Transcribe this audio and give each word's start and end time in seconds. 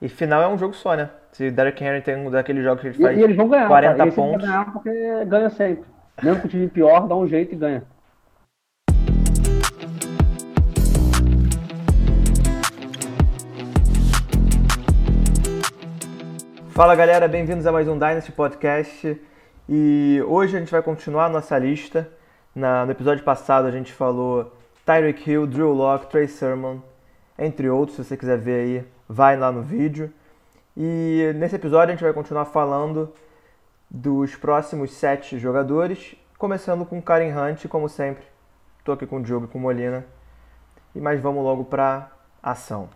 E 0.00 0.08
final 0.08 0.42
é 0.42 0.48
um 0.48 0.56
jogo 0.56 0.74
só, 0.74 0.94
né? 0.96 1.10
Se 1.32 1.50
Derrick 1.50 1.82
Henry 1.84 2.00
tem 2.00 2.16
um 2.16 2.30
daqueles 2.30 2.64
jogos 2.64 2.80
que 2.80 2.88
ele 2.88 2.96
E, 2.98 3.02
faz 3.02 3.18
e 3.18 3.22
eles 3.22 3.36
vão 3.36 3.48
ganhar. 3.48 3.68
40 3.68 3.96
cara. 3.96 4.08
Esse 4.08 4.16
vai 4.16 4.26
pontos. 4.26 4.46
ganhar 4.48 4.72
porque 4.72 5.24
ganha 5.26 5.50
sempre. 5.50 5.84
Mesmo 6.22 6.40
com 6.40 6.46
o 6.46 6.50
time 6.50 6.68
pior, 6.68 7.06
dá 7.06 7.16
um 7.16 7.26
jeito 7.26 7.54
e 7.54 7.58
ganha. 7.58 7.82
Fala 16.70 16.94
galera, 16.94 17.28
bem-vindos 17.28 17.66
a 17.66 17.72
mais 17.72 17.86
um 17.88 17.94
Dynasty 17.98 18.32
Podcast. 18.32 19.20
E 19.68 20.22
hoje 20.26 20.56
a 20.56 20.60
gente 20.60 20.70
vai 20.72 20.82
continuar 20.82 21.26
a 21.26 21.28
nossa 21.28 21.58
lista. 21.58 22.08
Na- 22.54 22.84
no 22.86 22.92
episódio 22.92 23.22
passado 23.22 23.66
a 23.66 23.70
gente 23.70 23.92
falou 23.92 24.52
Tyreek 24.84 25.30
Hill, 25.30 25.46
Drew 25.46 25.72
Locke, 25.72 26.06
Trey 26.10 26.26
Sermon, 26.26 26.78
entre 27.40 27.68
outros. 27.68 27.96
Se 27.96 28.04
você 28.04 28.16
quiser 28.16 28.38
ver 28.38 28.60
aí, 28.60 28.86
vai 29.08 29.36
lá 29.36 29.50
no 29.50 29.62
vídeo. 29.62 30.12
E 30.76 31.32
nesse 31.34 31.56
episódio 31.56 31.88
a 31.88 31.96
gente 31.96 32.04
vai 32.04 32.12
continuar 32.12 32.44
falando 32.44 33.12
dos 33.90 34.36
próximos 34.36 34.92
sete 34.92 35.38
jogadores, 35.38 36.14
começando 36.38 36.84
com 36.84 37.02
Karen 37.02 37.34
Hunt, 37.34 37.66
como 37.66 37.88
sempre. 37.88 38.22
Estou 38.78 38.94
aqui 38.94 39.06
com 39.06 39.16
o 39.16 39.22
Diogo 39.22 39.46
e 39.46 39.48
com 39.48 39.58
o 39.58 39.60
Molina. 39.60 40.04
E 40.94 41.00
mas 41.00 41.20
vamos 41.20 41.42
logo 41.42 41.64
para 41.64 42.10
ação. 42.42 42.88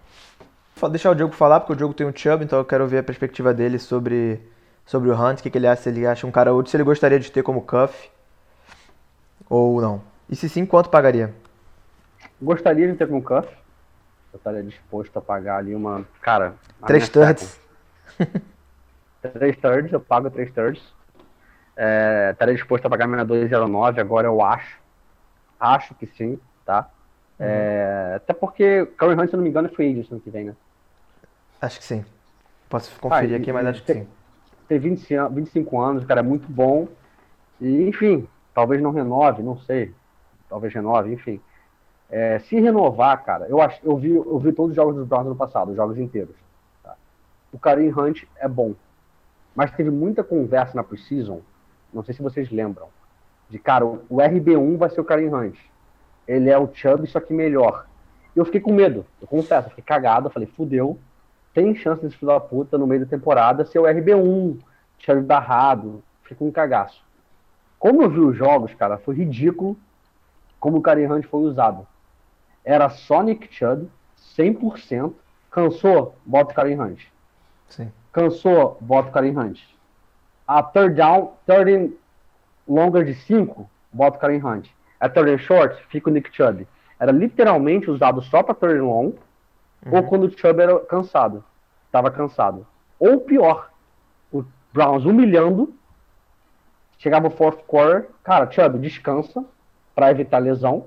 Vou 0.77 0.91
deixar 0.91 1.11
o 1.11 1.15
Diogo 1.15 1.35
falar, 1.35 1.61
porque 1.61 1.73
o 1.73 1.77
Diogo 1.77 1.95
tem 1.95 2.07
um 2.07 2.15
Chubb, 2.15 2.45
então 2.45 2.59
eu 2.59 2.65
quero 2.65 2.87
ver 2.87 2.99
a 2.99 3.03
perspectiva 3.03 3.55
dele 3.55 3.79
sobre, 3.79 4.41
sobre 4.85 5.11
o 5.11 5.15
Hunt, 5.15 5.41
o 5.41 5.43
que, 5.43 5.51
que 5.51 5.59
ele 5.59 5.67
acha, 5.67 5.83
se 5.83 5.89
ele 5.89 6.07
acha 6.07 6.27
um 6.27 6.31
cara 6.31 6.53
outro, 6.53 6.71
se 6.71 6.77
ele 6.77 6.85
gostaria 6.85 7.19
de 7.19 7.31
ter 7.31 7.43
como 7.43 7.63
cuff 7.63 8.11
ou 9.49 9.81
não. 9.81 10.03
E 10.29 10.37
se 10.37 10.49
sim, 10.49 10.65
quanto 10.65 10.89
pagaria? 10.91 11.35
Gostaria 12.41 12.91
de 12.91 12.95
ter 12.95 13.09
com 13.09 13.19
o 13.19 13.23
Cuff. 13.23 13.49
Eu 14.35 14.39
estaria 14.39 14.65
disposto 14.65 15.17
a 15.17 15.23
pagar 15.23 15.59
ali 15.59 15.77
uma. 15.77 16.05
Cara. 16.21 16.55
Três 16.85 17.09
thirds. 17.09 17.61
Três 19.39 19.57
thirds, 19.57 19.93
eu 19.93 20.01
pago 20.01 20.29
três 20.29 20.53
thirds. 20.53 20.83
É, 21.77 22.31
estaria 22.33 22.55
disposto 22.55 22.85
a 22.85 22.91
pagar 22.91 23.07
minha 23.07 23.25
209, 23.25 24.01
agora 24.01 24.27
eu 24.27 24.43
acho. 24.43 24.79
Acho 25.59 25.95
que 25.95 26.07
sim, 26.07 26.39
tá? 26.67 26.91
É, 27.39 28.15
até 28.17 28.35
porque 28.35 28.85
Curry 28.99 29.15
Hunt, 29.15 29.29
se 29.29 29.35
eu 29.35 29.39
não 29.39 29.45
me 29.45 29.51
engano, 29.51 29.69
é 29.69 29.71
free 29.71 29.93
agent 29.93 30.11
ano 30.11 30.21
que 30.21 30.31
vem, 30.31 30.45
né? 30.47 30.57
Acho 31.61 31.79
que 31.79 31.85
sim. 31.85 32.05
Posso 32.69 32.91
conferir 33.01 33.35
Ah, 33.35 33.41
aqui, 33.41 33.53
mas 33.53 33.67
acho 33.67 33.81
que 33.83 33.87
tem- 33.93 34.03
sim. 34.03 34.09
Tem 34.69 34.79
20, 34.79 35.15
an- 35.15 35.29
25 35.29 35.81
anos, 35.81 36.03
o 36.03 36.07
cara 36.07 36.21
é 36.21 36.23
muito 36.23 36.47
bom. 36.51 36.89
E, 37.61 37.83
enfim, 37.89 38.27
talvez 38.53 38.83
não 38.83 38.91
renove, 38.91 39.43
não 39.43 39.59
sei. 39.61 39.95
Talvez 40.51 40.75
renove, 40.75 41.13
enfim. 41.13 41.41
É, 42.17 42.39
se 42.39 42.61
renovar, 42.61 43.25
cara, 43.25 43.49
eu, 43.49 43.61
acho, 43.61 43.81
eu, 43.83 43.97
vi, 43.97 44.15
eu 44.15 44.39
vi 44.39 44.53
todos 44.53 44.71
os 44.71 44.77
jogos 44.77 44.95
dos 44.95 45.05
Browns 45.05 45.27
no 45.27 45.35
passado, 45.35 45.73
os 45.73 45.77
jogos 45.77 45.99
inteiros. 45.99 46.37
tá? 46.81 46.95
O 47.53 47.59
Kareem 47.59 47.93
Hunt 47.93 48.23
é 48.37 48.47
bom. 48.47 48.73
Mas 49.53 49.73
teve 49.73 49.91
muita 49.91 50.23
conversa 50.23 50.77
na 50.77 50.85
preseason, 50.85 51.41
não 51.93 52.05
sei 52.05 52.15
se 52.15 52.23
vocês 52.23 52.53
lembram, 52.53 52.87
de, 53.51 53.59
cara, 53.59 53.85
o, 53.85 54.01
o 54.09 54.19
RB1 54.19 54.77
vai 54.77 54.91
ser 54.91 55.01
o 55.01 55.05
Kareem 55.05 55.35
Hunt. 55.35 55.59
Ele 56.29 56.49
é 56.49 56.57
o 56.57 56.73
Chubb, 56.73 57.05
só 57.09 57.19
que 57.19 57.35
melhor. 57.35 57.85
Eu 58.37 58.45
fiquei 58.45 58.61
com 58.61 58.73
medo, 58.73 59.05
eu 59.21 59.27
confesso, 59.27 59.67
eu 59.67 59.71
fiquei 59.71 59.83
cagado, 59.83 60.29
eu 60.29 60.31
falei, 60.31 60.47
fudeu, 60.47 60.97
tem 61.53 61.75
chance 61.75 62.01
desse 62.01 62.17
filho 62.17 62.31
da 62.31 62.39
puta 62.39 62.79
no 62.79 62.87
meio 62.87 63.01
da 63.01 63.11
temporada 63.11 63.65
ser 63.65 63.81
o 63.81 63.87
RB1, 63.87 64.57
Chubb 65.01 65.23
barrado, 65.23 66.01
fiquei 66.23 66.37
com 66.37 66.47
um 66.47 66.53
cagaço. 66.53 67.03
Como 67.77 68.05
eu 68.05 68.09
vi 68.09 68.21
os 68.21 68.37
jogos, 68.37 68.73
cara, 68.73 68.99
foi 68.99 69.17
ridículo 69.17 69.77
como 70.61 70.79
o 70.79 70.81
Kareem 70.81 71.11
Hunt 71.11 71.25
foi 71.25 71.41
usado. 71.41 71.85
Era 72.65 72.89
só 72.89 73.23
Nick 73.23 73.55
Chubb, 73.55 73.89
100%. 74.37 75.13
Cansou? 75.51 76.17
Bota 76.25 76.53
o 76.53 76.55
Kareem 76.55 76.81
Hunt. 76.81 77.01
Sim. 77.69 77.93
Cansou? 78.13 78.77
Bota 78.81 79.11
o 79.11 79.13
Kareem 79.13 79.39
Hunt. 79.39 79.61
A 80.47 80.63
third 80.63 80.97
down, 80.97 81.33
third 81.47 81.93
longer 82.67 83.05
de 83.05 83.15
5, 83.15 83.69
bota 83.93 84.17
o 84.17 84.21
Kareem 84.21 84.45
Hunt. 84.45 84.69
A 84.99 85.09
third 85.09 85.31
and 85.31 85.39
short, 85.39 85.87
fica 85.89 86.11
o 86.11 86.13
Nick 86.13 86.35
Chubb. 86.35 86.67
Era 86.99 87.13
literalmente 87.13 87.91
usado 87.91 88.23
só 88.23 88.43
para 88.43 88.55
third 88.55 88.79
and 88.79 88.85
long, 88.85 89.13
ou 89.91 90.03
quando 90.05 90.25
o 90.25 90.31
Chubb 90.31 90.61
era 90.61 90.81
cansado. 90.81 91.45
Tava 91.93 92.11
cansado. 92.11 92.67
Ou 92.99 93.21
pior, 93.21 93.71
o 94.33 94.45
Browns 94.73 95.05
humilhando, 95.05 95.75
chegava 96.99 97.29
o 97.29 97.31
fourth 97.31 97.63
quarter, 97.67 98.09
cara, 98.23 98.51
Chubb, 98.51 98.79
descansa 98.79 99.45
para 99.95 100.11
evitar 100.11 100.39
lesão. 100.39 100.87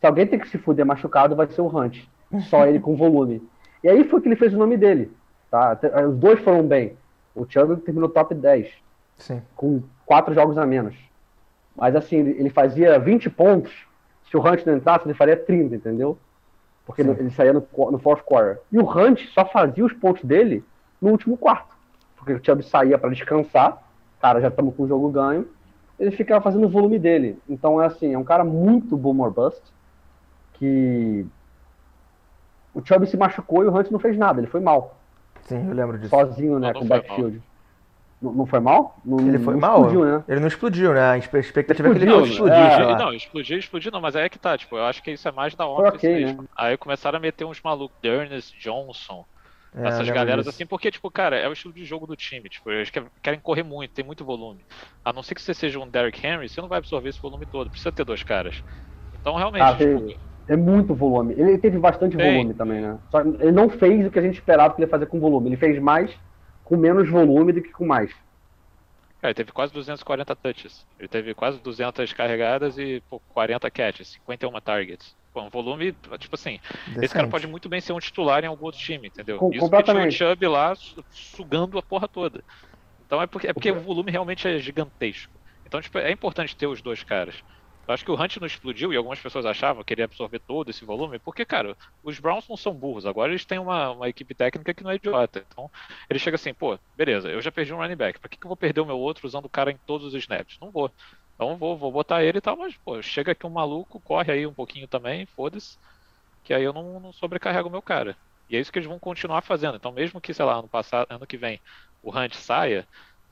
Se 0.00 0.06
alguém 0.06 0.26
tem 0.26 0.38
que 0.38 0.48
se 0.48 0.58
fuder 0.58 0.86
machucado, 0.86 1.36
vai 1.36 1.46
ser 1.46 1.60
o 1.60 1.66
Hunt. 1.66 2.04
Só 2.48 2.66
ele 2.66 2.80
com 2.80 2.96
volume. 2.96 3.42
E 3.82 3.88
aí 3.88 4.04
foi 4.04 4.20
que 4.20 4.28
ele 4.28 4.36
fez 4.36 4.54
o 4.54 4.58
nome 4.58 4.76
dele. 4.76 5.10
Tá? 5.50 5.78
Os 6.08 6.16
dois 6.16 6.40
foram 6.40 6.66
bem. 6.66 6.96
O 7.34 7.44
Chubb 7.48 7.76
terminou 7.82 8.08
top 8.08 8.34
10, 8.34 8.68
Sim. 9.16 9.42
com 9.56 9.82
quatro 10.06 10.34
jogos 10.34 10.58
a 10.58 10.66
menos. 10.66 10.94
Mas 11.76 11.94
assim, 11.96 12.18
ele 12.18 12.50
fazia 12.50 12.98
20 12.98 13.30
pontos. 13.30 13.72
Se 14.28 14.36
o 14.36 14.40
Hunt 14.40 14.64
não 14.64 14.76
entrasse, 14.76 15.06
ele 15.06 15.14
faria 15.14 15.36
30, 15.36 15.76
entendeu? 15.76 16.18
Porque 16.86 17.02
Sim. 17.02 17.10
ele 17.10 17.30
saía 17.30 17.52
no, 17.52 17.66
no 17.90 17.98
fourth 17.98 18.22
quarter. 18.22 18.60
E 18.70 18.78
o 18.78 18.88
Hunt 18.88 19.20
só 19.32 19.44
fazia 19.44 19.84
os 19.84 19.92
pontos 19.92 20.24
dele 20.24 20.64
no 21.00 21.10
último 21.10 21.36
quarto. 21.36 21.74
Porque 22.16 22.32
o 22.32 22.44
Chubb 22.44 22.62
saía 22.62 22.98
para 22.98 23.10
descansar. 23.10 23.82
Cara, 24.20 24.40
já 24.40 24.48
estamos 24.48 24.74
com 24.74 24.82
o 24.84 24.88
jogo 24.88 25.08
ganho. 25.10 25.48
Ele 25.98 26.10
ficava 26.10 26.42
fazendo 26.42 26.66
o 26.66 26.70
volume 26.70 26.98
dele. 26.98 27.38
Então 27.48 27.80
é 27.80 27.86
assim, 27.86 28.12
é 28.12 28.18
um 28.18 28.24
cara 28.24 28.44
muito 28.44 28.96
boom 28.96 29.20
or 29.20 29.30
bust. 29.30 29.62
Que 30.60 31.26
o 32.74 32.82
Chubb 32.84 33.06
se 33.06 33.16
machucou 33.16 33.62
e 33.62 33.66
o 33.68 33.74
Hunt 33.76 33.90
não 33.90 33.98
fez 34.00 34.16
nada. 34.16 34.40
Ele 34.40 34.46
foi 34.48 34.60
mal. 34.60 35.00
Sim, 35.42 35.68
eu 35.68 35.74
lembro 35.74 35.98
disso. 35.98 36.16
Sozinho, 36.18 36.58
né? 36.58 36.74
Não, 36.74 36.74
com 36.74 36.84
não 36.84 36.88
o 36.88 36.88
backfield. 36.88 37.42
Não, 38.20 38.32
não 38.32 38.46
foi 38.46 38.60
mal? 38.60 39.00
Não, 39.04 39.22
Ele 39.24 39.38
foi 39.38 39.54
não 39.54 39.58
mal. 39.58 39.86
explodiu, 39.90 40.04
né? 40.04 40.24
Ele 40.28 40.40
não 40.40 40.48
explodiu, 40.48 40.92
né? 40.94 41.00
A 41.12 41.18
expectativa 41.18 41.88
é 41.88 41.90
que 41.90 41.98
ele 41.98 42.06
Explodiu, 42.06 42.24
fosse 42.26 42.26
explodir, 42.26 42.72
é. 42.80 42.96
Não, 42.96 43.14
explodir, 43.14 43.58
explodir 43.58 43.92
não, 43.92 44.00
mas 44.00 44.16
aí 44.16 44.24
é 44.24 44.28
que 44.28 44.38
tá, 44.40 44.58
tipo, 44.58 44.76
eu 44.76 44.84
acho 44.86 45.00
que 45.02 45.12
isso 45.12 45.28
é 45.28 45.32
mais 45.32 45.54
da 45.54 45.68
Foi 45.74 45.88
Office 45.88 45.88
ok, 45.88 46.02
mesmo. 46.08 46.42
né? 46.42 46.46
Aí 46.58 46.76
começaram 46.76 47.16
a 47.18 47.20
meter 47.20 47.44
uns 47.44 47.60
malucos, 47.62 47.96
Ernest 48.02 48.58
Johnson, 48.58 49.24
É, 49.72 49.80
essas 49.84 50.10
galeras 50.10 50.46
disso. 50.46 50.48
assim, 50.48 50.66
porque, 50.66 50.90
tipo, 50.90 51.10
cara, 51.10 51.36
é 51.36 51.48
o 51.48 51.52
estilo 51.52 51.74
de 51.74 51.84
jogo 51.84 52.06
do 52.06 52.16
time, 52.16 52.48
tipo, 52.50 52.70
eles 52.72 52.90
que- 52.90 53.04
querem 53.22 53.40
correr 53.40 53.62
muito, 53.64 53.92
tem 53.94 54.04
muito 54.04 54.24
volume. 54.24 54.66
A 55.04 55.12
não 55.12 55.22
ser 55.22 55.34
que 55.36 55.42
você 55.42 55.54
seja 55.54 55.78
um 55.80 55.90
Derrick 55.90 56.26
Henry, 56.26 56.48
você 56.48 56.60
não 56.60 56.68
vai 56.68 56.78
absorver 56.78 57.10
esse 57.10 57.20
volume 57.22 57.46
todo, 57.46 57.70
precisa 57.70 57.92
ter 57.92 58.04
dois 58.04 58.22
caras. 58.24 58.62
Então, 59.12 59.36
realmente, 59.36 59.68
Ah, 59.68 59.76
tipo, 59.76 60.02
É 60.50 60.56
muito 60.56 60.94
volume. 60.94 61.32
Ele 61.34 61.56
teve 61.58 61.78
bastante 61.78 62.16
Tem. 62.16 62.32
volume 62.34 62.54
também, 62.54 62.80
né? 62.80 62.98
Só 63.10 63.20
ele 63.20 63.52
não 63.52 63.70
fez 63.70 64.04
o 64.04 64.10
que 64.10 64.18
a 64.18 64.22
gente 64.22 64.34
esperava 64.34 64.74
que 64.74 64.80
ele 64.80 64.86
ia 64.86 64.90
fazer 64.90 65.06
com 65.06 65.20
volume. 65.20 65.48
Ele 65.48 65.56
fez 65.56 65.78
mais 65.80 66.10
com 66.64 66.76
menos 66.76 67.08
volume 67.08 67.52
do 67.52 67.62
que 67.62 67.70
com 67.70 67.86
mais. 67.86 68.10
cara, 69.20 69.28
ele 69.28 69.34
teve 69.34 69.52
quase 69.52 69.72
240 69.72 70.34
touches. 70.34 70.84
Ele 70.98 71.08
teve 71.08 71.34
quase 71.34 71.60
200 71.62 72.12
carregadas 72.12 72.76
e 72.78 73.00
pô, 73.08 73.20
40 73.28 73.70
catches, 73.70 74.08
51 74.12 74.60
targets. 74.60 75.14
Pô, 75.32 75.42
um 75.42 75.50
volume, 75.50 75.92
tipo 76.18 76.34
assim, 76.34 76.58
esse 77.00 77.14
cara 77.14 77.26
Decente. 77.26 77.30
pode 77.30 77.46
muito 77.46 77.68
bem 77.68 77.80
ser 77.80 77.92
um 77.92 78.00
titular 78.00 78.42
em 78.42 78.48
algum 78.48 78.64
outro 78.64 78.80
time, 78.80 79.06
entendeu? 79.06 79.38
Com- 79.38 79.52
Isso 79.52 79.70
que 79.70 79.82
tinha 79.84 80.08
o. 80.08 80.10
Chubb 80.10 80.46
lá 80.48 80.74
su- 80.74 81.04
sugando 81.08 81.78
a 81.78 81.82
porra 81.82 82.08
toda. 82.08 82.42
Então 83.06 83.22
é 83.22 83.26
porque, 83.28 83.46
é 83.46 83.52
porque 83.52 83.70
o 83.70 83.80
volume 83.80 84.10
realmente 84.10 84.48
é 84.48 84.58
gigantesco. 84.58 85.38
Então, 85.64 85.80
tipo, 85.80 85.98
é 85.98 86.10
importante 86.10 86.56
ter 86.56 86.66
os 86.66 86.82
dois 86.82 87.04
caras. 87.04 87.36
Eu 87.90 87.94
acho 87.94 88.04
que 88.04 88.10
o 88.12 88.14
Hunt 88.14 88.36
não 88.36 88.46
explodiu 88.46 88.92
e 88.92 88.96
algumas 88.96 89.18
pessoas 89.18 89.44
achavam 89.44 89.82
que 89.82 89.92
ele 89.92 90.00
ia 90.00 90.04
absorver 90.04 90.38
todo 90.38 90.70
esse 90.70 90.84
volume, 90.84 91.18
porque, 91.18 91.44
cara, 91.44 91.76
os 92.04 92.20
Browns 92.20 92.48
não 92.48 92.56
são 92.56 92.72
burros. 92.72 93.04
Agora 93.04 93.32
eles 93.32 93.44
têm 93.44 93.58
uma, 93.58 93.90
uma 93.90 94.08
equipe 94.08 94.32
técnica 94.32 94.72
que 94.72 94.84
não 94.84 94.92
é 94.92 94.94
idiota. 94.94 95.44
Então, 95.50 95.68
ele 96.08 96.20
chega 96.20 96.36
assim, 96.36 96.54
pô, 96.54 96.78
beleza, 96.96 97.28
eu 97.28 97.42
já 97.42 97.50
perdi 97.50 97.74
um 97.74 97.78
running 97.78 97.96
back. 97.96 98.20
Pra 98.20 98.28
que, 98.28 98.36
que 98.38 98.46
eu 98.46 98.48
vou 98.48 98.56
perder 98.56 98.80
o 98.80 98.86
meu 98.86 98.96
outro 98.96 99.26
usando 99.26 99.46
o 99.46 99.50
cara 99.50 99.72
em 99.72 99.78
todos 99.78 100.06
os 100.06 100.14
snaps? 100.14 100.56
Não 100.60 100.70
vou. 100.70 100.94
Então 101.34 101.56
vou, 101.56 101.76
vou 101.76 101.90
botar 101.90 102.22
ele 102.22 102.38
e 102.38 102.40
tal, 102.40 102.56
mas, 102.56 102.76
pô, 102.76 103.02
chega 103.02 103.32
aqui 103.32 103.44
um 103.44 103.50
maluco, 103.50 104.00
corre 104.00 104.30
aí 104.32 104.46
um 104.46 104.54
pouquinho 104.54 104.86
também, 104.86 105.26
foda-se, 105.26 105.76
que 106.44 106.54
aí 106.54 106.62
eu 106.64 106.72
não, 106.72 107.00
não 107.00 107.12
sobrecarrego 107.12 107.68
o 107.68 107.72
meu 107.72 107.82
cara. 107.82 108.16
E 108.48 108.56
é 108.56 108.60
isso 108.60 108.72
que 108.72 108.78
eles 108.78 108.88
vão 108.88 108.98
continuar 109.00 109.42
fazendo. 109.42 109.76
Então, 109.76 109.92
mesmo 109.92 110.20
que, 110.20 110.34
sei 110.34 110.44
lá, 110.44 110.54
ano 110.54 110.68
passado, 110.68 111.08
ano 111.10 111.26
que 111.26 111.36
vem, 111.36 111.60
o 112.02 112.16
Hunt 112.16 112.34
saia, 112.34 112.88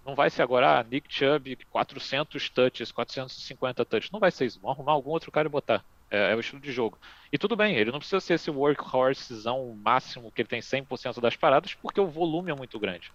não 0.08 0.14
vai 0.14 0.30
ser 0.30 0.40
agora 0.40 0.78
ah, 0.78 0.82
Nick 0.82 1.06
Chubb, 1.12 1.58
400 1.70 2.48
touches, 2.48 2.90
450 2.90 3.84
touches. 3.84 4.10
Não 4.10 4.18
vai 4.18 4.30
ser 4.30 4.46
isso. 4.46 4.58
Vão 4.58 4.70
arrumar 4.70 4.92
algum 4.92 5.10
outro 5.10 5.30
cara 5.30 5.46
e 5.46 5.50
botar. 5.50 5.84
É, 6.10 6.32
é 6.32 6.34
o 6.34 6.40
estilo 6.40 6.62
de 6.62 6.72
jogo. 6.72 6.96
E 7.30 7.36
tudo 7.36 7.54
bem, 7.54 7.76
ele 7.76 7.92
não 7.92 7.98
precisa 7.98 8.18
ser 8.18 8.34
esse 8.34 8.50
workhorsezão 8.50 9.76
máximo 9.84 10.32
que 10.32 10.40
ele 10.40 10.48
tem 10.48 10.60
100% 10.60 11.20
das 11.20 11.36
paradas, 11.36 11.74
porque 11.74 12.00
o 12.00 12.06
volume 12.06 12.50
é 12.50 12.54
muito 12.54 12.78
grande. 12.78 13.12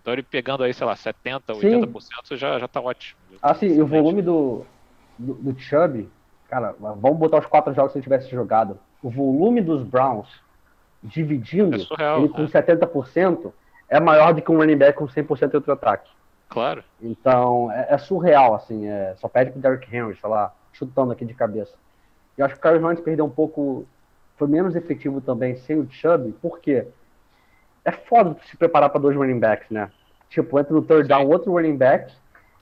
Então 0.00 0.12
ele 0.12 0.22
pegando 0.22 0.62
aí, 0.62 0.72
sei 0.72 0.86
lá, 0.86 0.94
70%, 0.94 1.60
Sim. 1.60 1.84
80% 1.84 2.36
já, 2.36 2.60
já 2.60 2.68
tá 2.68 2.80
ótimo. 2.80 3.18
Assim, 3.42 3.66
e 3.66 3.82
o 3.82 3.86
volume 3.86 4.22
do, 4.22 4.64
do, 5.18 5.34
do 5.34 5.58
Chubb, 5.58 6.08
cara, 6.48 6.76
vamos 6.78 7.18
botar 7.18 7.40
os 7.40 7.46
quatro 7.46 7.74
jogos 7.74 7.90
que 7.90 7.98
ele 7.98 8.04
tivesse 8.04 8.30
jogado. 8.30 8.78
O 9.02 9.10
volume 9.10 9.60
dos 9.60 9.82
Browns, 9.82 10.28
dividindo 11.02 11.74
É 11.74 11.78
surreal, 11.80 12.20
ele 12.20 12.28
com 12.28 12.42
né? 12.42 12.48
70%, 12.48 13.52
é 13.88 13.98
maior 13.98 14.32
do 14.32 14.40
que 14.40 14.52
um 14.52 14.58
running 14.58 14.76
back 14.76 14.96
com 14.96 15.08
100% 15.08 15.48
de 15.48 15.56
outro 15.56 15.72
ataque. 15.72 16.08
Claro. 16.48 16.84
Então, 17.00 17.70
é, 17.72 17.94
é 17.94 17.98
surreal, 17.98 18.54
assim. 18.54 18.86
É, 18.86 19.14
só 19.16 19.28
pede 19.28 19.50
pro 19.50 19.60
Derrick 19.60 19.94
Henry, 19.94 20.16
sei 20.16 20.28
lá, 20.28 20.54
chutando 20.72 21.12
aqui 21.12 21.24
de 21.24 21.34
cabeça. 21.34 21.74
Eu 22.36 22.44
acho 22.46 22.54
que 22.54 22.60
o 22.60 22.62
Kyrie 22.62 22.84
Hunt 22.84 23.00
perdeu 23.02 23.24
um 23.24 23.30
pouco. 23.30 23.86
Foi 24.36 24.48
menos 24.48 24.76
efetivo 24.76 25.20
também 25.20 25.56
sem 25.56 25.78
o 25.78 25.90
Chubb, 25.90 26.32
por 26.42 26.60
quê? 26.60 26.86
é 27.84 27.92
foda 27.92 28.36
se 28.50 28.56
preparar 28.56 28.90
para 28.90 29.00
dois 29.00 29.16
running 29.16 29.38
backs, 29.38 29.70
né? 29.70 29.90
Tipo, 30.28 30.58
entra 30.58 30.74
no 30.74 30.82
third 30.82 31.08
down 31.08 31.28
outro 31.28 31.52
running 31.52 31.76
back, 31.76 32.12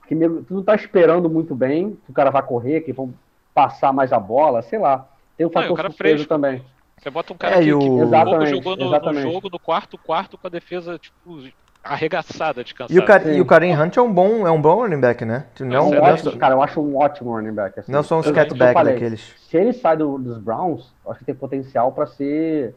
que 0.06 0.14
meio, 0.14 0.44
tu 0.44 0.54
não 0.54 0.62
tá 0.62 0.74
esperando 0.74 1.30
muito 1.30 1.54
bem 1.54 1.96
que 2.04 2.10
o 2.10 2.14
cara 2.14 2.30
vai 2.30 2.42
correr, 2.42 2.82
que 2.82 2.92
vão 2.92 3.14
passar 3.54 3.92
mais 3.92 4.12
a 4.12 4.18
bola, 4.20 4.60
sei 4.62 4.78
lá. 4.78 5.08
Tem 5.36 5.46
um 5.46 5.50
Não, 5.50 5.62
e 5.62 5.64
o 5.64 5.68
fator 5.68 5.76
cara 5.76 5.90
fresco. 5.90 6.28
também. 6.28 6.62
Você 6.98 7.10
bota 7.10 7.32
um 7.32 7.36
cara 7.36 7.56
É, 7.56 7.64
que, 7.64 7.72
o- 7.72 7.80
que 7.80 8.02
Exatamente, 8.02 8.50
jogou 8.50 8.76
no, 8.76 8.90
no 9.00 9.14
jogo, 9.20 9.48
no 9.50 9.58
quarto 9.58 9.98
quarto, 9.98 10.38
com 10.38 10.46
a 10.46 10.50
defesa, 10.50 10.98
tipo, 10.98 11.40
arregaçada 11.84 12.64
de 12.64 12.74
cansado. 12.74 12.96
E 12.96 12.98
o, 12.98 13.04
Car 13.04 13.22
Sim. 13.22 13.32
e 13.36 13.40
o 13.40 13.44
Kareem 13.46 13.78
Hunt 13.78 13.96
é 13.96 14.00
um 14.02 14.12
bom, 14.12 14.46
é 14.46 14.50
um 14.50 14.60
bom 14.60 14.76
running 14.82 15.00
back, 15.00 15.24
né? 15.24 15.44
Não, 15.60 15.66
Não, 15.68 15.88
Um 15.88 15.90
não, 15.94 16.06
é 16.06 16.12
ótimo, 16.12 16.36
cara, 16.38 16.54
eu 16.54 16.62
acho 16.62 16.80
um 16.80 16.96
ótimo 16.96 17.30
running 17.32 17.52
back. 17.52 17.80
Assim. 17.80 17.92
não 17.92 18.00
um 18.00 18.02
eu 18.16 18.22
scatback 18.22 18.72
falei, 18.72 18.94
daqueles. 18.94 19.34
Se 19.48 19.56
ele 19.56 19.72
sai 19.72 19.96
do- 19.96 20.18
dos 20.18 20.38
Browns, 20.38 20.92
eu 21.04 21.10
acho 21.12 21.18
que 21.20 21.26
tem 21.26 21.34
potencial 21.34 21.92
para 21.92 22.06
ser 22.06 22.74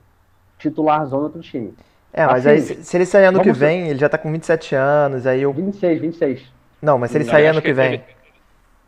titularzão 0.60 1.20
em 1.20 1.24
outro 1.24 1.42
time. 1.42 1.74
É, 2.14 2.26
mas 2.26 2.46
Assim, 2.46 2.50
aí 2.50 2.62
se, 2.62 2.84
se 2.84 2.98
ele 2.98 3.06
sair 3.06 3.26
ano 3.26 3.42
que 3.42 3.52
vem, 3.52 3.90
ele 3.90 4.00
já 4.00 4.10
tá 4.10 4.18
com 4.18 4.32
27 4.32 4.76
anos, 4.76 5.26
aí 5.28 5.42
eu... 5.42 5.54
26, 5.54 6.02
26. 6.02 6.54
Não, 6.82 6.98
mas 6.98 7.12
se 7.12 7.18
ele 7.18 7.26
Eu 7.26 7.30
sair 7.30 7.48
ano 7.48 7.62
que 7.62 7.74
vem... 7.74 7.94
ele- 7.96 8.04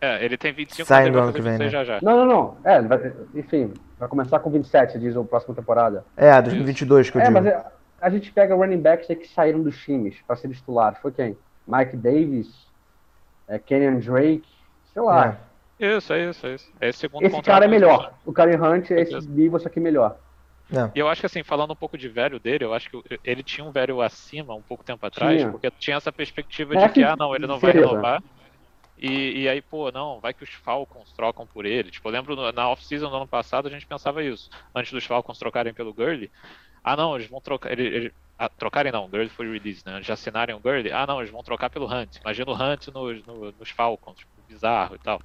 é, 0.01 0.23
ele 0.23 0.37
tem 0.37 0.53
25 0.53 0.87
Sai 0.87 1.09
no 1.11 1.19
ano 1.19 1.33
que 1.33 1.41
vem, 1.41 1.57
26 1.57 1.71
já 1.71 1.83
já. 1.83 1.99
Não, 2.01 2.17
não, 2.19 2.25
não. 2.25 2.57
É, 2.63 2.77
ele 2.77 2.87
vai- 2.87 3.11
enfim, 3.35 3.73
vai 3.99 4.07
começar 4.07 4.39
com 4.39 4.49
27, 4.49 4.97
diz 4.97 5.15
a 5.17 5.23
próxima 5.23 5.53
temporada. 5.53 6.05
É, 6.15 6.41
2022 6.41 7.09
que 7.09 7.17
eu 7.17 7.21
É, 7.21 7.25
digo. 7.25 7.33
mas 7.33 7.45
é- 7.45 7.65
a 8.01 8.09
gente 8.09 8.31
pega 8.31 8.55
running 8.55 8.81
backs 8.81 9.09
aí 9.09 9.15
que 9.15 9.27
saíram 9.27 9.61
dos 9.61 9.77
times 9.83 10.15
para 10.25 10.35
ser 10.35 10.49
titulares. 10.49 10.99
Foi 10.99 11.11
quem? 11.11 11.37
Mike 11.67 11.95
Davis, 11.97 12.67
é, 13.47 13.59
Kenyon 13.59 13.99
Drake, 13.99 14.47
sei 14.93 15.01
lá. 15.01 15.37
Isso, 15.79 16.11
é 16.11 16.29
isso, 16.29 16.45
é 16.47 16.55
isso. 16.55 16.71
É 16.81 16.89
esse 16.89 16.99
segundo 16.99 17.25
Esse 17.25 17.41
cara 17.41 17.65
é 17.65 17.67
melhor. 17.67 18.13
O 18.25 18.33
Karen 18.33 18.57
Hunt 18.61 18.91
é 18.91 19.01
esse 19.01 19.27
nível, 19.29 19.59
só 19.59 19.69
que 19.69 19.79
melhor. 19.79 20.17
É. 20.71 20.91
E 20.93 20.99
eu 20.99 21.07
acho 21.07 21.21
que 21.21 21.25
assim, 21.25 21.41
falando 21.41 21.71
um 21.71 21.75
pouco 21.75 21.97
de 21.97 22.07
velho 22.09 22.39
dele, 22.39 22.63
eu 22.65 22.73
acho 22.73 22.89
que 22.89 23.19
ele 23.23 23.41
tinha 23.41 23.65
um 23.65 23.71
velho 23.71 24.01
acima 24.01 24.53
um 24.53 24.61
pouco 24.61 24.83
tempo 24.83 25.03
atrás, 25.05 25.39
Tinha. 25.39 25.51
porque 25.51 25.71
tinha 25.71 25.97
essa 25.97 26.11
perspectiva 26.11 26.75
É 26.75 26.77
de 26.77 26.87
que, 26.89 26.93
que- 26.95 27.03
ah, 27.03 27.15
não, 27.17 27.33
ele 27.35 27.47
não 27.47 27.57
vai 27.57 27.71
certeza. 27.71 27.89
renovar. 27.91 28.23
E, 29.01 29.43
e 29.43 29.49
aí, 29.49 29.61
pô, 29.61 29.89
não, 29.91 30.19
vai 30.19 30.33
que 30.33 30.43
os 30.43 30.49
Falcons 30.49 31.13
trocam 31.13 31.47
por 31.47 31.65
ele. 31.65 31.89
Tipo, 31.89 32.09
eu 32.09 32.11
lembro 32.11 32.51
na 32.51 32.69
off-season 32.69 33.09
do 33.09 33.15
ano 33.15 33.27
passado 33.27 33.67
a 33.67 33.71
gente 33.71 33.87
pensava 33.87 34.21
isso. 34.21 34.49
Antes 34.75 34.91
dos 34.91 35.05
Falcons 35.05 35.39
trocarem 35.39 35.73
pelo 35.73 35.93
Gurley. 35.93 36.29
Ah, 36.93 36.95
não, 36.97 37.15
eles 37.15 37.29
vão 37.29 37.39
trocar. 37.41 37.71
Ele, 37.71 37.83
ele- 37.85 38.13
ah, 38.37 38.49
trocarem 38.49 38.91
não, 38.91 39.09
Gurley 39.09 39.29
foi 39.29 39.51
release, 39.51 39.83
né? 39.85 40.01
Já 40.01 40.13
assinaram 40.13 40.57
o 40.57 40.59
Gurley. 40.61 40.91
Ah, 40.91 41.05
não, 41.05 41.19
eles 41.19 41.31
vão 41.31 41.43
trocar 41.43 41.69
pelo 41.69 41.85
Hunt. 41.87 42.15
Imagina 42.23 42.49
o 42.51 42.55
Hunt 42.55 42.87
nos, 42.87 43.25
no- 43.25 43.51
nos 43.51 43.69
Falcons, 43.69 44.17
tipo, 44.17 44.41
bizarro 44.43 44.95
e 44.95 44.99
tal. 44.99 45.19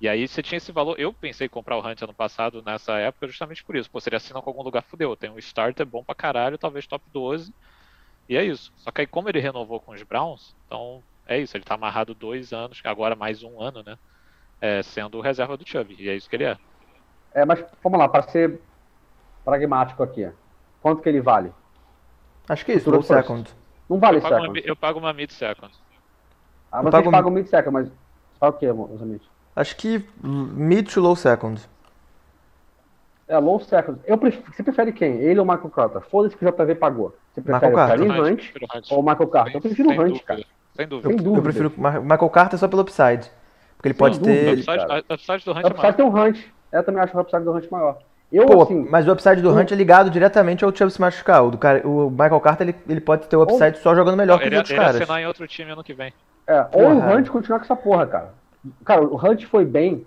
E 0.00 0.08
aí 0.08 0.26
você 0.28 0.42
tinha 0.42 0.58
esse 0.58 0.72
valor. 0.72 0.98
Eu 1.00 1.14
pensei 1.14 1.46
em 1.46 1.50
comprar 1.50 1.76
o 1.76 1.80
Hunt 1.86 2.02
ano 2.02 2.14
passado 2.14 2.62
nessa 2.62 2.98
época 2.98 3.28
justamente 3.28 3.64
por 3.64 3.76
isso. 3.76 3.90
Pô, 3.90 4.00
se 4.00 4.08
ele 4.08 4.16
assina 4.16 4.42
com 4.42 4.50
algum 4.50 4.62
lugar, 4.62 4.82
fudeu. 4.82 5.16
Tem 5.16 5.30
um 5.30 5.38
starter 5.38 5.86
bom 5.86 6.04
pra 6.04 6.14
caralho, 6.14 6.58
talvez 6.58 6.86
top 6.86 7.04
12. 7.10 7.54
E 8.28 8.36
é 8.36 8.44
isso. 8.44 8.70
Só 8.76 8.90
que 8.90 9.02
aí 9.02 9.06
como 9.06 9.28
ele 9.28 9.40
renovou 9.40 9.80
com 9.80 9.92
os 9.92 10.02
Browns, 10.02 10.54
então 10.66 11.02
é 11.26 11.38
isso. 11.38 11.56
Ele 11.56 11.64
tá 11.64 11.74
amarrado 11.74 12.14
dois 12.14 12.52
anos, 12.52 12.80
agora 12.84 13.16
mais 13.16 13.42
um 13.42 13.60
ano, 13.60 13.82
né? 13.84 13.96
É, 14.60 14.82
sendo 14.82 15.20
reserva 15.20 15.56
do 15.56 15.64
Chubb. 15.68 15.94
E 15.98 16.08
é 16.08 16.16
isso 16.16 16.28
que 16.28 16.36
ele 16.36 16.44
é. 16.44 16.56
É, 17.34 17.44
mas 17.44 17.64
vamos 17.82 17.98
lá, 17.98 18.08
para 18.08 18.22
ser 18.28 18.60
pragmático 19.44 20.02
aqui. 20.02 20.28
Quanto 20.86 21.02
que 21.02 21.08
ele 21.08 21.20
vale? 21.20 21.52
Acho 22.48 22.64
que 22.64 22.70
é 22.70 22.76
isso, 22.76 22.88
low 22.88 23.02
second. 23.02 23.50
Não 23.90 23.98
vale 23.98 24.18
Eu 24.18 24.22
pago, 24.22 24.34
uma, 24.36 24.40
second. 24.46 24.68
eu 24.68 24.76
pago 24.76 24.98
uma 25.00 25.12
mid-second. 25.12 25.72
Ah, 26.70 26.78
eu 26.78 26.82
vocês 26.84 26.92
pago- 26.92 27.10
pagam 27.10 27.30
mid 27.32 27.46
second, 27.48 27.72
mas 27.72 27.88
sabe 28.38 28.54
o 28.56 28.58
que, 28.60 28.66
amigos? 28.66 29.28
Acho 29.56 29.76
que 29.76 30.08
mid 30.22 30.86
to 30.88 31.00
low 31.00 31.16
second. 31.16 31.60
É, 33.26 33.36
low 33.36 33.58
second. 33.58 33.98
Eu 34.04 34.16
pref... 34.16 34.40
Você 34.48 34.62
prefere 34.62 34.92
quem? 34.92 35.14
Ele 35.16 35.40
ou 35.40 35.44
o 35.44 35.48
Michael 35.48 35.70
Carter? 35.70 36.00
Foda-se 36.02 36.36
que 36.36 36.46
o 36.46 36.52
JV 36.52 36.76
pagou. 36.76 37.16
Você 37.34 37.42
prefere 37.42 37.74
Michael 37.74 38.00
o 38.00 38.22
Hunt, 38.24 38.52
prefiro 38.52 38.66
ou 38.92 39.00
o 39.00 39.02
Michael 39.02 39.28
Carter? 39.28 39.54
Eu 39.56 39.60
prefiro 39.60 39.88
o 39.88 39.92
Hunt, 39.92 39.98
dúvida. 40.06 40.24
cara. 40.24 40.44
Sem 40.76 40.86
dúvida. 40.86 41.08
Sem 41.08 41.18
Eu 41.18 41.24
dúvida. 41.24 41.42
prefiro 41.42 41.72
Ma- 41.76 41.98
Michael 42.00 42.30
Carter 42.30 42.58
só 42.60 42.68
pelo 42.68 42.82
upside. 42.82 43.28
Porque 43.76 43.88
ele 43.88 43.94
Sem 43.94 43.98
pode 43.98 44.20
dúvida. 44.20 44.40
O 44.40 44.44
ter. 44.44 44.52
Upside. 44.60 44.78
upside, 44.78 45.04
a 45.08 45.14
upside 45.14 45.44
do 45.44 45.50
Hunt 45.50 45.56
O 45.56 45.58
é 45.58 45.62
maior. 45.62 45.72
upside 45.74 45.96
tem 45.96 46.06
o 46.06 46.08
Hunt. 46.16 46.38
Eu 46.70 46.84
também 46.84 47.02
acho 47.02 47.16
o 47.16 47.20
upside 47.20 47.42
do 47.44 47.52
Hunt 47.52 47.68
maior. 47.72 47.98
Eu, 48.32 48.44
Pô, 48.46 48.62
assim, 48.62 48.86
mas 48.90 49.06
o 49.06 49.12
upside 49.12 49.40
do 49.40 49.50
Hunt 49.52 49.70
é 49.70 49.74
ligado 49.76 50.10
diretamente 50.10 50.64
ao 50.64 50.74
Chubb 50.74 50.90
se 50.92 51.00
machucar. 51.00 51.44
O, 51.44 51.50
do 51.52 51.58
cara, 51.58 51.86
o 51.86 52.10
Michael 52.10 52.40
Carter 52.40 52.68
ele, 52.68 52.76
ele 52.88 53.00
pode 53.00 53.28
ter 53.28 53.36
o 53.36 53.42
upside 53.42 53.78
só 53.78 53.94
jogando 53.94 54.16
melhor 54.16 54.38
que 54.38 54.44
os 54.44 54.46
Ele, 54.48 54.56
outros 54.56 54.72
ele 54.72 54.80
caras. 54.80 55.00
assinar 55.00 55.20
em 55.22 55.26
outro 55.26 55.46
time 55.46 55.70
ano 55.70 55.84
que 55.84 55.94
vem. 55.94 56.12
é, 56.46 56.66
ou 56.72 56.88
o. 56.92 56.98
Hunt 57.16 57.28
continuar 57.28 57.58
com 57.60 57.64
essa 57.64 57.76
porra, 57.76 58.06
cara. 58.06 58.34
Cara, 58.84 59.02
o 59.04 59.14
Hunt 59.16 59.44
foi 59.44 59.64
bem 59.64 60.04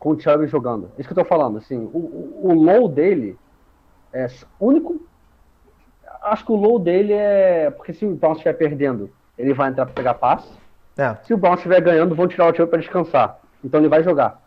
com 0.00 0.10
o 0.10 0.20
Chubb 0.20 0.46
jogando. 0.48 0.90
Isso 0.98 1.08
que 1.08 1.12
eu 1.18 1.22
tô 1.22 1.28
falando, 1.28 1.58
assim, 1.58 1.78
o, 1.92 1.98
o, 1.98 2.40
o 2.50 2.52
low 2.54 2.88
dele 2.88 3.38
é 4.12 4.26
único. 4.58 5.00
Acho 6.22 6.44
que 6.44 6.52
o 6.52 6.56
low 6.56 6.78
dele 6.78 7.12
é. 7.12 7.70
Porque 7.70 7.92
se 7.92 8.04
o 8.04 8.14
Brown 8.16 8.32
estiver 8.32 8.54
perdendo, 8.54 9.10
ele 9.38 9.54
vai 9.54 9.70
entrar 9.70 9.86
pra 9.86 9.94
pegar 9.94 10.14
passe. 10.14 10.48
É, 10.98 11.14
Se 11.24 11.32
o 11.32 11.38
Brown 11.38 11.54
estiver 11.54 11.80
ganhando, 11.80 12.14
vão 12.16 12.26
tirar 12.26 12.52
o 12.52 12.54
Chubb 12.54 12.68
pra 12.68 12.80
descansar. 12.80 13.38
Então 13.64 13.78
ele 13.80 13.88
vai 13.88 14.02
jogar. 14.02 14.42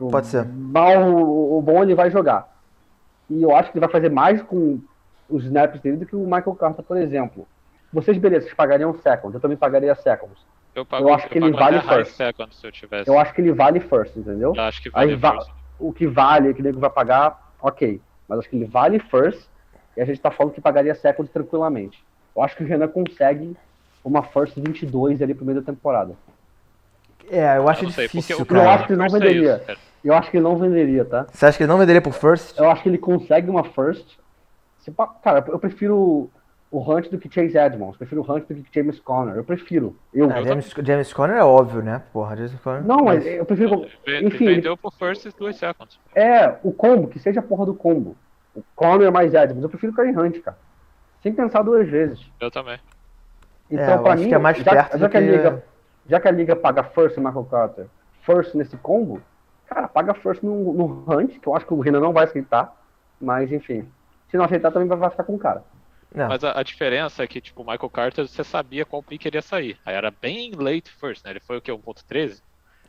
O 0.00 0.08
Pode 0.10 0.26
ser. 0.28 0.44
Mal, 0.46 1.02
o, 1.12 1.58
o 1.58 1.62
bom 1.62 1.82
ele 1.82 1.94
vai 1.94 2.10
jogar. 2.10 2.48
E 3.28 3.42
eu 3.42 3.54
acho 3.54 3.70
que 3.70 3.78
ele 3.78 3.84
vai 3.84 3.92
fazer 3.92 4.10
mais 4.10 4.40
com 4.42 4.80
os 5.28 5.44
snaps 5.44 5.80
dele 5.80 5.98
do 5.98 6.06
que 6.06 6.16
o 6.16 6.20
Michael 6.24 6.54
Carter, 6.56 6.84
por 6.84 6.96
exemplo. 6.96 7.46
Vocês, 7.92 8.16
beleza, 8.18 8.46
vocês 8.46 8.56
pagariam 8.56 8.94
seconds, 8.94 9.34
eu 9.34 9.40
também 9.40 9.56
pagaria 9.56 9.94
seconds. 9.94 10.38
Eu 10.74 10.84
pago, 10.86 11.08
Eu 11.08 11.14
acho 11.14 11.28
que 11.28 11.38
ele 11.38 11.50
vale 11.52 11.80
first. 11.80 12.12
second 12.16 12.54
se 12.54 12.66
eu 12.66 12.72
tivesse. 12.72 13.10
Eu 13.10 13.18
acho 13.18 13.34
que 13.34 13.40
ele 13.40 13.52
vale 13.52 13.80
first, 13.80 14.16
entendeu? 14.16 14.52
Eu 14.56 14.62
acho 14.62 14.80
que 14.82 14.88
Aí 14.94 15.08
vale 15.08 15.16
va- 15.16 15.32
first. 15.32 15.50
o 15.78 15.92
que 15.92 16.06
vale, 16.06 16.54
que 16.54 16.60
o 16.60 16.64
nego 16.64 16.80
vai 16.80 16.90
pagar, 16.90 17.52
ok. 17.60 18.00
Mas 18.28 18.38
acho 18.38 18.48
que 18.48 18.56
ele 18.56 18.64
vale 18.64 18.98
first 19.00 19.46
e 19.96 20.00
a 20.00 20.04
gente 20.04 20.20
tá 20.20 20.30
falando 20.30 20.52
que 20.54 20.60
pagaria 20.60 20.94
second 20.94 21.28
tranquilamente. 21.30 22.02
Eu 22.34 22.42
acho 22.42 22.56
que 22.56 22.62
o 22.62 22.66
Renan 22.66 22.86
consegue 22.88 23.56
uma 24.04 24.22
first 24.22 24.54
22 24.56 25.20
ali 25.20 25.34
pro 25.34 25.44
meio 25.44 25.60
da 25.60 25.66
temporada. 25.66 26.14
é 27.28 27.56
eu 27.58 27.68
acho 27.68 27.82
Eu 27.82 27.88
não 27.88 27.92
sei, 27.92 28.06
difícil, 28.06 28.36
porque 28.38 28.54
o 28.54 28.56
Eu 28.56 28.60
cara. 28.62 28.74
acho 28.76 28.86
que 28.86 28.92
não 28.96 29.10
first 29.10 29.16
é 29.16 29.18
venderia. 29.18 29.56
isso, 29.56 29.66
cara. 29.66 29.78
Eu 30.04 30.14
acho 30.14 30.30
que 30.30 30.36
ele 30.38 30.44
não 30.44 30.56
venderia, 30.56 31.04
tá? 31.04 31.26
Você 31.30 31.44
acha 31.46 31.56
que 31.58 31.62
ele 31.64 31.70
não 31.70 31.78
venderia 31.78 32.00
pro 32.00 32.10
first? 32.12 32.58
Eu 32.58 32.70
acho 32.70 32.82
que 32.82 32.88
ele 32.88 32.98
consegue 32.98 33.50
uma 33.50 33.64
first. 33.64 34.18
Cara, 35.22 35.44
eu 35.48 35.58
prefiro 35.58 36.30
o 36.70 36.78
Hunt 36.90 37.08
do 37.10 37.18
que 37.18 37.28
Chase 37.32 37.56
Edmonds. 37.58 37.94
Eu 37.94 37.98
prefiro 37.98 38.22
o 38.22 38.32
Hunt 38.32 38.46
do 38.48 38.54
que 38.54 38.64
James 38.74 38.98
Conner. 39.00 39.36
Eu 39.36 39.44
prefiro. 39.44 39.94
Eu. 40.12 40.30
Ah, 40.30 40.42
James, 40.42 40.72
James 40.82 41.12
Conner 41.12 41.36
é 41.36 41.44
óbvio, 41.44 41.82
né? 41.82 42.02
Porra, 42.12 42.34
James 42.36 42.54
Conner. 42.60 42.82
Não, 42.84 43.04
mas 43.04 43.26
eu 43.26 43.44
prefiro. 43.44 43.84
Enfim, 44.22 44.44
ele- 44.46 44.54
Vendeu 44.56 44.76
por 44.76 44.92
first 44.94 45.26
e 45.26 45.30
duas 45.38 45.56
seconds. 45.56 45.98
é 46.14 46.54
o 46.62 46.72
combo, 46.72 47.08
que 47.08 47.18
seja 47.18 47.40
a 47.40 47.42
porra 47.42 47.66
do 47.66 47.74
combo. 47.74 48.16
O 48.54 48.62
Conner 48.74 49.12
mais 49.12 49.34
Edmonds. 49.34 49.62
Eu 49.62 49.68
prefiro 49.68 49.92
o 49.92 49.94
Kareem 49.94 50.16
Hunt, 50.18 50.40
cara. 50.40 50.56
Sem 51.22 51.32
pensar 51.34 51.62
duas 51.62 51.86
vezes. 51.88 52.18
Eu 52.40 52.50
também. 52.50 52.78
Então, 53.70 53.84
É, 53.84 53.94
eu 53.94 54.02
pra 54.02 54.14
acho 54.14 54.22
mim, 54.22 54.28
que 54.30 54.34
é 54.34 54.38
mais 54.38 54.56
já, 54.58 54.64
perto 54.72 54.98
já 54.98 55.06
do 55.06 55.10
que 55.10 55.16
a 55.16 55.20
que- 55.20 55.26
liga, 55.30 55.64
já 56.08 56.18
que 56.20 56.26
a 56.28 56.30
liga 56.32 56.56
paga 56.56 56.82
first 56.82 57.16
no 57.18 57.22
Michael 57.24 57.44
Carter, 57.44 57.86
first 58.22 58.54
nesse 58.54 58.76
combo, 58.78 59.20
cara, 59.72 59.88
paga 59.88 60.14
first 60.14 60.42
no, 60.42 60.72
no 60.72 61.04
Hunt, 61.08 61.38
que 61.38 61.46
eu 61.46 61.54
acho 61.54 61.66
que 61.66 61.72
o 61.74 61.80
Renan 61.80 62.00
não 62.00 62.12
vai 62.12 62.24
aceitar. 62.24 62.76
Mas, 63.20 63.52
enfim. 63.52 63.86
Se 64.30 64.36
não 64.36 64.44
aceitar, 64.44 64.70
também 64.70 64.88
vai- 64.88 65.10
ficar 65.10 65.24
com 65.24 65.34
o 65.34 65.38
cara. 65.38 65.62
Não. 66.14 66.28
Mas 66.28 66.42
a, 66.42 66.58
a 66.58 66.62
diferença 66.62 67.22
é 67.22 67.26
que, 67.26 67.40
tipo, 67.40 67.62
o 67.62 67.64
Michael 67.64 67.90
Carter, 67.90 68.26
você 68.26 68.42
sabia 68.42 68.84
qual 68.84 69.02
pick 69.02 69.24
iria 69.26 69.42
sair. 69.42 69.78
Aí 69.86 69.94
era 69.94 70.10
bem 70.10 70.52
late 70.56 70.90
first, 70.90 71.24
né? 71.24 71.30
Ele 71.30 71.40
foi 71.40 71.56
o 71.58 71.60
quê? 71.60 71.70
1.13? 71.72 72.40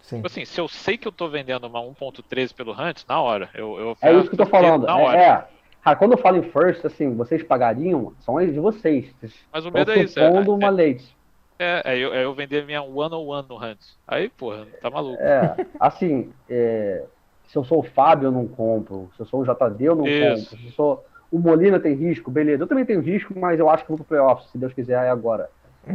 Sim. 0.02 0.16
Tipo 0.18 0.28
assim, 0.28 0.44
se 0.46 0.60
eu 0.60 0.68
sei 0.68 0.98
que 0.98 1.08
eu 1.08 1.12
tô 1.12 1.28
vendendo 1.30 1.68
uma 1.68 1.80
1.13 1.82 2.54
pelo 2.56 2.72
Hunt, 2.72 3.04
na 3.08 3.22
hora. 3.22 3.50
Eu, 3.54 3.78
eu 3.80 3.98
É 4.02 4.12
isso 4.14 4.28
que 4.30 4.34
eu 4.34 4.38
tô 4.38 4.46
falando. 4.48 4.88
Na 4.88 5.00
É, 5.00 5.04
hora. 5.04 5.18
é. 5.18 5.48
Cara, 5.84 5.96
quando 5.96 6.12
eu 6.14 6.18
falo 6.18 6.38
em 6.38 6.44
first, 6.44 6.86
assim, 6.86 7.14
vocês 7.16 7.44
pagariam, 7.44 8.14
são 8.20 8.40
eles 8.40 8.54
de 8.54 8.60
vocês. 8.60 9.14
Mas 9.52 9.66
o 9.66 9.72
medo 9.72 9.92
é 9.92 10.00
isso. 10.04 10.20
É, 10.20 10.28
supondo 10.28 10.54
uma 10.56 10.70
late. 10.70 11.16
É, 11.62 11.82
é, 11.86 11.98
eu, 11.98 12.14
eu 12.14 12.34
vender 12.34 12.66
minha 12.66 12.82
101 12.82 13.44
no 13.44 13.58
Hunt. 13.58 13.80
Aí, 14.08 14.30
porra, 14.30 14.66
tá 14.82 14.90
maluco. 14.90 15.22
É, 15.22 15.56
assim, 15.80 16.32
é, 16.50 17.06
se 17.48 17.58
eu 17.58 17.64
sou 17.64 17.80
o 17.80 17.84
Fábio, 17.84 18.28
eu 18.28 18.32
não 18.32 18.48
compro. 18.48 19.12
Se 19.16 19.22
eu 19.22 19.26
sou 19.26 19.42
o 19.42 19.46
JD, 19.46 19.84
eu 19.84 19.96
não 19.96 20.08
Isso. 20.08 20.20
compro. 20.20 20.58
Se 20.58 20.66
eu 20.68 20.72
sou 20.72 21.06
o 21.32 21.40
Molina 21.40 21.80
tem 21.80 21.94
risco, 21.94 22.30
beleza. 22.30 22.64
Eu 22.64 22.68
também 22.68 22.86
tenho 22.86 23.00
risco, 23.00 23.34
mas 23.38 23.58
eu 23.58 23.70
acho 23.70 23.84
que 23.84 23.90
vou 23.90 23.98
pro 23.98 24.06
playoffs, 24.06 24.52
se 24.52 24.58
Deus 24.58 24.74
quiser, 24.74 25.06
é 25.06 25.10
agora. 25.10 25.50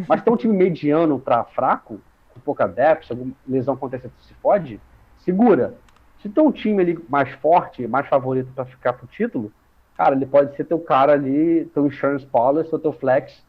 Mas 0.09 0.23
tem 0.23 0.33
um 0.33 0.37
time 0.37 0.57
mediano 0.57 1.21
pra 1.21 1.45
fraco, 1.45 2.01
com 2.33 2.41
pouca 2.41 2.67
depth, 2.67 3.05
se 3.05 3.13
alguma 3.13 3.33
lesão 3.47 3.75
acontecer, 3.75 4.11
se 4.21 4.35
fode, 4.35 4.81
segura. 5.19 5.75
Se 6.23 6.29
tem 6.31 6.43
um 6.43 6.51
time 6.51 6.83
ali 6.83 6.99
mais 7.09 7.31
forte, 7.35 7.87
mais 7.87 8.09
favorito 8.09 8.51
pra 8.55 8.65
ficar 8.65 8.95
pro 8.95 9.07
título, 9.07 9.53
cara, 9.97 10.15
ele 10.15 10.27
pode 10.27 10.57
ser 10.57 10.65
teu 10.65 10.81
cara 10.81 11.13
ali, 11.13 11.67
teu 11.67 11.87
insurance 11.87 12.25
policy 12.25 12.71
ou 12.73 12.79
teu 12.79 12.93
flex, 12.93 13.45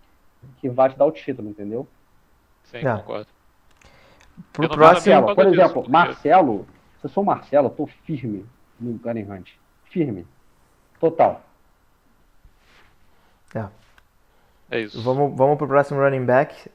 que 0.58 0.70
vai 0.70 0.90
te 0.90 0.98
dar 0.98 1.06
o 1.06 1.12
título, 1.12 1.50
entendeu? 1.50 1.88
Sim, 2.72 2.78
É. 2.78 2.98
concordo. 2.98 3.28
Pro 4.54 4.68
não 4.68 4.76
próximo. 4.76 5.36
Por 5.36 5.48
exemplo, 5.48 5.90
Marcelo, 5.90 6.68
se 7.00 7.06
eu 7.06 7.10
sou 7.10 7.24
o 7.24 7.26
Marcelo, 7.26 7.68
eu 7.68 7.72
tô 7.72 7.88
firme 7.88 8.46
no 8.80 8.98
Karen 9.00 9.24
Hunt. 9.24 9.52
Firme. 9.86 10.28
Total. 11.00 11.44
É 14.70 14.82
isso. 14.82 15.02
Vamos, 15.02 15.36
vamos 15.36 15.58
pro 15.58 15.68
próximo 15.68 16.00
running 16.02 16.26
back. 16.26 16.70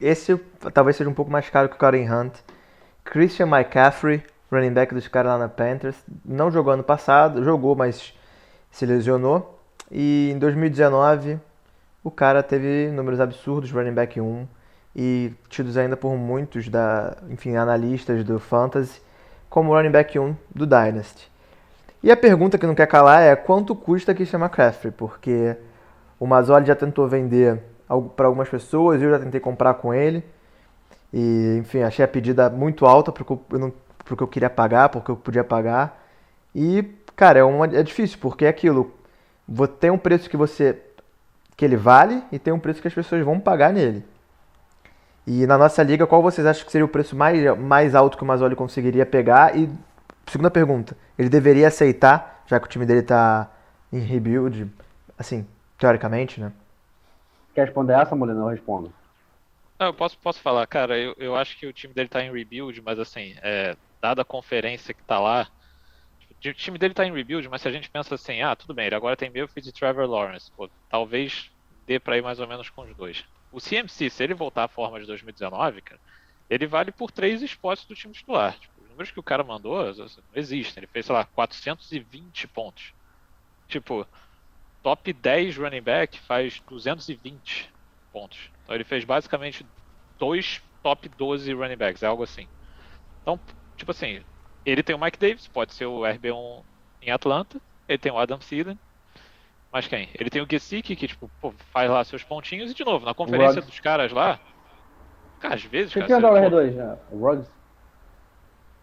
Esse 0.00 0.36
talvez 0.72 0.96
seja 0.96 1.08
um 1.10 1.14
pouco 1.14 1.30
mais 1.30 1.48
caro 1.50 1.68
que 1.68 1.76
o 1.76 1.78
Karen 1.78 2.10
Hunt. 2.10 2.34
Christian 3.04 3.46
McCaffrey, 3.46 4.22
running 4.50 4.72
back 4.72 4.94
dos 4.94 5.06
Carolina 5.06 5.48
Panthers. 5.48 6.02
Não 6.24 6.50
jogou 6.50 6.72
ano 6.72 6.82
passado, 6.82 7.44
jogou, 7.44 7.76
mas 7.76 8.14
se 8.70 8.86
lesionou. 8.86 9.60
E 9.90 10.30
em 10.32 10.38
2019 10.38 11.38
o 12.02 12.10
cara 12.10 12.42
teve 12.42 12.90
números 12.90 13.20
absurdos, 13.20 13.70
running 13.70 13.92
back 13.92 14.20
1, 14.20 14.48
e 14.94 15.32
tidos 15.48 15.76
ainda 15.76 15.96
por 15.96 16.16
muitos 16.16 16.68
da, 16.68 17.16
enfim, 17.30 17.56
analistas 17.56 18.22
do 18.24 18.38
Fantasy 18.38 19.00
como 19.50 19.72
running 19.72 19.90
back 19.90 20.18
1 20.18 20.36
do 20.54 20.66
Dynasty. 20.66 21.30
E 22.02 22.10
a 22.10 22.16
pergunta 22.16 22.58
que 22.58 22.66
não 22.66 22.74
quer 22.74 22.86
calar 22.86 23.22
é 23.22 23.34
quanto 23.34 23.74
custa 23.74 24.14
Christian 24.14 24.40
McCaffrey, 24.40 24.92
porque 24.92 25.56
o 26.20 26.26
Mazzoli 26.26 26.66
já 26.66 26.74
tentou 26.74 27.08
vender 27.08 27.62
para 28.16 28.26
algumas 28.26 28.48
pessoas, 28.48 29.00
eu 29.00 29.10
já 29.10 29.18
tentei 29.18 29.40
comprar 29.40 29.74
com 29.74 29.94
ele, 29.94 30.24
e 31.12 31.56
enfim, 31.60 31.82
achei 31.82 32.04
a 32.04 32.08
pedida 32.08 32.50
muito 32.50 32.84
alta 32.84 33.12
eu, 33.50 33.58
não, 33.58 33.72
porque 34.04 34.22
eu 34.22 34.28
queria 34.28 34.50
pagar, 34.50 34.88
porque 34.88 35.10
eu 35.10 35.16
podia 35.16 35.44
pagar, 35.44 36.04
e 36.54 36.84
cara, 37.16 37.38
é, 37.38 37.44
uma, 37.44 37.66
é 37.66 37.82
difícil, 37.82 38.18
porque 38.20 38.44
é 38.44 38.48
aquilo, 38.48 38.92
tem 39.80 39.90
um 39.90 39.98
preço 39.98 40.28
que 40.28 40.36
você 40.36 40.78
que 41.56 41.64
ele 41.64 41.76
vale 41.76 42.22
e 42.32 42.38
tem 42.38 42.52
um 42.52 42.58
preço 42.58 42.82
que 42.82 42.88
as 42.88 42.94
pessoas 42.94 43.24
vão 43.24 43.38
pagar 43.38 43.72
nele. 43.72 44.04
E 45.26 45.46
na 45.46 45.56
nossa 45.56 45.82
liga, 45.82 46.06
qual 46.06 46.22
vocês 46.22 46.46
acham 46.46 46.64
que 46.66 46.72
seria 46.72 46.84
o 46.84 46.88
preço 46.88 47.16
mais, 47.16 47.58
mais 47.58 47.94
alto 47.94 48.16
que 48.16 48.22
o 48.22 48.26
Mazzoli 48.26 48.54
conseguiria 48.54 49.06
pegar? 49.06 49.56
E 49.56 49.68
segunda 50.26 50.50
pergunta, 50.50 50.96
ele 51.18 51.28
deveria 51.28 51.68
aceitar, 51.68 52.42
já 52.46 52.60
que 52.60 52.66
o 52.66 52.68
time 52.68 52.84
dele 52.84 53.00
está 53.00 53.50
em 53.92 54.00
rebuild, 54.00 54.70
assim, 55.18 55.46
teoricamente, 55.78 56.40
né? 56.40 56.52
Quer 57.54 57.64
responder 57.64 57.94
essa, 57.94 58.14
Molina? 58.14 58.40
Eu 58.40 58.48
respondo. 58.48 58.92
Não, 59.78 59.86
eu 59.88 59.94
posso, 59.94 60.18
posso 60.18 60.40
falar, 60.40 60.66
cara, 60.66 60.98
eu, 60.98 61.14
eu 61.18 61.36
acho 61.36 61.58
que 61.58 61.66
o 61.66 61.72
time 61.72 61.94
dele 61.94 62.06
está 62.06 62.22
em 62.22 62.32
rebuild, 62.32 62.80
mas 62.82 62.98
assim, 62.98 63.34
é, 63.42 63.76
dada 64.00 64.22
a 64.22 64.24
conferência 64.24 64.92
que 64.92 65.00
está 65.00 65.18
lá, 65.18 65.48
o 66.44 66.52
time 66.52 66.78
dele 66.78 66.92
está 66.92 67.06
em 67.06 67.12
rebuild, 67.12 67.48
mas 67.48 67.62
se 67.62 67.68
a 67.68 67.72
gente 67.72 67.90
pensa 67.90 68.14
assim, 68.14 68.42
ah, 68.42 68.54
tudo 68.54 68.74
bem, 68.74 68.86
ele 68.86 68.94
agora 68.94 69.16
tem 69.16 69.30
Milfield 69.30 69.68
e 69.68 69.72
Trevor 69.72 70.06
Lawrence, 70.06 70.50
pô, 70.52 70.68
talvez 70.88 71.50
dê 71.86 71.98
para 71.98 72.16
ir 72.16 72.22
mais 72.22 72.38
ou 72.38 72.46
menos 72.46 72.68
com 72.68 72.82
os 72.82 72.94
dois. 72.94 73.24
O 73.54 73.60
CMC, 73.60 74.10
se 74.10 74.24
ele 74.24 74.34
voltar 74.34 74.64
à 74.64 74.68
forma 74.68 74.98
de 74.98 75.06
2019, 75.06 75.80
cara, 75.80 76.00
ele 76.50 76.66
vale 76.66 76.90
por 76.90 77.12
três 77.12 77.40
spots 77.40 77.86
do 77.86 77.94
time 77.94 78.12
titular. 78.12 78.58
Tipo, 78.58 78.82
os 78.82 78.88
números 78.90 79.12
que 79.12 79.20
o 79.20 79.22
cara 79.22 79.44
mandou 79.44 79.76
não 79.94 80.06
existem. 80.34 80.80
Ele 80.80 80.88
fez, 80.88 81.06
sei 81.06 81.14
lá, 81.14 81.24
420 81.24 82.48
pontos. 82.48 82.92
Tipo, 83.68 84.06
top 84.82 85.12
10 85.12 85.56
running 85.56 85.80
back 85.82 86.18
faz 86.18 86.60
220 86.68 87.72
pontos. 88.12 88.50
Então 88.64 88.74
ele 88.74 88.84
fez 88.84 89.04
basicamente 89.04 89.64
dois 90.18 90.60
top 90.82 91.08
12 91.08 91.52
running 91.54 91.76
backs, 91.76 92.02
é 92.02 92.06
algo 92.06 92.24
assim. 92.24 92.48
Então, 93.22 93.40
tipo 93.76 93.92
assim, 93.92 94.24
ele 94.66 94.82
tem 94.82 94.96
o 94.96 94.98
Mike 94.98 95.18
Davis, 95.18 95.46
pode 95.46 95.72
ser 95.72 95.86
o 95.86 96.00
RB1 96.00 96.64
em 97.02 97.10
Atlanta. 97.12 97.60
Ele 97.88 97.98
tem 97.98 98.10
o 98.10 98.18
Adam 98.18 98.38
Thielen, 98.38 98.78
mas 99.74 99.88
quem? 99.88 100.08
Ele 100.14 100.30
tem 100.30 100.40
o 100.40 100.46
Gesicki, 100.48 100.94
que 100.94 101.08
tipo, 101.08 101.28
pô, 101.40 101.52
faz 101.72 101.90
lá 101.90 102.04
seus 102.04 102.22
pontinhos 102.22 102.70
e 102.70 102.74
de 102.74 102.84
novo, 102.84 103.04
na 103.04 103.12
conferência 103.12 103.60
dos 103.60 103.80
caras 103.80 104.12
lá. 104.12 104.38
Cara, 105.40 105.56
às 105.56 105.64
vezes. 105.64 105.92
Quem 105.92 106.06
cara, 106.06 106.28
é 106.28 106.30
o 106.30 106.50
WR2? 106.50 106.74
Né? 106.74 106.98
O 107.10 107.18
Ruggs? 107.18 107.50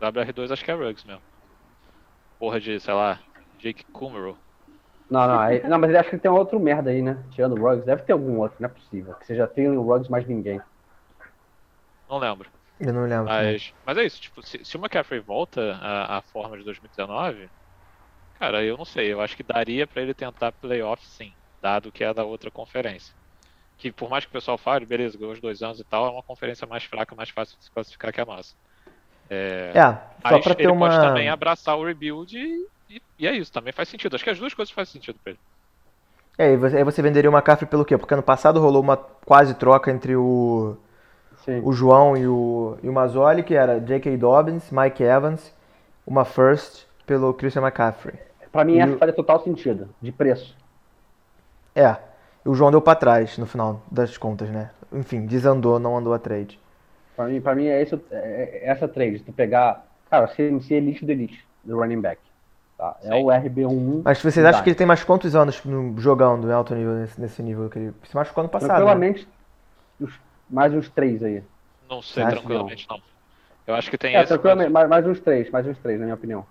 WR2 0.01 0.51
acho 0.51 0.65
que 0.65 0.69
é 0.69 0.73
Ruggs 0.73 1.07
mesmo. 1.07 1.21
Porra 2.37 2.59
de, 2.59 2.77
sei 2.77 2.93
lá, 2.93 3.19
Jake 3.57 3.85
Kummerow. 3.85 4.35
Não, 5.09 5.27
não, 5.27 5.39
aí, 5.39 5.65
não, 5.65 5.79
mas 5.79 5.91
ele 5.91 5.99
acha 5.99 6.09
que 6.09 6.17
tem 6.17 6.29
outro 6.29 6.59
merda 6.59 6.89
aí, 6.89 7.01
né? 7.01 7.23
Tirando 7.31 7.57
o 7.57 7.61
Ruggs. 7.61 7.85
Deve 7.85 8.01
ter 8.03 8.11
algum 8.11 8.39
outro, 8.39 8.57
não 8.59 8.67
é 8.67 8.73
possível. 8.73 9.13
Que 9.13 9.25
seja 9.25 9.47
tem 9.47 9.69
o 9.69 9.81
Ruggs 9.81 10.11
mais 10.11 10.27
ninguém. 10.27 10.61
Não 12.09 12.17
lembro. 12.17 12.49
Eu 12.81 12.91
não 12.91 13.03
lembro. 13.03 13.27
Mas, 13.27 13.73
mas 13.85 13.97
é 13.97 14.03
isso, 14.03 14.19
tipo, 14.19 14.45
se, 14.45 14.59
se 14.65 14.75
o 14.75 14.79
McCaffrey 14.79 15.21
volta 15.21 15.79
à, 15.81 16.17
à 16.17 16.21
forma 16.21 16.57
de 16.57 16.65
2019, 16.65 17.49
Cara, 18.41 18.63
eu 18.63 18.75
não 18.75 18.85
sei. 18.85 19.13
Eu 19.13 19.21
acho 19.21 19.37
que 19.37 19.43
daria 19.43 19.85
para 19.85 20.01
ele 20.01 20.15
tentar 20.15 20.51
playoff 20.51 21.05
sim, 21.05 21.31
dado 21.61 21.91
que 21.91 22.03
é 22.03 22.11
da 22.11 22.23
outra 22.23 22.49
conferência. 22.49 23.13
Que 23.77 23.91
por 23.91 24.09
mais 24.09 24.25
que 24.25 24.31
o 24.31 24.33
pessoal 24.33 24.57
fale, 24.57 24.83
beleza, 24.83 25.15
ganhou 25.15 25.31
os 25.31 25.39
dois 25.39 25.61
anos 25.61 25.79
e 25.79 25.83
tal, 25.83 26.07
é 26.07 26.09
uma 26.09 26.23
conferência 26.23 26.65
mais 26.65 26.83
fraca, 26.83 27.13
mais 27.13 27.29
fácil 27.29 27.55
de 27.59 27.65
se 27.65 27.69
classificar 27.69 28.11
que 28.11 28.19
a 28.19 28.25
nossa. 28.25 28.55
É, 29.29 29.71
é 29.75 30.27
só 30.27 30.39
pra 30.39 30.55
ter 30.55 30.63
ele 30.63 30.71
uma... 30.71 30.89
pode 30.89 30.99
também 30.99 31.29
abraçar 31.29 31.77
o 31.77 31.85
rebuild 31.85 32.35
e, 32.35 32.67
e, 32.89 33.01
e, 33.19 33.27
é 33.27 33.31
isso, 33.31 33.53
também 33.53 33.71
faz 33.71 33.89
sentido. 33.89 34.15
Acho 34.15 34.23
que 34.23 34.31
as 34.31 34.39
duas 34.39 34.55
coisas 34.55 34.73
fazem 34.73 34.93
sentido 34.93 35.19
pra 35.23 35.33
ele. 35.33 35.39
É, 36.35 36.53
e 36.53 36.57
você, 36.57 36.77
aí 36.77 36.83
você 36.83 36.99
venderia 37.03 37.29
uma 37.29 37.37
McCaffrey 37.37 37.69
pelo 37.69 37.85
quê? 37.85 37.95
Porque 37.95 38.15
ano 38.15 38.23
passado 38.23 38.59
rolou 38.59 38.81
uma 38.81 38.97
quase 38.97 39.53
troca 39.53 39.91
entre 39.91 40.15
o, 40.15 40.75
o 41.63 41.71
João 41.73 42.17
e 42.17 42.25
o, 42.25 42.75
e 42.81 42.89
o 42.89 42.93
Mazzoli, 42.93 43.43
que 43.43 43.53
era 43.53 43.79
J.K. 43.79 44.17
Dobbins, 44.17 44.71
Mike 44.71 45.03
Evans, 45.03 45.53
uma 46.07 46.25
first 46.25 46.87
pelo 47.05 47.35
Christian 47.35 47.61
McCaffrey. 47.61 48.30
Para 48.51 48.65
mim, 48.65 48.75
e 48.75 48.79
essa 48.79 48.93
o... 48.93 48.97
faria 48.97 49.13
total 49.13 49.43
sentido, 49.43 49.89
de 50.01 50.11
preço. 50.11 50.55
É. 51.75 51.95
O 52.43 52.53
João 52.53 52.71
deu 52.71 52.81
para 52.81 52.95
trás 52.95 53.37
no 53.37 53.45
final 53.45 53.81
das 53.89 54.17
contas, 54.17 54.49
né? 54.49 54.71
Enfim, 54.91 55.25
desandou, 55.25 55.79
não 55.79 55.97
andou 55.97 56.13
a 56.13 56.19
trade. 56.19 56.59
Para 57.15 57.25
mim, 57.25 57.39
pra 57.39 57.55
mim 57.55 57.67
é, 57.67 57.81
esse, 57.81 57.95
é, 58.11 58.61
é 58.63 58.69
essa 58.69 58.87
trade. 58.87 59.19
Tu 59.19 59.31
pegar. 59.31 59.85
Cara, 60.09 60.27
CMC 60.27 60.73
Elite 60.73 61.05
do 61.05 61.11
Elite, 61.11 61.45
do 61.63 61.77
running 61.77 62.01
back. 62.01 62.19
Tá? 62.77 62.97
É 63.03 63.15
o 63.15 63.25
RB1. 63.25 64.01
Mas 64.03 64.21
vocês 64.21 64.43
acham 64.43 64.63
que 64.63 64.69
ele 64.69 64.75
tem 64.75 64.87
mais 64.87 65.03
quantos 65.03 65.35
anos 65.35 65.61
jogando 65.97 66.49
em 66.49 66.51
alto 66.51 66.73
nível, 66.73 66.93
nesse, 66.93 67.21
nesse 67.21 67.43
nível 67.43 67.69
que 67.69 67.77
ele 67.77 67.93
se 68.03 68.15
machucou 68.15 68.41
ano 68.41 68.49
passado? 68.49 68.69
Né? 68.69 68.75
Tranquilamente, 68.75 69.27
né? 69.99 70.09
mais 70.49 70.73
uns 70.73 70.89
três 70.89 71.23
aí. 71.23 71.43
Não 71.87 72.01
sei, 72.01 72.25
tranquilamente 72.25 72.87
não. 72.89 72.97
não. 72.97 73.03
Eu 73.67 73.75
acho 73.75 73.89
que 73.89 73.97
tem 73.97 74.15
é, 74.15 74.19
esse. 74.19 74.29
Tranquilamente, 74.29 74.71
mais, 74.71 74.89
mais 74.89 75.05
uns 75.05 75.19
três, 75.19 75.49
mais 75.51 75.67
uns 75.67 75.77
três, 75.77 75.99
na 75.99 76.05
minha 76.05 76.15
opinião. 76.15 76.45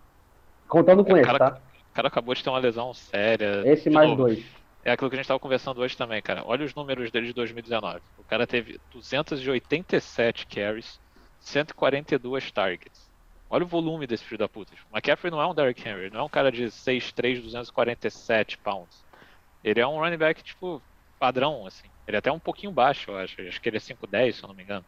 Contando 0.69 1.05
com 1.05 1.17
é, 1.17 1.21
esse, 1.21 1.27
cara, 1.27 1.39
tá? 1.39 1.59
O 1.91 1.93
cara 1.93 2.09
acabou 2.09 2.35
de 2.35 2.43
ter 2.43 2.51
uma 2.51 2.59
lesão 2.59 2.95
séria. 2.95 3.63
Esse 3.65 3.91
mais 3.91 4.09
novo. 4.09 4.23
dois. 4.23 4.45
É 4.83 4.93
aquilo 4.93 5.11
que 5.11 5.17
a 5.17 5.19
gente 5.19 5.25
estava 5.25 5.41
conversando 5.41 5.81
hoje 5.81 5.97
também, 5.97 6.23
cara. 6.23 6.43
Olha 6.47 6.65
os 6.65 6.75
números 6.75 7.11
dele 7.11 7.27
de 7.27 7.35
2019. 7.35 8.01
O 8.17 8.25
cara 8.25 8.47
teve 8.47 8.81
287 8.91 10.47
carries, 10.47 11.01
142 11.39 12.51
targets. 12.53 13.11
Olha 13.51 13.65
o 13.65 13.69
volume 13.69 14.07
desse 14.07 14.25
filho 14.25 14.39
da 14.39 14.49
puta. 14.49 14.73
O 14.89 14.97
McCaffrey 14.97 15.31
não 15.31 15.41
é 15.41 15.47
um 15.47 15.55
Derrick 15.55 15.87
Henry, 15.87 16.09
não 16.11 16.21
é 16.21 16.23
um 16.23 16.29
cara 16.29 16.53
de 16.53 16.71
6'3", 16.71 17.43
247 17.43 18.57
pounds. 18.59 19.05
Ele 19.63 19.81
é 19.81 19.87
um 19.87 19.99
running 19.99 20.17
back, 20.17 20.43
tipo, 20.43 20.83
padrão, 21.19 21.67
assim. 21.67 21.89
Ele 22.07 22.17
é 22.17 22.19
até 22.21 22.31
um 22.31 22.39
pouquinho 22.39 22.73
baixo, 22.73 23.11
eu 23.11 23.19
acho. 23.19 23.43
Acho 23.43 23.61
que 23.61 23.69
ele 23.69 23.77
é 23.77 23.81
5'10", 23.81 24.37
se 24.37 24.45
eu 24.45 24.49
não 24.49 24.55
me 24.55 24.63
engano. 24.63 24.87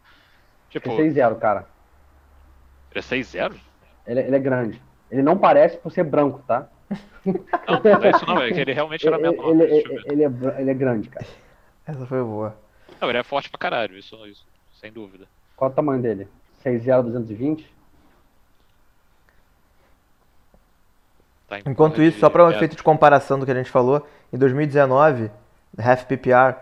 Tipo, 0.71 0.93
ele 0.93 1.09
é 1.09 1.29
6'0", 1.29 1.39
cara. 1.41 1.69
Ele 2.93 3.01
é 3.01 3.03
6'0"? 3.03 3.61
Ele, 4.07 4.21
ele 4.21 4.37
é 4.37 4.39
grande. 4.39 4.83
Ele 5.11 5.23
não 5.23 5.37
parece 5.37 5.77
por 5.77 5.93
ser 5.93 6.05
branco, 6.05 6.43
tá? 6.47 6.71
Não, 7.25 7.35
não 7.85 8.05
é 8.05 8.11
isso 8.11 8.27
não, 8.27 8.43
é 8.43 8.53
que 8.53 8.61
ele 8.61 8.73
realmente 8.73 9.07
era 9.07 9.19
menor. 9.19 9.51
Ele, 9.51 9.63
ele, 9.65 10.03
ele, 10.07 10.25
é, 10.25 10.61
ele 10.61 10.71
é 10.71 10.75
grande, 10.75 11.09
cara. 11.09 11.27
Essa 11.87 12.07
foi 12.07 12.23
boa. 12.23 12.57
Não, 13.01 13.09
ele 13.09 13.19
é 13.19 13.23
forte 13.23 13.49
pra 13.49 13.59
caralho, 13.59 13.97
isso, 13.97 14.17
isso 14.27 14.45
sem 14.83 14.93
dúvida. 14.93 15.27
Qual 15.57 15.71
o 15.71 15.75
tamanho 15.75 16.03
dele? 16.03 16.27
6'0", 16.65 17.03
220? 17.05 17.73
Tá 21.49 21.59
Enquanto 21.65 22.03
isso, 22.03 22.19
só 22.19 22.29
para 22.29 22.45
um 22.45 22.51
efeito 22.51 22.77
de 22.77 22.83
comparação 22.83 23.39
do 23.39 23.47
que 23.47 23.53
a 23.53 23.55
gente 23.55 23.71
falou, 23.71 24.07
em 24.33 24.39
2019, 24.39 25.31
half 25.79 26.05
PPR, 26.05 26.57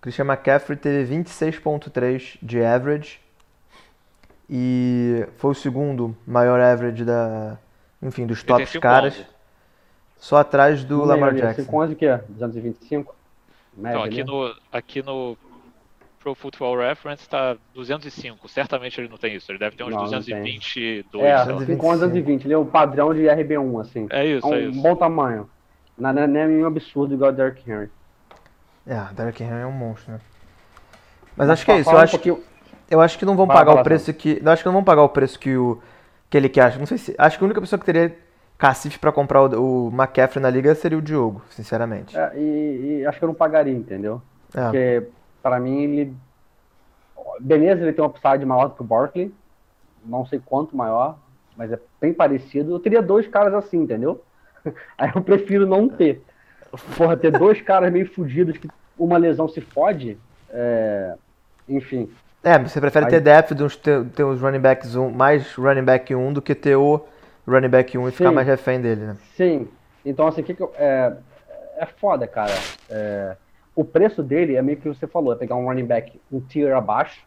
Christian 0.00 0.26
McCaffrey 0.26 0.78
teve 0.78 1.12
26.3 1.12 2.38
de 2.40 2.62
average 2.62 3.20
e 4.48 5.26
foi 5.38 5.50
o 5.50 5.54
segundo 5.54 6.16
maior 6.26 6.60
average 6.60 7.04
da, 7.04 7.58
enfim, 8.02 8.26
dos 8.26 8.42
tops 8.42 8.76
caras. 8.76 9.24
Só 10.24 10.38
atrás 10.38 10.82
do 10.82 11.04
Lamar 11.04 11.34
Jackson. 11.34 11.64
5 11.64 11.84
o 11.84 11.96
quê? 11.96 12.18
225? 12.30 13.14
Média, 13.76 13.98
então, 13.98 14.02
aqui 14.04 14.24
no, 14.24 14.56
aqui 14.72 15.02
no 15.02 15.36
Pro 16.18 16.34
Football 16.34 16.78
Reference 16.78 17.28
tá 17.28 17.58
205. 17.74 18.48
Certamente 18.48 18.98
ele 18.98 19.10
não 19.10 19.18
tem 19.18 19.34
isso. 19.34 19.52
Ele 19.52 19.58
deve 19.58 19.76
ter 19.76 19.84
uns 19.84 19.90
não, 19.90 20.04
222. 20.04 21.04
Não 21.12 21.20
é, 21.26 21.66
5 21.66 21.86
11, 21.86 22.00
220. 22.00 22.44
Ele 22.46 22.54
é 22.54 22.56
o 22.56 22.64
padrão 22.64 23.12
de 23.12 23.20
RB1, 23.20 23.80
assim. 23.82 24.06
É 24.08 24.24
isso, 24.24 24.46
é 24.46 24.48
um 24.48 24.54
é 24.54 24.60
isso. 24.60 24.80
bom 24.80 24.96
tamanho. 24.96 25.46
Não, 25.98 26.10
não 26.10 26.22
é 26.22 26.26
nenhum 26.26 26.66
absurdo 26.68 27.12
igual 27.12 27.30
o 27.30 27.34
Derrick 27.34 27.70
Henry. 27.70 27.90
É, 28.86 28.98
o 28.98 29.12
Derrick 29.12 29.42
Henry 29.42 29.60
é 29.60 29.66
um 29.66 29.72
monstro, 29.72 30.12
né? 30.12 30.20
Mas, 31.36 31.48
Mas 31.48 31.50
acho 31.50 31.66
que 31.66 31.70
é 31.70 31.80
isso. 31.80 31.90
Eu 31.90 31.98
acho, 31.98 32.18
que, 32.18 32.30
eu 32.90 33.00
acho 33.02 33.18
que 33.18 33.26
não 33.26 33.36
vão 33.36 33.46
pagar 33.46 33.74
o 33.74 33.82
preço 33.82 34.10
que. 34.14 34.40
Eu 34.42 34.50
acho 34.50 34.62
que 34.62 34.68
não 34.68 34.74
vão 34.74 34.84
pagar 34.84 35.02
o 35.02 35.08
preço 35.10 35.38
que 35.38 35.54
o 35.54 35.82
que 36.30 36.36
ele 36.38 36.48
quer. 36.48 36.78
Não 36.78 36.86
sei 36.86 36.96
se. 36.96 37.14
Acho 37.18 37.36
que 37.36 37.44
a 37.44 37.46
única 37.46 37.60
pessoa 37.60 37.78
que 37.78 37.84
teria 37.84 38.23
cacife 38.58 38.98
para 38.98 39.12
comprar 39.12 39.42
o, 39.42 39.88
o, 39.88 39.88
McCaffrey 39.88 40.42
na 40.42 40.50
liga 40.50 40.74
seria 40.74 40.98
o 40.98 41.02
Diogo, 41.02 41.42
sinceramente. 41.50 42.16
É, 42.16 42.32
e, 42.36 43.00
e, 43.00 43.06
acho 43.06 43.18
que 43.18 43.24
eu 43.24 43.28
não 43.28 43.34
pagaria, 43.34 43.74
entendeu? 43.74 44.22
É. 44.54 44.62
Porque 44.62 45.08
para 45.42 45.60
mim 45.60 45.82
ele. 45.82 46.16
Beleza, 47.40 47.82
ele 47.82 47.92
tem 47.92 48.04
um 48.04 48.08
upside 48.08 48.44
maior 48.44 48.68
do 48.68 48.74
que 48.74 48.80
o 48.82 48.84
Barkley. 48.84 49.34
Não 50.04 50.24
sei 50.26 50.40
quanto 50.44 50.76
maior, 50.76 51.18
mas 51.56 51.72
é 51.72 51.78
bem 52.00 52.12
parecido. 52.12 52.72
Eu 52.72 52.78
teria 52.78 53.02
dois 53.02 53.26
caras 53.26 53.54
assim, 53.54 53.78
entendeu? 53.78 54.22
Aí 54.96 55.10
eu 55.14 55.22
prefiro 55.22 55.66
não 55.66 55.88
ter. 55.88 56.22
Porra, 56.96 57.16
ter 57.16 57.30
dois 57.30 57.60
caras 57.60 57.92
meio 57.92 58.06
fudidos 58.12 58.56
que 58.56 58.68
uma 58.98 59.16
lesão 59.16 59.48
se 59.48 59.60
fode. 59.60 60.18
É... 60.50 61.14
Enfim. 61.68 62.10
É, 62.42 62.58
você 62.58 62.80
prefere 62.80 63.06
Aí... 63.06 63.10
ter 63.10 63.20
depth 63.20 63.56
ter, 63.82 64.04
ter 64.06 64.24
uns 64.24 64.40
running 64.40 64.60
backs 64.60 64.94
um, 64.94 65.10
mais 65.10 65.54
running 65.54 65.84
back 65.84 66.14
1 66.14 66.18
um, 66.18 66.32
do 66.32 66.42
que 66.42 66.54
ter 66.54 66.76
o 66.76 67.04
running 67.46 67.68
back 67.68 67.96
1 67.96 68.08
e 68.08 68.12
ficar 68.12 68.32
mais 68.32 68.46
refém 68.46 68.80
dele, 68.80 69.02
né? 69.02 69.16
Sim. 69.36 69.68
Então, 70.04 70.26
assim, 70.26 70.42
que, 70.42 70.54
que 70.54 70.62
eu, 70.62 70.72
é, 70.76 71.16
é 71.76 71.86
foda, 71.86 72.26
cara. 72.26 72.52
É, 72.88 73.36
o 73.74 73.84
preço 73.84 74.22
dele 74.22 74.56
é 74.56 74.62
meio 74.62 74.78
que 74.78 74.88
você 74.88 75.06
falou, 75.06 75.32
é 75.32 75.36
pegar 75.36 75.56
um 75.56 75.64
running 75.64 75.86
back 75.86 76.20
um 76.30 76.40
tier 76.40 76.76
abaixo. 76.76 77.24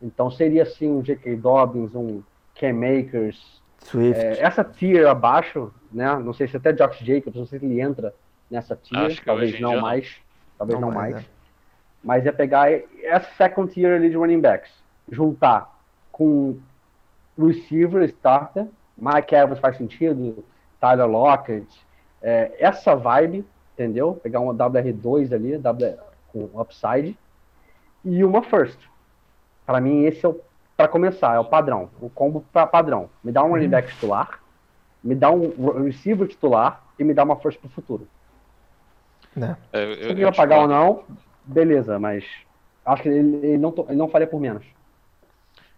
Então 0.00 0.30
seria 0.30 0.62
assim 0.64 0.90
um 0.90 1.00
J.K. 1.02 1.36
Dobbins, 1.36 1.94
um 1.94 2.22
Cam 2.58 2.74
Makers. 2.74 3.62
Swift. 3.84 4.20
É, 4.20 4.40
essa 4.42 4.64
tier 4.64 5.06
abaixo, 5.06 5.72
né? 5.92 6.16
Não 6.16 6.32
sei 6.32 6.48
se 6.48 6.56
até 6.56 6.72
Josh 6.72 6.98
Jacobs, 6.98 7.38
não 7.38 7.46
sei 7.46 7.58
se 7.58 7.64
ele 7.66 7.80
entra 7.80 8.12
nessa 8.50 8.76
tier, 8.76 9.00
Acho 9.00 9.20
que 9.20 9.24
talvez 9.26 9.58
não. 9.60 9.80
mais. 9.80 10.16
Talvez 10.58 10.80
Não 10.80 10.88
não, 10.88 10.94
mais, 10.94 11.12
mais. 11.12 11.24
né? 11.24 11.30
Mas 12.02 12.26
é 12.26 12.32
pegar 12.32 12.70
essa 13.02 13.28
second 13.36 13.72
tier 13.72 13.96
ali 13.96 14.08
de 14.10 14.16
running 14.16 14.40
backs, 14.40 14.70
juntar 15.10 15.76
com 16.12 16.58
receiver, 17.38 18.02
starter, 18.04 18.66
Mike 18.96 19.34
Evans 19.34 19.58
faz 19.58 19.76
sentido, 19.76 20.44
Tyler 20.80 21.06
Lockett, 21.06 21.66
é, 22.22 22.52
essa 22.58 22.94
vibe, 22.96 23.44
entendeu? 23.74 24.14
Pegar 24.22 24.40
uma 24.40 24.54
WR2 24.54 25.32
ali, 25.34 25.58
W, 25.58 25.96
com 26.32 26.48
upside, 26.60 27.16
e 28.04 28.24
uma 28.24 28.42
first. 28.42 28.78
Para 29.64 29.80
mim, 29.80 30.04
esse 30.04 30.24
é 30.24 30.28
o, 30.28 30.40
para 30.76 30.88
começar, 30.88 31.34
é 31.34 31.38
o 31.38 31.44
padrão, 31.44 31.90
o 32.00 32.08
combo 32.08 32.44
pra 32.52 32.66
padrão. 32.66 33.10
Me 33.22 33.32
dá 33.32 33.42
um 33.42 33.50
running 33.50 33.68
back 33.68 33.88
titular, 33.88 34.40
me 35.02 35.14
dá 35.14 35.30
um 35.30 35.82
receiver 35.84 36.26
titular 36.28 36.82
e 36.98 37.04
me 37.04 37.12
dá 37.14 37.22
uma 37.24 37.36
first 37.36 37.58
pro 37.60 37.68
futuro. 37.68 38.08
Né? 39.34 39.56
É, 39.72 39.84
eu- 39.84 39.94
Se 39.96 40.02
eu- 40.04 40.10
ele 40.10 40.22
eu 40.22 40.28
vai 40.28 40.36
pagar 40.36 40.60
ou 40.60 40.68
não, 40.68 41.04
beleza, 41.44 41.98
mas 41.98 42.24
acho 42.84 43.02
que 43.02 43.08
ele, 43.08 43.36
ele 43.46 43.58
não, 43.58 43.74
ele 43.88 43.96
não 43.96 44.08
faria 44.08 44.26
por 44.26 44.40
menos. 44.40 44.64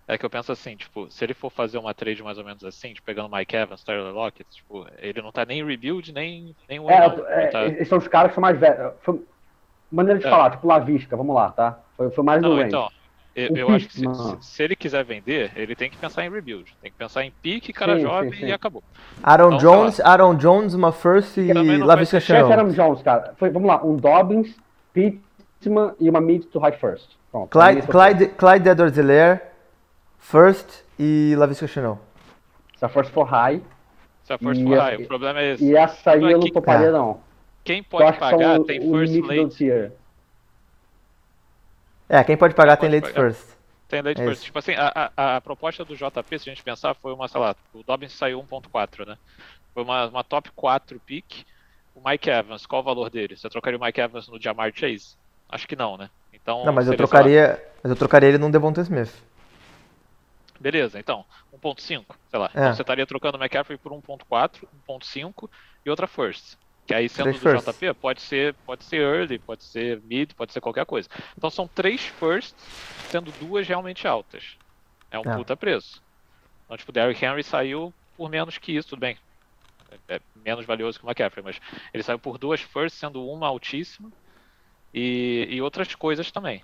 É 0.09 0.17
que 0.17 0.25
eu 0.25 0.31
penso 0.31 0.50
assim, 0.50 0.75
tipo, 0.75 1.11
se 1.11 1.23
ele 1.23 1.35
for 1.35 1.50
fazer 1.50 1.77
uma 1.77 1.93
trade 1.93 2.23
mais 2.23 2.38
ou 2.38 2.45
menos 2.45 2.65
assim, 2.65 2.95
tipo, 2.95 3.05
pegando 3.05 3.31
Mike 3.31 3.55
Evans, 3.55 3.85
Tyler 3.85 4.11
Lockett, 4.12 4.49
tipo, 4.50 4.87
ele 4.99 5.21
não 5.21 5.31
tá 5.31 5.45
nem 5.45 5.61
em 5.61 5.67
rebuild, 5.67 6.12
nem, 6.15 6.57
nem 6.67 6.81
win, 6.81 6.87
É, 6.88 7.09
não. 7.09 7.27
é, 7.29 7.47
tá- 7.49 7.67
esses 7.67 7.88
são 7.88 7.99
os 7.99 8.09
caras 8.09 8.31
que 8.31 8.35
são 8.37 8.41
mais 8.43 8.59
velhos. 8.59 8.95
Foi 9.03 9.21
maneira 9.93 10.19
de 10.19 10.27
É. 10.27 10.31
falar, 10.31 10.50
tipo 10.53 10.67
Lavisca, 10.67 11.15
vamos 11.17 11.35
lá, 11.35 11.50
tá? 11.50 11.79
Foi, 11.97 12.11
foi 12.11 12.25
mais 12.25 12.41
no 12.41 12.57
Não, 12.57 12.62
então, 12.62 12.88
eu, 13.35 13.53
Um 13.53 13.57
eu 13.59 13.71
acho 13.71 13.87
que 13.87 13.95
se, 13.95 14.05
se- 14.41 14.62
ele 14.62 14.75
quiser 14.75 15.05
vender, 15.05 15.53
ele 15.55 15.77
tem 15.77 15.91
que 15.91 15.97
pensar 15.99 16.25
em 16.25 16.31
rebuild. 16.31 16.75
Tem 16.81 16.91
que 16.91 16.97
pensar 16.97 17.23
em 17.25 17.31
pique, 17.43 17.73
cara 17.73 17.97
Sim, 17.97 18.03
jovem 18.03 18.33
sim, 18.33 18.38
sim. 18.41 18.47
e 18.47 18.53
acabou. 18.53 18.83
Aaron 19.23 19.47
Então, 19.55 19.59
Jones, 19.59 20.00
Aaron 20.00 20.35
Jones, 20.37 20.73
uma 20.75 20.91
first 20.91 21.37
e 21.37 21.53
Lavisca 21.53 22.19
Chenault. 22.19 22.53
Adam 22.53 22.71
Jones, 22.71 23.03
cara. 23.03 23.35
Foi, 23.38 23.50
vamos 23.50 23.69
lá, 23.69 23.85
um 23.85 23.95
Dobbins, 23.95 24.57
Pittman 24.95 25.93
e 26.00 26.09
uma 26.09 26.21
mid 26.21 26.45
to 26.47 26.59
high 26.59 26.73
first. 26.73 27.11
Pronto. 27.31 27.50
Clyde, 27.50 27.83
Clyde, 27.87 28.27
Clyde 28.29 28.69
Edwards-Helaire, 28.71 29.41
first 30.19 30.85
e 30.99 31.35
Lavisca 31.37 31.67
Chenault. 31.67 32.01
Se 32.77 32.85
a 32.85 32.89
first 32.89 33.11
for 33.13 33.25
high. 33.25 33.63
Se 34.25 34.33
a 34.33 34.39
força 34.39 34.61
E 34.61 34.65
for 34.65 34.79
a- 34.79 34.83
high, 34.85 34.97
o 35.03 35.07
problema 35.07 35.41
é 35.41 35.55
esse. 35.55 35.65
E 35.65 35.75
essa 35.77 36.11
aí 36.13 36.23
é 36.25 36.33
eu 36.35 36.39
não 36.39 36.51
toparia, 36.51 36.89
É. 36.89 36.91
não. 36.93 37.21
Quem 37.65 37.83
pode 37.83 38.19
pagar 38.19 38.61
tem 38.61 38.81
o 38.81 38.93
first 38.99 39.15
late. 39.25 39.57
tier. 39.57 39.93
É, 42.09 42.23
quem 42.25 42.37
pode 42.37 42.55
pagar 42.55 42.77
Quem 42.77 42.91
tem 42.91 43.01
pode 43.01 43.13
late 43.13 43.15
pagar? 43.15 43.33
first. 43.35 43.57
Tem 43.89 44.03
late 44.03 44.21
É 44.21 44.25
first. 44.25 44.37
isso. 44.37 44.45
Tipo 44.47 44.59
assim, 44.59 44.73
a, 44.75 45.11
a, 45.17 45.37
a 45.37 45.41
proposta 45.41 45.85
do 45.85 45.95
JP, 45.97 46.39
se 46.39 46.49
a 46.49 46.53
gente 46.55 46.63
pensar, 46.63 46.95
foi 46.95 47.13
uma, 47.13 47.29
sei 47.29 47.41
lá, 47.41 47.55
o 47.75 47.83
Dobbins 47.83 48.13
saiu 48.13 48.39
1.4, 48.43 49.07
né? 49.07 49.17
Foi 49.75 49.83
uma, 49.83 50.07
uma 50.07 50.25
top 50.25 50.51
4 50.55 51.01
pick. 51.01 51.45
O 51.95 52.07
Mike 52.09 52.31
Evans, 52.31 52.65
qual 52.65 52.81
o 52.81 52.85
valor 52.85 53.11
dele? 53.11 53.37
Você 53.37 53.49
trocaria 53.49 53.79
o 53.79 53.83
Mike 53.83 54.01
Evans 54.01 54.29
no 54.29 54.41
Jamar 54.41 54.71
Chase? 54.75 55.17
Acho 55.49 55.67
que 55.67 55.75
não, 55.75 55.97
né? 55.97 56.09
Então, 56.33 56.65
Não, 56.65 56.73
mas 56.73 56.87
eu 56.87 56.97
trocaria, 56.97 57.63
mas 57.83 57.91
eu 57.91 57.97
trocaria 57.97 58.29
ele 58.29 58.39
num 58.39 58.51
Devonta 58.51 58.81
Smith. 58.83 59.13
Beleza, 60.61 60.99
então, 60.99 61.25
1.5, 61.53 62.05
sei 62.29 62.38
lá. 62.38 62.47
É. 62.47 62.59
Então 62.59 62.75
você 62.75 62.83
estaria 62.83 63.07
trocando 63.07 63.38
o 63.38 63.41
McCaffrey 63.41 63.79
por 63.79 63.93
1.4, 63.93 64.67
1.5 64.88 65.49
e 65.85 65.91
outra 65.91 66.07
first. 66.07 66.57
Que 66.87 66.95
aí 66.95 67.09
sendo 67.09 67.25
Três 67.25 67.41
do 67.41 67.50
firsts. 67.50 67.75
JP, 67.75 67.95
pode 67.95 68.23
ser, 68.23 68.55
pode 68.65 68.83
ser 68.85 69.00
early, 69.03 69.38
pode 69.38 69.62
ser 69.62 70.00
mid, 70.03 70.33
pode 70.35 70.53
ser 70.53 70.61
qualquer 70.61 70.87
coisa. 70.87 71.09
Então 71.37 71.50
são 71.50 71.69
três 71.69 72.03
firsts, 72.07 72.65
sendo 73.11 73.31
duas 73.33 73.69
realmente 73.69 74.09
altas. 74.09 74.57
É 75.11 75.19
um 75.19 75.23
É. 75.23 75.37
puta 75.37 75.56
preço. 75.56 76.00
Então, 76.65 76.76
tipo, 76.76 76.91
o 76.91 76.93
Derrick 76.93 77.23
Henry 77.25 77.43
saiu 77.43 77.95
por 78.17 78.30
menos 78.30 78.59
que 78.59 78.73
isso, 78.73 78.89
tudo 78.89 79.00
bem. 79.00 79.19
É, 80.09 80.17
é 80.17 80.21
menos 80.35 80.67
valioso 80.67 80.99
que 80.99 81.04
o 81.04 81.09
McCaffrey, 81.09 81.45
mas 81.45 81.61
ele 81.93 82.02
saiu 82.02 82.19
por 82.19 82.39
duas 82.39 82.61
firsts, 82.61 82.99
sendo 82.99 83.25
uma 83.26 83.47
altíssima 83.47 84.11
e, 84.93 85.47
e 85.50 85.63
outras 85.63 85.95
coisas 85.95 86.30
também. 86.30 86.63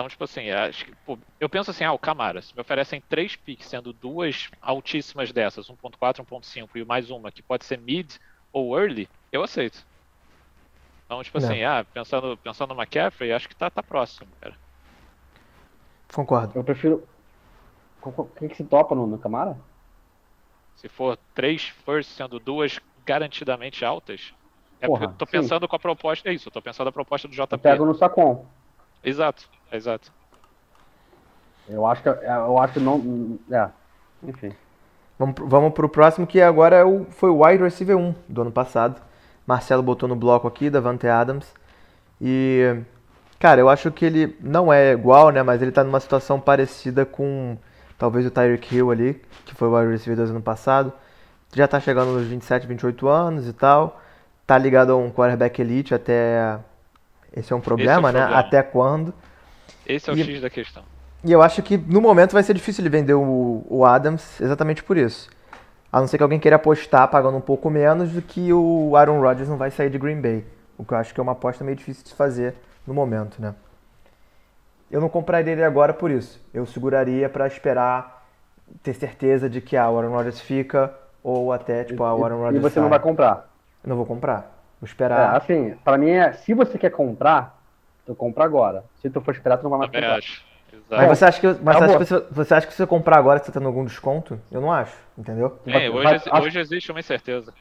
Então, 0.00 0.08
tipo 0.08 0.24
assim, 0.24 0.48
acho 0.48 0.86
que, 0.86 0.94
pô, 1.04 1.18
eu 1.38 1.46
penso 1.46 1.70
assim, 1.70 1.84
ah, 1.84 1.92
o 1.92 1.98
Camara, 1.98 2.40
se 2.40 2.54
me 2.54 2.62
oferecem 2.62 3.02
três 3.06 3.36
picks, 3.36 3.66
sendo 3.68 3.92
duas 3.92 4.48
altíssimas 4.58 5.30
dessas, 5.30 5.68
1.4, 5.68 6.24
1.5 6.24 6.70
e 6.76 6.84
mais 6.86 7.10
uma 7.10 7.30
que 7.30 7.42
pode 7.42 7.66
ser 7.66 7.76
mid 7.76 8.10
ou 8.50 8.80
early, 8.80 9.06
eu 9.30 9.42
aceito. 9.42 9.86
Então, 11.04 11.22
tipo 11.22 11.38
Não. 11.38 11.46
assim, 11.46 11.62
ah, 11.64 11.84
pensando, 11.92 12.34
pensando 12.38 12.72
no 12.72 12.80
McCaffrey, 12.80 13.30
acho 13.30 13.46
que 13.46 13.54
tá, 13.54 13.68
tá 13.68 13.82
próximo, 13.82 14.26
cara. 14.40 14.56
Concordo. 16.14 16.58
Eu 16.58 16.64
prefiro. 16.64 17.06
Quem 18.38 18.48
que 18.48 18.56
se 18.56 18.64
topa 18.64 18.94
no, 18.94 19.06
no 19.06 19.18
Camara? 19.18 19.54
Se 20.76 20.88
for 20.88 21.18
três 21.34 21.64
first, 21.84 22.12
sendo 22.12 22.40
duas 22.40 22.80
garantidamente 23.04 23.84
altas, 23.84 24.32
é 24.80 24.86
Porra, 24.86 25.00
porque 25.00 25.14
eu 25.14 25.18
tô 25.18 25.26
sim. 25.26 25.32
pensando 25.32 25.68
com 25.68 25.76
a 25.76 25.78
proposta, 25.78 26.30
é 26.30 26.32
isso, 26.32 26.48
eu 26.48 26.52
tô 26.52 26.62
pensando 26.62 26.88
a 26.88 26.92
proposta 26.92 27.28
do 27.28 27.34
Eu 27.34 27.46
JP. 27.46 27.58
pego 27.58 27.84
no 27.84 27.94
Sacon. 27.94 28.46
Exato, 29.02 29.48
exato. 29.72 30.12
Eu 31.68 31.86
acho 31.86 32.02
que 32.02 32.08
eu 32.08 32.58
acho 32.58 32.74
que 32.74 32.80
não. 32.80 33.38
É. 33.50 33.68
Enfim. 34.24 34.52
Vamos, 35.18 35.34
pro- 35.34 35.46
vamos 35.48 35.72
pro 35.74 35.88
próximo, 35.88 36.26
que 36.26 36.40
agora 36.40 36.76
é 36.76 36.84
o, 36.84 37.04
foi 37.10 37.30
o 37.30 37.44
wide 37.44 37.62
receiver 37.62 37.96
1 37.96 38.14
do 38.28 38.42
ano 38.42 38.52
passado. 38.52 39.00
Marcelo 39.46 39.82
botou 39.82 40.08
no 40.08 40.16
bloco 40.16 40.48
aqui, 40.48 40.70
Davante 40.70 41.06
Adams. 41.06 41.46
E, 42.20 42.76
cara, 43.38 43.60
eu 43.60 43.68
acho 43.68 43.90
que 43.92 44.04
ele 44.04 44.36
não 44.40 44.72
é 44.72 44.92
igual, 44.92 45.30
né? 45.30 45.42
Mas 45.42 45.62
ele 45.62 45.72
tá 45.72 45.84
numa 45.84 46.00
situação 46.00 46.40
parecida 46.40 47.04
com 47.06 47.56
talvez 47.98 48.26
o 48.26 48.30
Tyreek 48.30 48.74
Hill 48.74 48.90
ali, 48.90 49.22
que 49.44 49.54
foi 49.54 49.68
o 49.68 49.76
wide 49.78 49.92
receiver 49.92 50.16
do 50.26 50.30
ano 50.30 50.42
passado. 50.42 50.92
Já 51.54 51.68
tá 51.68 51.80
chegando 51.80 52.12
nos 52.12 52.26
27, 52.26 52.66
28 52.66 53.08
anos 53.08 53.46
e 53.48 53.52
tal. 53.52 54.00
Tá 54.46 54.56
ligado 54.58 54.92
a 54.92 54.96
um 54.96 55.10
quarterback 55.10 55.60
elite 55.60 55.94
até. 55.94 56.58
Esse 57.34 57.52
é 57.52 57.56
um 57.56 57.60
problema, 57.60 58.10
né? 58.12 58.20
problema. 58.20 58.40
Até 58.40 58.62
quando? 58.62 59.14
Esse 59.86 60.10
é 60.10 60.12
o 60.12 60.16
E- 60.16 60.22
X 60.22 60.40
da 60.40 60.50
questão. 60.50 60.82
E 61.22 61.30
eu 61.30 61.42
acho 61.42 61.62
que 61.62 61.76
no 61.76 62.00
momento 62.00 62.32
vai 62.32 62.42
ser 62.42 62.54
difícil 62.54 62.82
ele 62.82 62.88
vender 62.88 63.12
o, 63.14 63.62
o 63.68 63.84
Adams 63.84 64.40
exatamente 64.40 64.82
por 64.82 64.96
isso. 64.96 65.28
A 65.92 66.00
não 66.00 66.06
ser 66.06 66.16
que 66.16 66.22
alguém 66.22 66.38
queira 66.40 66.56
apostar 66.56 67.08
pagando 67.08 67.36
um 67.36 67.40
pouco 67.42 67.68
menos 67.68 68.10
do 68.12 68.22
que 68.22 68.52
o 68.52 68.96
Aaron 68.96 69.20
Rodgers 69.20 69.48
não 69.48 69.56
vai 69.56 69.70
sair 69.70 69.90
de 69.90 69.98
Green 69.98 70.20
Bay. 70.20 70.44
O 70.78 70.84
que 70.84 70.94
eu 70.94 70.98
acho 70.98 71.12
que 71.12 71.20
é 71.20 71.22
uma 71.22 71.32
aposta 71.32 71.62
meio 71.62 71.76
difícil 71.76 72.04
de 72.04 72.14
fazer 72.14 72.54
no 72.86 72.94
momento, 72.94 73.40
né? 73.42 73.54
Eu 74.90 75.00
não 75.00 75.08
compraria 75.08 75.52
ele 75.52 75.62
agora 75.62 75.92
por 75.92 76.10
isso. 76.10 76.40
Eu 76.54 76.64
seguraria 76.64 77.28
para 77.28 77.46
esperar 77.46 78.26
ter 78.82 78.94
certeza 78.94 79.48
de 79.48 79.60
que 79.60 79.76
ah, 79.76 79.90
o 79.90 79.98
Aaron 79.98 80.12
Rodgers 80.12 80.40
fica 80.40 80.92
ou 81.22 81.52
até 81.52 81.84
tipo 81.84 82.02
ah, 82.02 82.14
o 82.14 82.24
Aaron 82.24 82.38
Rodgers 82.38 82.56
e 82.56 82.60
você 82.60 82.74
sai. 82.74 82.82
não 82.82 82.88
vai 82.90 82.98
comprar. 83.00 83.48
Eu 83.84 83.88
não 83.90 83.96
vou 83.96 84.06
comprar. 84.06 84.59
Vou 84.80 84.86
É, 84.86 84.90
esperar. 84.90 85.36
assim, 85.36 85.74
pra 85.84 85.98
mim 85.98 86.10
é, 86.10 86.32
se 86.32 86.54
você 86.54 86.78
quer 86.78 86.90
comprar, 86.90 87.58
tu 88.06 88.14
compra 88.14 88.44
agora. 88.44 88.84
Se 89.02 89.10
tu 89.10 89.20
for 89.20 89.34
esperar, 89.34 89.58
tu 89.58 89.62
não 89.64 89.70
vai 89.70 89.80
mais 89.80 89.90
Também 89.90 90.02
comprar. 90.08 90.18
acho. 90.18 90.44
Mas 90.88 91.18
você 91.18 91.24
acha 91.24 91.40
que, 91.40 91.46
mas 91.62 91.76
você, 91.76 91.84
acha 91.84 91.98
que 91.98 92.04
você, 92.04 92.26
você 92.30 92.54
acha 92.54 92.66
que 92.66 92.72
se 92.72 92.76
você 92.78 92.86
comprar 92.86 93.18
agora 93.18 93.38
você 93.38 93.46
tá 93.46 93.52
tendo 93.52 93.66
algum 93.66 93.84
desconto? 93.84 94.40
Eu 94.50 94.60
não 94.60 94.72
acho, 94.72 94.96
entendeu? 95.18 95.58
É, 95.66 95.90
hoje, 95.90 96.04
vai- 96.04 96.14
exi- 96.14 96.30
acho- 96.30 96.44
hoje 96.46 96.58
existe 96.60 96.90
uma 96.90 97.00
incerteza. 97.00 97.52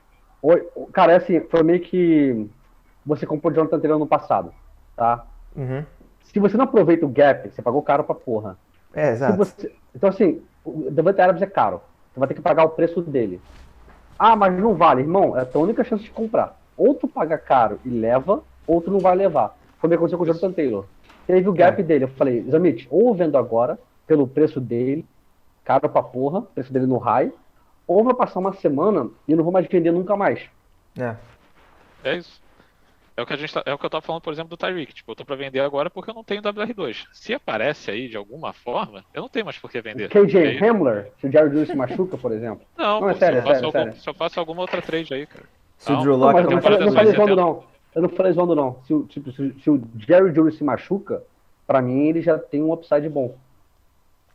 Oi, 0.41 0.67
cara, 0.93 1.13
é 1.13 1.15
assim, 1.17 1.41
foi 1.41 1.63
meio 1.63 1.79
que 1.81 2.47
você 3.05 3.25
comprou 3.25 3.51
o 3.51 3.55
Jonathan 3.55 3.79
Taylor 3.79 3.99
no 3.99 4.07
passado, 4.07 4.53
tá? 4.95 5.25
Uhum. 5.55 5.83
Se 6.23 6.39
você 6.39 6.55
não 6.55 6.65
aproveita 6.65 7.05
o 7.05 7.09
gap, 7.09 7.49
você 7.49 7.61
pagou 7.61 7.81
caro 7.81 8.03
pra 8.03 8.15
porra. 8.15 8.57
É, 8.93 9.09
exato. 9.09 9.37
você- 9.37 9.71
então, 9.95 10.09
assim, 10.09 10.41
o 10.63 10.89
Devante 10.91 11.19
Adams 11.21 11.41
é 11.41 11.47
caro. 11.47 11.81
Você 12.13 12.19
vai 12.19 12.27
ter 12.27 12.35
que 12.35 12.41
pagar 12.41 12.63
o 12.63 12.69
preço 12.69 13.01
dele. 13.01 13.41
Ah, 14.17 14.35
mas 14.35 14.53
não 14.57 14.75
vale, 14.75 15.01
irmão. 15.01 15.35
É 15.37 15.41
a 15.41 15.45
tua 15.45 15.63
única 15.63 15.83
chance 15.83 16.03
de 16.03 16.11
comprar. 16.11 16.58
Ou 16.79 16.95
tu 16.95 17.07
paga 17.07 17.37
caro 17.37 17.79
e 17.83 17.89
leva, 17.89 18.41
ou 18.65 18.81
tu 18.81 18.89
não 18.89 18.99
vai 18.99 19.15
levar. 19.15 19.57
Foi 19.79 19.87
o 19.87 19.89
que 19.91 19.95
aconteceu 19.95 20.17
com 20.17 20.23
o 20.23 20.27
Jonathan 20.27 20.51
Taylor. 20.53 20.85
Teve 21.27 21.47
o 21.49 21.53
gap 21.53 21.83
dele. 21.83 22.05
Eu 22.05 22.09
falei, 22.09 22.41
Zamit, 22.49 22.87
ou 22.89 23.09
eu 23.09 23.13
vendo 23.13 23.37
agora, 23.37 23.77
pelo 24.07 24.25
preço 24.27 24.59
dele, 24.61 25.05
caro 25.63 25.89
pra 25.89 26.01
porra, 26.01 26.41
preço 26.41 26.71
dele 26.73 26.85
no 26.87 26.97
high, 26.97 27.31
ou 27.85 28.03
vai 28.03 28.13
passar 28.13 28.39
uma 28.39 28.53
semana 28.53 29.09
e 29.27 29.35
não 29.35 29.43
vou 29.43 29.51
mais 29.53 29.67
vender 29.67 29.91
nunca 29.91 30.15
mais. 30.15 30.41
É. 30.97 31.15
É 32.03 32.15
isso. 32.15 32.41
É 33.17 33.21
o 33.21 33.25
que 33.25 33.33
a 33.33 33.35
gente 33.35 33.53
tá- 33.53 33.63
é 33.65 33.73
o 33.73 33.77
que 33.77 33.85
eu 33.85 33.89
tava 33.89 34.01
falando, 34.01 34.21
por 34.21 34.31
exemplo, 34.31 34.49
do 34.51 34.55
Tyreek. 34.57 34.93
Tipo, 34.93 35.11
eu 35.11 35.15
tô 35.17 35.25
pra 35.25 35.35
vender 35.35 35.59
agora 35.59 35.89
porque 35.89 36.09
eu 36.09 36.15
não 36.15 36.23
tenho 36.23 36.41
WR2. 36.41 37.05
Se 37.11 37.33
aparece 37.33 37.91
aí 37.91 38.07
de 38.07 38.15
alguma 38.15 38.53
forma, 38.53 39.03
eu 39.13 39.21
não 39.21 39.27
tenho 39.27 39.43
mais 39.43 39.57
por 39.57 39.69
que 39.69 39.81
vender. 39.81 40.07
KJ 40.09 40.37
Aí- 40.39 40.57
Hamler, 40.69 41.11
se 41.19 41.27
o 41.27 41.31
Jared 41.31 41.53
Lewis 41.53 41.67
se 41.67 41.75
machuca, 41.75 42.17
por 42.17 42.31
exemplo. 42.31 42.65
Não, 42.77 42.85
Não, 42.93 42.99
pô, 43.01 43.09
é 43.09 43.13
sério, 43.15 43.35
se, 43.35 43.39
eu 43.39 43.43
faço 43.43 43.53
sério, 43.59 43.65
algum- 43.65 43.77
sério. 43.91 44.01
se 44.01 44.09
eu 44.09 44.13
faço 44.13 44.39
alguma 44.39 44.61
outra 44.61 44.81
trade 44.81 45.13
aí, 45.13 45.25
cara. 45.27 45.43
Se 45.79 45.91
o 45.91 45.95
Não, 45.95 46.01
Drew 46.03 46.17
Não, 46.17 46.19
Lock 46.27 46.33
mas 46.33 46.43
eu 46.45 46.49
não 46.51 46.55
não 46.57 46.61
falei 46.61 46.77
zoando, 46.79 47.35
270. 47.35 47.35
não. 47.35 47.63
Eu 47.95 48.01
não 48.03 48.09
falei 48.09 48.31
zoando, 48.33 48.55
não. 48.55 48.83
Se, 48.83 48.93
o- 48.93 49.03
tipo, 49.07 49.31
se, 49.31 49.55
se 49.61 49.69
o 49.69 49.81
Jerry 49.97 50.33
Jury 50.35 50.51
se 50.51 50.63
machuca, 50.63 51.23
pra 51.65 51.81
mim 51.81 52.07
ele 52.07 52.21
já 52.21 52.37
tem 52.37 52.61
um 52.61 52.71
upside 52.71 53.09
bom. 53.09 53.35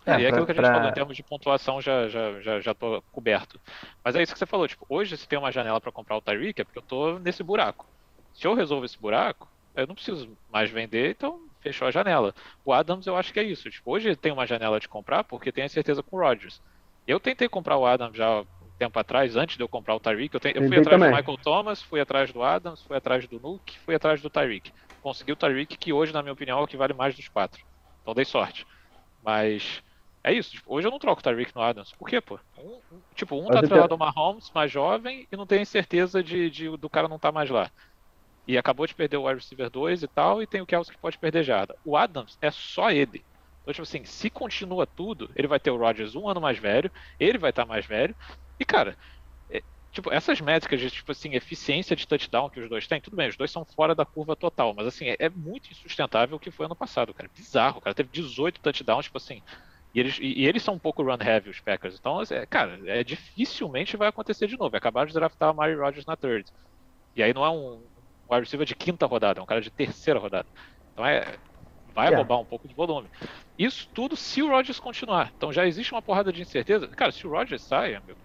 É, 0.06 0.12
É, 0.14 0.20
e 0.20 0.24
é 0.24 0.28
pra- 0.28 0.28
aquilo 0.30 0.46
que 0.46 0.52
a 0.52 0.54
gente 0.54 0.62
pra- 0.64 0.74
falou, 0.74 0.88
em 0.90 0.92
termos 0.94 1.16
de 1.16 1.22
pontuação, 1.22 1.80
já, 1.80 2.08
já, 2.08 2.40
já, 2.40 2.60
já 2.60 2.74
tô 2.74 3.00
coberto. 3.12 3.60
Mas 4.04 4.16
é 4.16 4.22
isso 4.22 4.32
que 4.32 4.38
você 4.38 4.44
falou, 4.46 4.66
tipo, 4.66 4.84
hoje 4.88 5.16
se 5.16 5.28
tem 5.28 5.38
uma 5.38 5.52
janela 5.52 5.80
pra 5.80 5.92
comprar 5.92 6.16
o 6.16 6.20
Tyreek 6.20 6.60
é 6.60 6.64
porque 6.64 6.78
eu 6.78 6.82
tô 6.82 7.18
nesse 7.20 7.42
buraco. 7.42 7.86
Se 8.34 8.46
eu 8.46 8.54
resolvo 8.54 8.84
esse 8.84 8.98
buraco, 8.98 9.48
eu 9.76 9.86
não 9.86 9.94
preciso 9.94 10.28
mais 10.52 10.68
vender, 10.70 11.10
então 11.10 11.40
fechou 11.60 11.86
a 11.88 11.90
janela. 11.90 12.34
O 12.64 12.72
Adams 12.72 13.06
eu 13.06 13.16
acho 13.16 13.32
que 13.32 13.40
é 13.40 13.44
isso. 13.44 13.70
Tipo, 13.70 13.92
hoje 13.92 14.14
tem 14.16 14.32
uma 14.32 14.46
janela 14.46 14.78
de 14.80 14.88
comprar 14.88 15.24
porque 15.24 15.52
tem 15.52 15.64
a 15.64 15.68
certeza 15.68 16.02
com 16.02 16.16
o 16.16 16.20
Rodgers. 16.20 16.60
Eu 17.06 17.18
tentei 17.20 17.48
comprar 17.48 17.76
o 17.78 17.86
Adams 17.86 18.16
já 18.16 18.44
tempo 18.78 18.98
atrás, 18.98 19.36
antes 19.36 19.56
de 19.56 19.62
eu 19.62 19.68
comprar 19.68 19.94
o 19.94 20.00
Tyreek. 20.00 20.34
Eu, 20.34 20.40
te... 20.40 20.48
eu 20.48 20.62
fui 20.66 20.78
atrás 20.78 20.84
também. 20.84 21.10
do 21.10 21.16
Michael 21.16 21.38
Thomas, 21.38 21.82
fui 21.82 22.00
atrás 22.00 22.32
do 22.32 22.42
Adams, 22.42 22.82
fui 22.82 22.96
atrás 22.96 23.26
do 23.26 23.40
Nuke, 23.40 23.78
fui 23.80 23.94
atrás 23.94 24.20
do 24.20 24.30
Tyreek. 24.30 24.72
Consegui 25.02 25.32
o 25.32 25.36
Tyreek, 25.36 25.76
que 25.76 25.92
hoje, 25.92 26.12
na 26.12 26.22
minha 26.22 26.32
opinião, 26.32 26.58
é 26.58 26.62
o 26.62 26.66
que 26.66 26.76
vale 26.76 26.92
mais 26.92 27.14
dos 27.14 27.28
quatro. 27.28 27.62
Então 28.02 28.14
dei 28.14 28.24
sorte. 28.24 28.66
Mas 29.22 29.82
é 30.22 30.32
isso. 30.32 30.52
Tipo, 30.52 30.74
hoje 30.74 30.86
eu 30.86 30.90
não 30.90 30.98
troco 30.98 31.20
o 31.20 31.22
Tyreek 31.22 31.54
no 31.54 31.62
Adams. 31.62 31.92
Por 31.92 32.08
quê, 32.08 32.20
pô? 32.20 32.38
Um, 32.58 32.80
tipo, 33.14 33.36
um 33.36 33.46
tá 33.46 33.60
atrelado 33.60 33.94
ao 33.94 33.98
Mahomes, 33.98 34.50
mais 34.54 34.70
jovem, 34.70 35.28
e 35.30 35.36
não 35.36 35.46
tem 35.46 35.64
certeza 35.64 36.22
de, 36.22 36.50
de, 36.50 36.76
do 36.76 36.88
cara 36.88 37.08
não 37.08 37.18
tá 37.18 37.30
mais 37.30 37.50
lá. 37.50 37.70
E 38.46 38.58
acabou 38.58 38.86
de 38.86 38.94
perder 38.94 39.16
o 39.16 39.26
wide 39.26 39.40
receiver 39.40 39.70
2 39.70 40.02
e 40.02 40.08
tal, 40.08 40.42
e 40.42 40.46
tem 40.46 40.60
o 40.60 40.66
Kelsey 40.66 40.94
que 40.94 41.00
pode 41.00 41.18
perder 41.18 41.42
já. 41.42 41.66
O 41.84 41.96
Adams 41.96 42.38
é 42.40 42.50
só 42.50 42.90
ele. 42.90 43.24
Então, 43.62 43.72
tipo 43.72 43.82
assim, 43.82 44.04
se 44.04 44.28
continua 44.28 44.86
tudo, 44.86 45.30
ele 45.34 45.48
vai 45.48 45.58
ter 45.58 45.70
o 45.70 45.78
Rodgers 45.78 46.14
um 46.14 46.28
ano 46.28 46.40
mais 46.40 46.58
velho, 46.58 46.90
ele 47.18 47.38
vai 47.38 47.48
estar 47.48 47.62
tá 47.62 47.68
mais 47.68 47.86
velho, 47.86 48.14
e 48.58 48.64
cara, 48.64 48.96
é, 49.50 49.62
tipo, 49.92 50.12
essas 50.12 50.40
métricas 50.40 50.80
de, 50.80 50.90
tipo 50.90 51.10
assim, 51.12 51.34
eficiência 51.34 51.96
de 51.96 52.06
touchdown 52.06 52.50
que 52.50 52.60
os 52.60 52.68
dois 52.68 52.86
têm, 52.86 53.00
tudo 53.00 53.16
bem, 53.16 53.28
os 53.28 53.36
dois 53.36 53.50
são 53.50 53.64
fora 53.64 53.94
da 53.94 54.04
curva 54.04 54.36
total, 54.36 54.74
mas 54.74 54.86
assim, 54.86 55.06
é, 55.06 55.16
é 55.18 55.28
muito 55.28 55.70
insustentável 55.70 56.36
o 56.36 56.40
que 56.40 56.50
foi 56.50 56.66
ano 56.66 56.76
passado, 56.76 57.14
cara. 57.14 57.30
Bizarro, 57.34 57.80
cara. 57.80 57.94
Teve 57.94 58.10
18 58.10 58.60
touchdowns, 58.60 59.06
tipo 59.06 59.18
assim, 59.18 59.42
e 59.94 60.00
eles, 60.00 60.18
e, 60.20 60.44
eles 60.44 60.62
são 60.62 60.74
um 60.74 60.78
pouco 60.78 61.04
run 61.04 61.16
heavy, 61.24 61.50
os 61.50 61.60
Packers. 61.60 61.96
Então, 61.98 62.20
é, 62.28 62.44
cara, 62.44 62.80
é, 62.84 63.04
dificilmente 63.04 63.96
vai 63.96 64.08
acontecer 64.08 64.48
de 64.48 64.58
novo. 64.58 64.76
Acabaram 64.76 65.06
de 65.06 65.14
draftar 65.14 65.52
o 65.52 65.54
Mari 65.54 65.76
Rodgers 65.76 66.04
na 66.04 66.16
third. 66.16 66.50
E 67.14 67.22
aí 67.22 67.32
não 67.32 67.44
é 67.44 67.50
um, 67.50 67.74
um 67.74 67.80
wide 68.28 68.40
receiver 68.40 68.66
de 68.66 68.74
quinta 68.74 69.06
rodada, 69.06 69.38
é 69.38 69.42
um 69.42 69.46
cara 69.46 69.60
de 69.60 69.70
terceira 69.70 70.18
rodada. 70.18 70.48
Então 70.92 71.06
é. 71.06 71.36
Vai 71.94 72.06
yeah. 72.06 72.16
roubar 72.16 72.40
um 72.40 72.44
pouco 72.44 72.66
de 72.66 72.74
volume. 72.74 73.08
Isso 73.56 73.88
tudo 73.94 74.16
se 74.16 74.42
o 74.42 74.48
Rodgers 74.48 74.80
continuar. 74.80 75.32
Então 75.36 75.52
já 75.52 75.64
existe 75.64 75.92
uma 75.92 76.02
porrada 76.02 76.32
de 76.32 76.42
incerteza. 76.42 76.88
Cara, 76.88 77.12
se 77.12 77.24
o 77.24 77.30
Rodgers 77.30 77.62
sai, 77.62 77.94
amigo, 77.94 78.18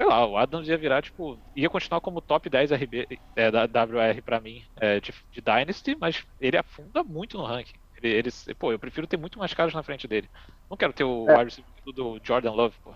sei 0.00 0.06
lá, 0.06 0.26
o 0.26 0.38
Adams 0.38 0.66
ia 0.66 0.78
virar, 0.78 1.02
tipo, 1.02 1.38
ia 1.54 1.68
continuar 1.68 2.00
como 2.00 2.22
top 2.22 2.48
10 2.48 2.72
RB, 2.72 3.20
é, 3.36 3.50
da 3.50 3.64
WR 3.64 4.22
pra 4.24 4.40
mim, 4.40 4.64
é, 4.76 4.98
de, 4.98 5.12
de, 5.30 5.42
Dynasty, 5.42 5.94
mas 6.00 6.24
ele 6.40 6.56
afunda 6.56 7.04
muito 7.04 7.36
no 7.36 7.44
ranking. 7.44 7.78
Ele, 8.02 8.08
ele, 8.08 8.30
pô, 8.58 8.72
eu 8.72 8.78
prefiro 8.78 9.06
ter 9.06 9.18
muito 9.18 9.38
mais 9.38 9.52
caras 9.52 9.74
na 9.74 9.82
frente 9.82 10.08
dele. 10.08 10.26
Não 10.70 10.76
quero 10.76 10.94
ter 10.94 11.04
o 11.04 11.26
é. 11.28 11.44
do 11.92 12.18
Jordan 12.22 12.52
Love, 12.52 12.74
pô. 12.82 12.92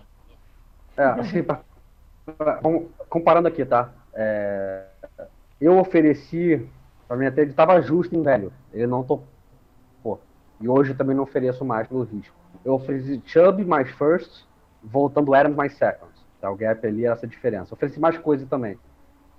É, 0.97 1.03
assim, 1.03 1.43
pra, 1.43 1.61
pra, 2.25 2.59
comparando 3.07 3.49
aqui, 3.49 3.63
tá? 3.63 3.91
É, 4.11 4.85
eu 5.61 5.77
ofereci, 5.77 6.67
pra 7.07 7.15
mim 7.15 7.27
até 7.27 7.43
ele 7.43 7.53
tava 7.53 7.79
justo 7.83 8.15
em 8.15 8.23
velho. 8.23 8.51
Ele 8.73 8.87
não 8.87 9.03
topou. 9.03 10.19
E 10.59 10.67
hoje 10.67 10.93
eu 10.93 10.97
também 10.97 11.15
não 11.15 11.23
ofereço 11.23 11.63
mais 11.63 11.87
pelo 11.87 12.01
risco. 12.01 12.35
Eu 12.63 12.73
ofereci 12.73 13.21
Chubb 13.27 13.63
mais 13.63 13.91
first, 13.91 14.43
voltando 14.81 15.35
Adams 15.35 15.55
mais 15.55 15.73
seconds. 15.77 16.14
Tá? 16.45 16.51
O 16.51 16.55
gap 16.55 16.85
ali 16.85 17.05
era 17.05 17.13
essa 17.13 17.25
diferença. 17.25 17.73
Ofereci 17.73 17.99
mais 17.99 18.17
coisa 18.17 18.45
também. 18.45 18.77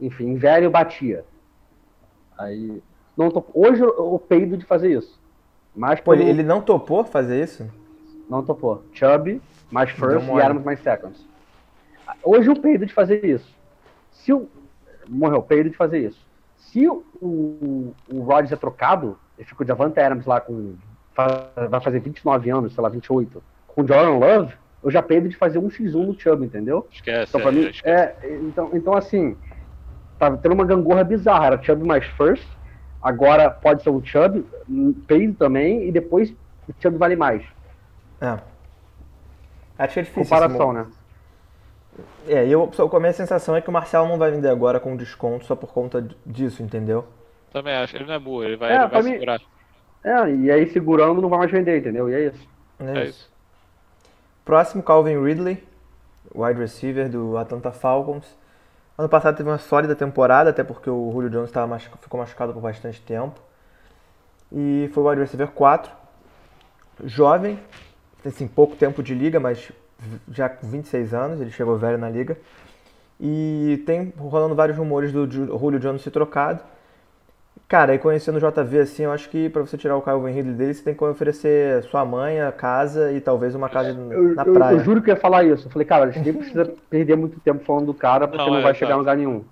Enfim, 0.01 0.31
em 0.31 0.37
velho 0.37 0.71
batia. 0.71 1.25
Aí. 2.37 2.83
Não 3.17 3.31
topou. 3.31 3.65
Hoje 3.65 3.81
eu, 3.81 4.19
peido 4.19 4.57
de 4.57 4.65
fazer 4.65 4.91
isso. 4.91 5.21
Mas 5.75 6.01
Pô, 6.01 6.15
ele 6.15 6.43
não 6.43 6.61
topou 6.61 7.05
fazer 7.05 7.43
isso? 7.43 7.71
Não 8.29 8.43
topou. 8.43 8.83
Chubb 8.93 9.41
mais 9.71 9.91
first 9.91 10.27
e 10.27 10.41
Adams 10.41 10.65
mais 10.65 10.81
seconds. 10.81 11.25
Hoje 12.23 12.51
eu 12.51 12.57
peido 12.57 12.85
de 12.85 12.93
fazer 12.93 13.25
isso. 13.25 13.55
Se 14.11 14.33
o, 14.33 14.49
morreu, 15.09 15.43
peido 15.43 15.71
de 15.71 15.77
fazer 15.77 15.99
isso. 15.99 16.27
Se 16.57 16.89
o, 16.89 17.05
o, 17.21 17.95
o 18.13 18.21
Rodgers 18.21 18.53
é 18.53 18.57
trocado, 18.57 19.19
ele 19.39 19.47
fica 19.47 19.63
o 19.63 19.67
Javante 19.67 20.01
Adams 20.01 20.27
lá 20.27 20.41
com. 20.41 20.75
Vai 21.15 21.81
fazer 21.81 22.01
29 22.01 22.51
anos, 22.51 22.75
sei 22.75 22.83
lá, 22.83 22.89
28. 22.89 23.43
Com 23.69 23.83
o 23.83 23.87
Jordan 23.87 24.19
Love, 24.19 24.55
eu 24.83 24.91
já 24.91 25.03
peido 25.03 25.29
de 25.29 25.37
fazer 25.37 25.59
um 25.59 25.69
x1 25.69 26.07
no 26.07 26.19
Chubb, 26.19 26.45
entendeu? 26.45 26.87
Esquece, 26.93 27.31
então, 27.31 27.41
pra 27.41 27.53
mim, 27.53 27.69
esquece. 27.69 27.87
É, 27.89 28.39
então, 28.43 28.71
então, 28.73 28.95
assim, 28.95 29.37
tá 30.19 30.37
tendo 30.37 30.53
uma 30.53 30.65
gangorra 30.65 31.05
bizarra. 31.05 31.47
Era 31.47 31.63
Chubb 31.63 31.87
mais 31.87 32.05
first, 32.07 32.47
agora 33.03 33.51
pode 33.51 33.83
ser 33.83 33.91
o 33.91 34.05
Chubb, 34.05 34.45
peido 35.07 35.35
também, 35.35 35.89
e 35.89 35.93
depois 35.93 36.31
o 36.69 36.75
Chubb 36.81 36.99
vale 36.99 37.17
mais. 37.17 37.43
É. 38.21 38.39
Acho 39.79 39.95
que 39.95 40.01
é 40.01 40.03
difícil. 40.03 40.23
Comparação, 40.25 40.73
né? 40.73 40.87
É, 42.29 42.47
eu, 42.47 42.71
a 42.93 43.01
minha 43.01 43.13
sensação 43.13 43.57
é 43.57 43.61
que 43.61 43.69
o 43.69 43.73
Marcelo 43.73 44.09
não 44.09 44.19
vai 44.19 44.31
vender 44.31 44.49
agora 44.49 44.81
com 44.81 44.97
desconto 44.97 45.47
só 45.47 45.55
por 45.55 45.73
conta 45.73 46.07
disso, 46.25 46.63
entendeu? 46.63 47.07
Também 47.53 47.75
acho, 47.75 47.97
ele 47.97 48.05
não 48.05 48.15
é 48.15 48.19
burro, 48.19 48.45
ele 48.45 48.57
vai, 48.57 48.73
é, 48.73 48.77
ele 48.77 48.87
vai 48.87 49.03
segurar. 49.03 49.39
Mim, 49.39 49.47
é, 50.05 50.35
e 50.35 50.51
aí 50.51 50.67
segurando 50.71 51.23
não 51.23 51.29
vai 51.29 51.39
mais 51.41 51.51
vender, 51.51 51.79
entendeu? 51.79 52.09
E 52.11 52.15
é 52.15 52.27
isso. 52.27 52.49
É, 52.79 52.85
é 52.85 53.03
isso. 53.05 53.11
isso. 53.11 53.36
Próximo, 54.47 54.81
Calvin 54.81 55.21
Ridley, 55.21 55.61
wide 56.33 56.61
receiver 56.61 57.09
do 57.09 57.37
Atlanta 57.37 57.73
Falcons. 57.73 58.25
Ano 58.97 59.09
passado 59.09 59.37
teve 59.37 59.51
uma 59.51 59.59
sólida 59.59 59.97
temporada, 59.97 60.51
até 60.51 60.63
porque 60.63 60.89
o 60.89 61.11
Julio 61.13 61.29
Jones 61.29 61.51
tava 61.51 61.77
ficou 61.81 62.21
machucado 62.21 62.53
por 62.53 62.63
bastante 62.63 63.03
tempo. 63.03 63.41
E 64.53 64.89
foi 64.95 65.03
wide 65.03 65.21
receiver 65.21 65.49
4. 65.49 65.91
Jovem, 67.03 67.59
assim, 68.25 68.47
pouco 68.47 68.77
tempo 68.77 69.03
de 69.03 69.17
liga, 69.17 69.41
mas 69.41 69.73
já 70.31 70.49
com 70.49 70.69
26 70.69 71.13
anos, 71.13 71.41
ele 71.41 71.51
chegou 71.51 71.77
velho 71.77 71.99
na 71.99 72.09
liga. 72.09 72.39
E 73.21 73.83
tem 73.85 74.15
rolando 74.17 74.55
vários 74.55 74.79
rumores 74.79 75.11
do 75.11 75.29
Julio 75.29 75.81
Jones 75.81 76.03
ser 76.03 76.13
trocado. 76.13 76.63
Cara, 77.69 77.95
e 77.95 77.99
conhecendo 77.99 78.37
o 78.37 78.39
JV 78.39 78.79
assim, 78.79 79.03
eu 79.03 79.13
acho 79.13 79.29
que 79.29 79.49
para 79.49 79.61
você 79.61 79.77
tirar 79.77 79.97
o 79.97 80.03
Calvin 80.03 80.31
Ridley 80.31 80.55
dele, 80.55 80.75
você 80.75 80.85
tem 80.85 80.95
que 80.95 81.03
oferecer 81.03 81.83
sua 81.85 82.05
mãe, 82.05 82.41
a 82.41 82.53
casa 82.53 83.11
e 83.11 83.21
talvez 83.21 83.57
uma 83.57 83.69
casa 83.69 83.91
eu, 83.91 84.35
na 84.35 84.45
praia. 84.45 84.75
Eu, 84.75 84.79
eu, 84.79 84.85
juro 84.85 85.03
que 85.03 85.11
eu 85.11 85.15
ia 85.15 85.21
falar 85.21 85.43
isso. 85.45 85.67
Eu 85.67 85.71
falei, 85.73 85.87
cara, 85.87 86.05
a 86.05 86.11
gente 86.11 86.25
nem 86.25 86.35
precisa 86.35 86.73
perder 86.89 87.17
muito 87.17 87.41
tempo 87.41 87.65
falando 87.65 87.87
do 87.87 87.95
cara 87.95 88.29
porque 88.29 88.45
não, 88.45 88.53
não 88.53 88.61
é, 88.61 88.63
vai 88.63 88.75
chegar 88.75 88.95
em 88.95 88.99
lugar 88.99 89.17
nenhum. 89.17 89.45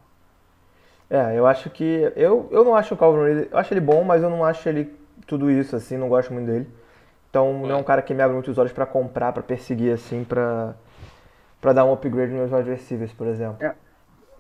É, 1.11 1.37
eu 1.37 1.47
acho 1.47 1.69
que. 1.71 2.13
Eu, 2.15 2.49
eu 2.53 2.65
não 2.65 2.77
acho 2.77 2.95
o 2.95 2.97
Calvin 2.97 3.25
Ridley. 3.25 3.49
Eu 3.51 3.59
acho 3.59 3.75
ele 3.75 3.81
bom, 3.81 4.05
mas 4.05 4.23
eu 4.23 4.31
não 4.31 4.45
acho 4.45 4.69
ele 4.69 4.95
tudo 5.27 5.51
isso, 5.51 5.75
assim, 5.75 5.97
não 5.97 6.09
gosto 6.09 6.33
muito 6.33 6.47
dele. 6.47 6.69
Então 7.31 7.53
não 7.53 7.71
é 7.71 7.77
um 7.77 7.83
cara 7.83 8.01
que 8.01 8.15
me 8.15 8.23
abre 8.23 8.35
muitos 8.35 8.57
olhos 8.59 8.73
para 8.73 8.87
comprar, 8.87 9.33
para 9.33 9.43
perseguir, 9.43 9.93
assim, 9.93 10.23
pra, 10.23 10.75
pra 11.61 11.73
dar 11.73 11.85
um 11.85 11.93
upgrade 11.93 12.33
nos 12.33 12.53
wide 12.53 12.71
receivers, 12.71 13.13
por 13.13 13.27
exemplo. 13.27 13.57
É. 13.61 13.75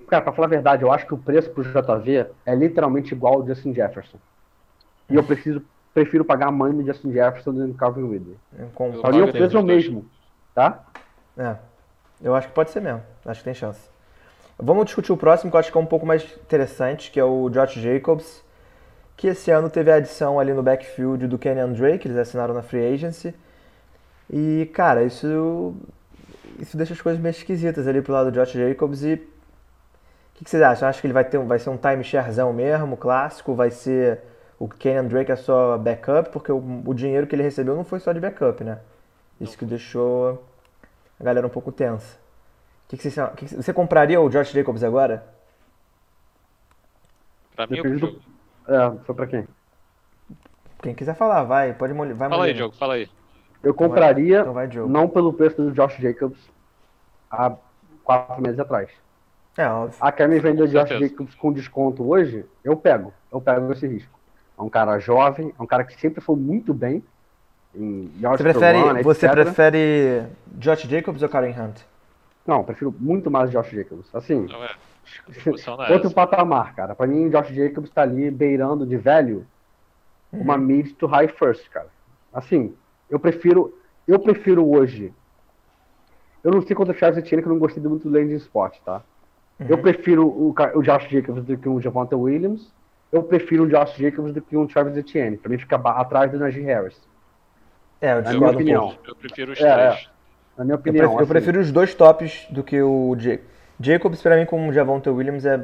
Cara, 0.09 0.23
pra 0.23 0.33
falar 0.33 0.47
a 0.47 0.51
verdade, 0.51 0.83
eu 0.83 0.93
acho 0.93 1.07
que 1.07 1.15
o 1.15 1.19
preço 1.19 1.51
pro 1.51 1.63
JV 1.63 2.27
é 2.45 2.55
literalmente 2.55 3.15
igual 3.15 3.35
ao 3.35 3.47
Justin 3.47 3.75
Jefferson. 3.75 4.19
E 5.09 5.15
eu 5.15 5.25
preciso, 5.25 5.63
prefiro 5.93 6.25
pagar 6.25 6.49
a 6.49 6.53
mãe 6.53 6.73
do 6.73 6.85
Justin 6.85 7.13
Jefferson 7.13 7.53
do 7.53 7.69
que 7.69 7.75
Calvin 7.75 8.09
Ridley. 8.11 8.37
Pra 9.01 9.13
mim 9.13 9.23
o 9.23 9.33
preço 9.33 9.57
é 9.57 9.61
o 9.61 9.65
mesmo, 9.65 10.07
tá? 10.55 10.85
É. 11.37 11.57
Eu 12.23 12.35
acho 12.35 12.49
que 12.49 12.55
pode 12.55 12.71
ser 12.71 12.81
mesmo. 12.81 13.03
Acho 13.25 13.41
que 13.41 13.45
tem 13.45 13.55
chance. 13.55 13.81
Vamos 14.59 14.87
discutir 14.87 15.13
o 15.13 15.17
próximo, 15.17 15.51
que 15.51 15.57
eu 15.57 15.61
acho 15.61 15.73
que 15.73 15.77
é 15.77 15.81
um 15.81 15.87
pouco 15.87 16.07
mais 16.07 16.23
interessante, 16.23 17.11
que 17.11 17.19
é 17.19 17.25
o 17.25 17.51
Josh 17.51 17.75
Jacobs 17.75 18.45
que 19.17 19.29
esse 19.29 19.51
ano 19.51 19.71
teve 19.71 19.91
a 19.91 19.97
adição 19.97 20.41
ali 20.41 20.53
no 20.53 20.63
backfield 20.63 21.27
do 21.27 21.39
Kenyan 21.39 21.73
Drake, 21.73 22.07
eles 22.07 22.19
assinaram 22.19 22.55
na 22.55 22.63
free 22.63 22.85
agency. 22.85 23.35
E, 24.31 24.71
cara, 24.73 25.05
isso 25.05 25.75
isso 26.59 26.77
deixa 26.77 26.95
as 26.95 27.01
coisas 27.01 27.21
meio 27.21 27.33
esquisitas 27.33 27.87
ali 27.87 28.01
pro 28.01 28.13
lado 28.13 28.31
do 28.31 28.35
Josh 28.35 28.53
Jacobs 28.53 29.03
e 29.03 29.17
o 30.35 30.37
que, 30.37 30.45
que, 30.45 30.51
vocês 30.51 30.63
acham? 30.63 30.89
Acho 30.89 31.01
que 31.01 31.07
ele 31.07 31.15
vai 31.15 31.25
ter 31.25 31.39
vai 31.39 31.61
ser 31.61 31.71
um 31.71 31.77
timesharezão 31.77 32.53
mesmo, 32.53 32.97
clássico, 32.97 33.55
vai 33.55 33.71
ser 33.71 34.21
o 34.59 34.69
Kenyan 34.69 35.07
Drake 35.07 35.31
é 35.31 35.37
só 35.37 35.79
backup, 35.79 36.31
porque 36.31 36.51
o, 36.51 36.83
o 36.85 36.93
dinheiro 36.93 37.27
que 37.27 37.37
ele 37.37 37.43
recebeu 37.43 37.77
não 37.77 37.85
foi 37.85 38.01
só 38.01 38.13
de 38.13 38.19
backup, 38.19 38.65
né? 38.65 38.81
Isso 39.41 39.57
que 39.57 39.65
deixou 39.65 40.45
a 41.21 41.25
galera 41.25 41.47
um 41.47 41.51
pouco 41.51 41.71
tensa. 41.71 42.19
Que 42.89 42.97
que 42.97 43.09
vocês, 43.09 43.31
que 43.37 43.47
você 43.47 43.73
compraria 43.73 44.21
o 44.21 44.29
Josh 44.29 44.51
Jacobs 44.51 44.83
agora? 44.83 45.25
Pra 47.55 47.69
mim, 47.69 47.79
eu, 47.79 48.21
é, 48.67 48.97
foi 49.05 49.15
pra 49.15 49.27
quem? 49.29 49.47
Quem 50.83 50.95
quiser 50.95 51.15
falar, 51.15 51.45
vai, 51.45 51.73
pode 51.73 51.95
molhar. 51.95 52.17
Vai 52.17 52.29
fala 52.29 52.45
aí, 52.45 52.55
Diogo, 52.55 52.75
fala 52.75 52.95
aí. 52.95 53.09
Eu 53.63 53.71
então 53.71 53.75
compraria, 53.75 54.41
então 54.41 54.53
vai, 54.53 54.67
não 54.67 55.09
pelo 55.09 55.33
preço 55.33 55.57
do 55.57 55.73
Josh 55.73 55.97
Jacobs, 55.97 56.39
há 57.31 57.57
quatro 58.03 58.43
meses 58.43 58.59
atrás. 58.59 58.91
É, 59.57 59.67
óbvio. 59.67 59.97
A 60.01 60.11
quer 60.11 60.29
me 60.29 60.39
vender 60.41 60.69
Josh 60.69 60.89
Jacobs 60.89 61.35
com 61.35 61.53
desconto 61.53 62.09
hoje, 62.09 62.45
eu 62.63 62.77
pego. 62.77 63.13
Eu 63.33 63.41
pego 63.41 63.73
esse 63.73 63.87
risco. 63.87 64.19
É 64.59 64.63
um 64.63 64.69
cara 64.69 64.99
jovem, 64.99 65.53
é 65.59 65.63
um 65.63 65.67
cara 65.67 65.85
que 65.85 65.99
sempre 66.01 66.21
foi 66.21 66.37
muito 66.37 66.73
bem. 66.73 67.03
Em 67.75 68.09
você 68.21 68.43
prefere, 68.43 68.79
One, 68.79 69.03
você 69.03 69.29
prefere 69.29 70.27
Josh 70.59 70.83
Jacobs 70.83 71.23
ou 71.23 71.29
Karen 71.29 71.51
Hunt? 71.51 71.81
Não, 72.47 72.63
prefiro 72.63 72.95
muito 72.99 73.31
mais 73.31 73.51
Josh 73.51 73.71
Jacobs. 73.71 74.15
Assim, 74.15 74.47
não 74.47 74.65
é. 74.65 74.71
Outro 75.93 76.11
patamar, 76.13 76.75
cara. 76.75 76.95
Pra 76.95 77.07
mim, 77.07 77.29
Josh 77.29 77.49
Jacobs 77.49 77.91
tá 77.91 78.03
ali 78.03 78.31
beirando 78.31 78.87
de 78.87 78.97
velho 78.97 79.47
uma 80.33 80.55
uhum. 80.55 80.61
mid 80.61 80.93
to 80.97 81.07
high 81.07 81.29
first, 81.29 81.69
cara. 81.71 81.89
Assim, 82.33 82.75
eu 83.09 83.19
prefiro. 83.19 83.77
Eu 84.07 84.19
prefiro 84.19 84.69
hoje. 84.69 85.13
Eu 86.43 86.51
não 86.51 86.61
sei 86.61 86.77
quanto 86.77 86.93
Charles 86.95 87.19
Etienne, 87.19 87.43
que 87.43 87.49
eu 87.49 87.53
não 87.53 87.59
gostei 87.59 87.83
muito 87.83 88.09
do 88.09 88.15
landing 88.15 88.35
spot, 88.35 88.77
tá? 88.85 89.03
Uhum. 89.61 89.69
Eu 89.69 89.79
prefiro 89.79 90.27
o, 90.27 90.51
o 90.51 90.83
Josh 90.83 91.09
Jacobs 91.09 91.45
do 91.45 91.57
que 91.57 91.69
o 91.69 91.81
Javante 91.81 92.15
Williams. 92.15 92.73
eu 93.13 93.23
prefiro 93.23 93.65
um 93.65 93.69
Josh 93.69 93.97
Jacobs 93.97 94.33
do 94.33 94.43
que 94.43 94.57
um 94.57 94.67
Travis 94.67 94.97
Etienne. 94.97 95.37
Pra 95.39 95.51
mim 95.51 95.59
fica 95.59 95.77
atrás 95.77 96.31
do 96.31 96.39
Najee 96.39 96.63
Harris. 96.63 97.01
É, 98.01 98.13
eu 98.13 98.23
Na 98.23 98.33
minha 98.33 98.33
discordo 98.41 98.59
um 98.59 98.63
opinião. 98.63 98.89
pouco. 98.89 99.09
Eu 99.09 99.17
prefiro 99.17 99.53
os 99.53 99.59
É, 99.61 99.67
três. 99.67 100.09
Na 100.57 100.65
minha 100.65 100.77
Eu 100.77 100.79
opinião. 100.83 100.95
prefiro, 100.95 101.23
eu 101.23 101.27
assim. 101.27 101.33
prefiro 101.33 101.61
os 101.61 101.73
dois 101.73 101.95
tops 101.95 102.47
do 102.51 102.63
que 102.65 102.81
o 102.83 103.17
Ja- 103.19 103.41
Jacobs, 103.81 104.23
pra 104.23 104.37
mim, 104.37 104.47
com 104.47 104.69
o 104.69 104.73
Javonte 104.73 105.09
Williams 105.11 105.47
é 105.47 105.59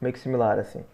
meio 0.00 0.12
que 0.12 0.18
similar, 0.20 0.58
assim. 0.58 0.84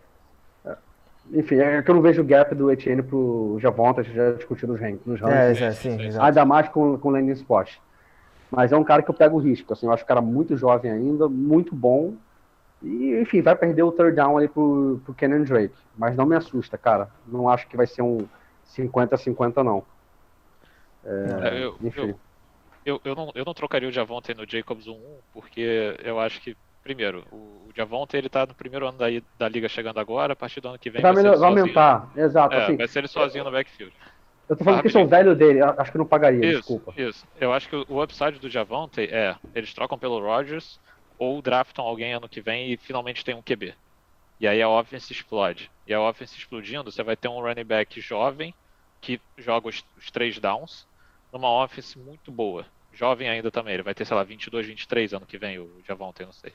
Enfim, 1.32 1.56
é 1.56 1.82
que 1.82 1.90
eu 1.90 1.94
não 1.94 2.02
vejo 2.02 2.20
o 2.20 2.24
gap 2.24 2.54
do 2.54 2.70
Etienne 2.70 3.02
pro 3.02 3.56
Javonta, 3.60 4.00
a 4.00 4.04
gente 4.04 4.14
já 4.16 4.32
discutiu 4.32 4.66
nos 4.68 4.80
rankings, 4.80 5.08
nos 5.08 5.20
É, 5.20 5.52
rankings. 5.52 5.62
é, 5.64 5.74
sim, 5.74 5.98
sim, 5.98 6.10
sim. 6.10 6.18
Ainda 6.18 6.44
mais 6.44 6.68
com, 6.68 6.98
com 6.98 7.08
o 7.08 7.12
landing 7.12 7.32
spot. 7.32 7.70
Mas 8.50 8.72
é 8.72 8.76
um 8.76 8.84
cara 8.84 9.02
que 9.02 9.10
eu 9.10 9.14
pego 9.14 9.38
risco, 9.38 9.72
assim, 9.72 9.86
eu 9.86 9.92
acho 9.92 10.04
o 10.04 10.06
cara 10.06 10.20
muito 10.20 10.56
jovem 10.56 10.90
ainda, 10.90 11.28
muito 11.28 11.74
bom. 11.74 12.18
E, 12.82 13.20
enfim, 13.20 13.40
vai 13.42 13.54
perder 13.54 13.82
o 13.82 13.92
third 13.92 14.16
down 14.16 14.36
ali 14.36 14.48
pro, 14.48 15.00
pro 15.04 15.14
Kenan 15.14 15.42
Drake. 15.42 15.74
Mas 15.96 16.16
não 16.16 16.26
me 16.26 16.34
assusta, 16.36 16.76
cara. 16.76 17.08
Não 17.26 17.48
acho 17.48 17.66
que 17.68 17.76
vai 17.76 17.86
ser 17.86 18.02
um 18.02 18.26
50-50, 18.66 19.62
não. 19.62 19.84
É, 21.04 21.64
eu, 21.64 21.76
enfim. 21.82 22.00
eu, 22.00 22.20
eu, 22.84 23.00
eu 23.04 23.14
não, 23.14 23.32
eu 23.34 23.44
não 23.44 23.54
trocaria 23.54 23.88
o 23.88 23.92
Javonte 23.92 24.34
no 24.34 24.48
Jacobs 24.48 24.86
1-1, 24.86 24.96
porque 25.32 25.96
eu 26.04 26.18
acho 26.18 26.40
que, 26.40 26.56
primeiro, 26.82 27.24
o, 27.30 27.36
o 27.68 27.70
Javonte 27.76 28.16
ele 28.16 28.28
tá 28.28 28.46
no 28.46 28.54
primeiro 28.54 28.86
ano 28.86 28.98
da, 28.98 29.06
da 29.38 29.48
liga 29.48 29.68
chegando 29.68 29.98
agora, 29.98 30.32
a 30.32 30.36
partir 30.36 30.60
do 30.60 30.68
ano 30.68 30.78
que 30.78 30.90
vem 30.90 31.02
Vai, 31.02 31.12
vai, 31.12 31.22
melhor- 31.22 31.38
vai 31.38 31.48
aumentar, 31.48 32.10
exato. 32.16 32.54
É, 32.54 32.62
assim, 32.64 32.76
vai 32.76 32.88
ser 32.88 33.00
ele 33.00 33.08
sozinho 33.08 33.44
no 33.44 33.50
backfield. 33.50 33.94
eu 34.48 34.56
tô 34.56 34.64
falando 34.64 34.82
que 34.82 34.88
rapidinho. 34.88 35.04
sou 35.04 35.08
velho 35.08 35.34
dele, 35.34 35.60
acho 35.62 35.92
que 35.92 35.98
não 35.98 36.06
pagaria, 36.06 36.44
Isso, 36.44 36.58
desculpa. 36.58 36.92
isso. 37.00 37.26
Eu 37.40 37.52
acho 37.52 37.68
que 37.68 37.76
o, 37.76 37.84
o 37.88 38.02
upside 38.02 38.38
do 38.38 38.48
Javonte 38.50 39.02
é, 39.02 39.36
eles 39.54 39.72
trocam 39.74 39.98
pelo 39.98 40.20
Rodgers 40.20 40.80
ou 41.22 41.40
draftam 41.40 41.84
alguém 41.84 42.14
ano 42.14 42.28
que 42.28 42.40
vem 42.40 42.72
e 42.72 42.76
finalmente 42.76 43.24
tem 43.24 43.32
um 43.32 43.42
QB. 43.42 43.76
E 44.40 44.48
aí 44.48 44.60
a 44.60 44.68
offense 44.68 45.12
explode. 45.12 45.70
E 45.86 45.94
a 45.94 46.00
offense 46.00 46.36
explodindo, 46.36 46.90
você 46.90 47.00
vai 47.04 47.16
ter 47.16 47.28
um 47.28 47.40
running 47.40 47.64
back 47.64 48.00
jovem 48.00 48.52
que 49.00 49.20
joga 49.38 49.68
os, 49.68 49.84
os 49.96 50.10
três 50.10 50.40
downs 50.40 50.84
numa 51.32 51.48
offense 51.48 51.96
muito 51.96 52.32
boa. 52.32 52.66
Jovem 52.92 53.28
ainda 53.28 53.52
também, 53.52 53.74
ele 53.74 53.84
vai 53.84 53.94
ter, 53.94 54.04
sei 54.04 54.16
lá, 54.16 54.24
22, 54.24 54.66
23 54.66 55.14
ano 55.14 55.24
que 55.24 55.38
vem, 55.38 55.60
o 55.60 55.80
Javonte, 55.86 56.24
não 56.24 56.32
sei. 56.32 56.52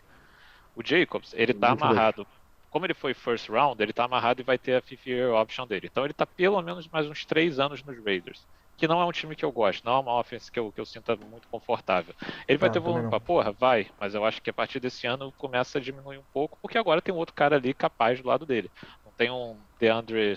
O 0.76 0.86
Jacobs, 0.86 1.34
ele 1.34 1.54
tá 1.54 1.70
22. 1.70 1.82
amarrado. 1.82 2.28
Como 2.70 2.86
ele 2.86 2.94
foi 2.94 3.14
first 3.14 3.48
round, 3.48 3.82
ele 3.82 3.94
tá 3.94 4.04
amarrado 4.04 4.42
e 4.42 4.44
vai 4.44 4.58
ter 4.58 4.76
a 4.76 4.82
fifth 4.82 5.08
year 5.08 5.34
option 5.34 5.66
dele. 5.66 5.88
Então 5.90 6.04
ele 6.04 6.14
tá 6.14 6.26
pelo 6.26 6.62
menos 6.62 6.90
mais 6.90 7.08
uns 7.08 7.24
três 7.24 7.58
anos 7.58 7.82
nos 7.84 7.98
Raiders. 8.04 8.46
Que 8.78 8.88
não 8.88 9.02
é 9.02 9.06
um 9.06 9.12
time 9.12 9.36
que 9.36 9.44
eu 9.44 9.52
gosto, 9.52 9.84
não 9.84 9.94
é 9.98 10.00
uma 10.00 10.20
offense 10.20 10.52
que 10.52 10.60
eu, 10.60 10.72
que 10.72 10.80
eu 10.80 10.86
sinta 10.86 11.16
muito 11.18 11.48
confortável. 11.50 12.14
Ele 12.48 12.58
vai 12.60 12.70
Ah, 12.70 12.72
ter 12.72 12.80
volume 12.80 13.08
pra 13.08 13.20
porra? 13.20 13.52
Vai, 13.54 13.90
mas 14.00 14.14
eu 14.16 14.24
acho 14.26 14.42
que 14.42 14.50
a 14.52 14.54
partir 14.54 14.80
desse 14.80 15.08
ano 15.08 15.34
começa 15.38 15.80
a 15.80 15.82
diminuir 15.82 16.20
um 16.20 16.26
pouco, 16.32 16.60
porque 16.62 16.78
agora 16.78 17.02
tem 17.02 17.14
um 17.14 17.18
outro 17.18 17.34
cara 17.36 17.56
ali 17.58 17.74
capaz 17.74 18.22
do 18.22 18.28
lado 18.28 18.46
dele. 18.46 18.72
Não 19.04 19.12
tem 19.14 19.32
um 19.32 19.66
DeAndre 19.80 20.36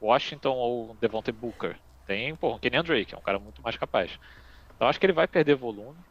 Washington 0.00 0.52
ou 0.56 0.92
um 0.92 0.96
Devontae 0.98 1.32
Booker. 1.32 1.80
Tem, 2.06 2.34
porra, 2.36 2.56
um 2.56 2.60
Kenyan 2.60 2.82
Drake, 2.84 3.14
é 3.14 3.18
um 3.18 3.22
cara 3.22 3.38
muito 3.40 3.60
mais 3.62 3.76
capaz. 3.76 4.16
Então 4.76 4.88
acho 4.88 5.00
que 5.00 5.06
ele 5.06 5.12
vai 5.14 5.28
perder 5.28 5.56
volume. 5.56 6.04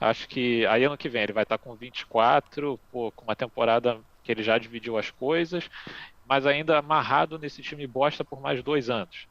Acho 0.00 0.28
que 0.28 0.66
aí 0.66 0.84
ano 0.84 0.98
que 0.98 1.08
vem 1.08 1.22
ele 1.22 1.32
vai 1.32 1.44
estar 1.44 1.58
com 1.58 1.76
24, 1.76 2.78
pô, 2.90 3.12
com 3.12 3.24
uma 3.24 3.36
temporada 3.36 4.02
que 4.22 4.32
ele 4.32 4.42
já 4.42 4.58
dividiu 4.58 4.98
as 4.98 5.10
coisas, 5.10 5.68
mas 6.24 6.46
ainda 6.46 6.78
amarrado 6.78 7.38
nesse 7.38 7.62
time 7.62 7.86
bosta 7.86 8.24
por 8.24 8.40
mais 8.40 8.62
dois 8.62 8.90
anos. 8.90 9.26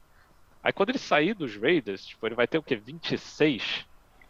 Aí 0.62 0.72
quando 0.72 0.90
ele 0.90 0.98
sair 0.98 1.34
dos 1.34 1.56
Raiders, 1.56 2.04
tipo, 2.04 2.26
ele 2.26 2.34
vai 2.34 2.46
ter 2.46 2.58
o 2.58 2.62
quê? 2.62 2.76
26? 2.76 3.84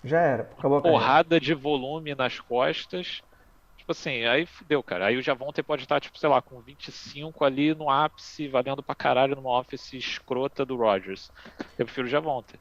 Já 0.04 0.20
era, 0.20 0.42
acabou 0.44 0.78
a. 0.78 0.82
Porrada 0.82 1.40
de 1.40 1.54
volume 1.54 2.14
nas 2.14 2.40
costas. 2.40 3.22
Tipo 3.76 3.92
assim, 3.92 4.24
aí 4.24 4.46
fudeu, 4.46 4.82
cara. 4.82 5.06
Aí 5.06 5.16
o 5.16 5.22
Javonte 5.22 5.62
pode 5.62 5.82
estar, 5.84 6.00
tipo, 6.00 6.18
sei 6.18 6.28
lá, 6.28 6.40
com 6.42 6.62
25 6.62 7.44
ali 7.44 7.74
no 7.74 7.90
ápice, 7.90 8.48
valendo 8.48 8.82
pra 8.82 8.94
caralho 8.94 9.34
numa 9.36 9.58
office 9.60 9.92
escrota 9.94 10.64
do 10.64 10.76
Rodgers. 10.76 11.30
Eu 11.78 11.86
prefiro 11.86 12.06
o 12.06 12.10
Javonte. 12.10 12.60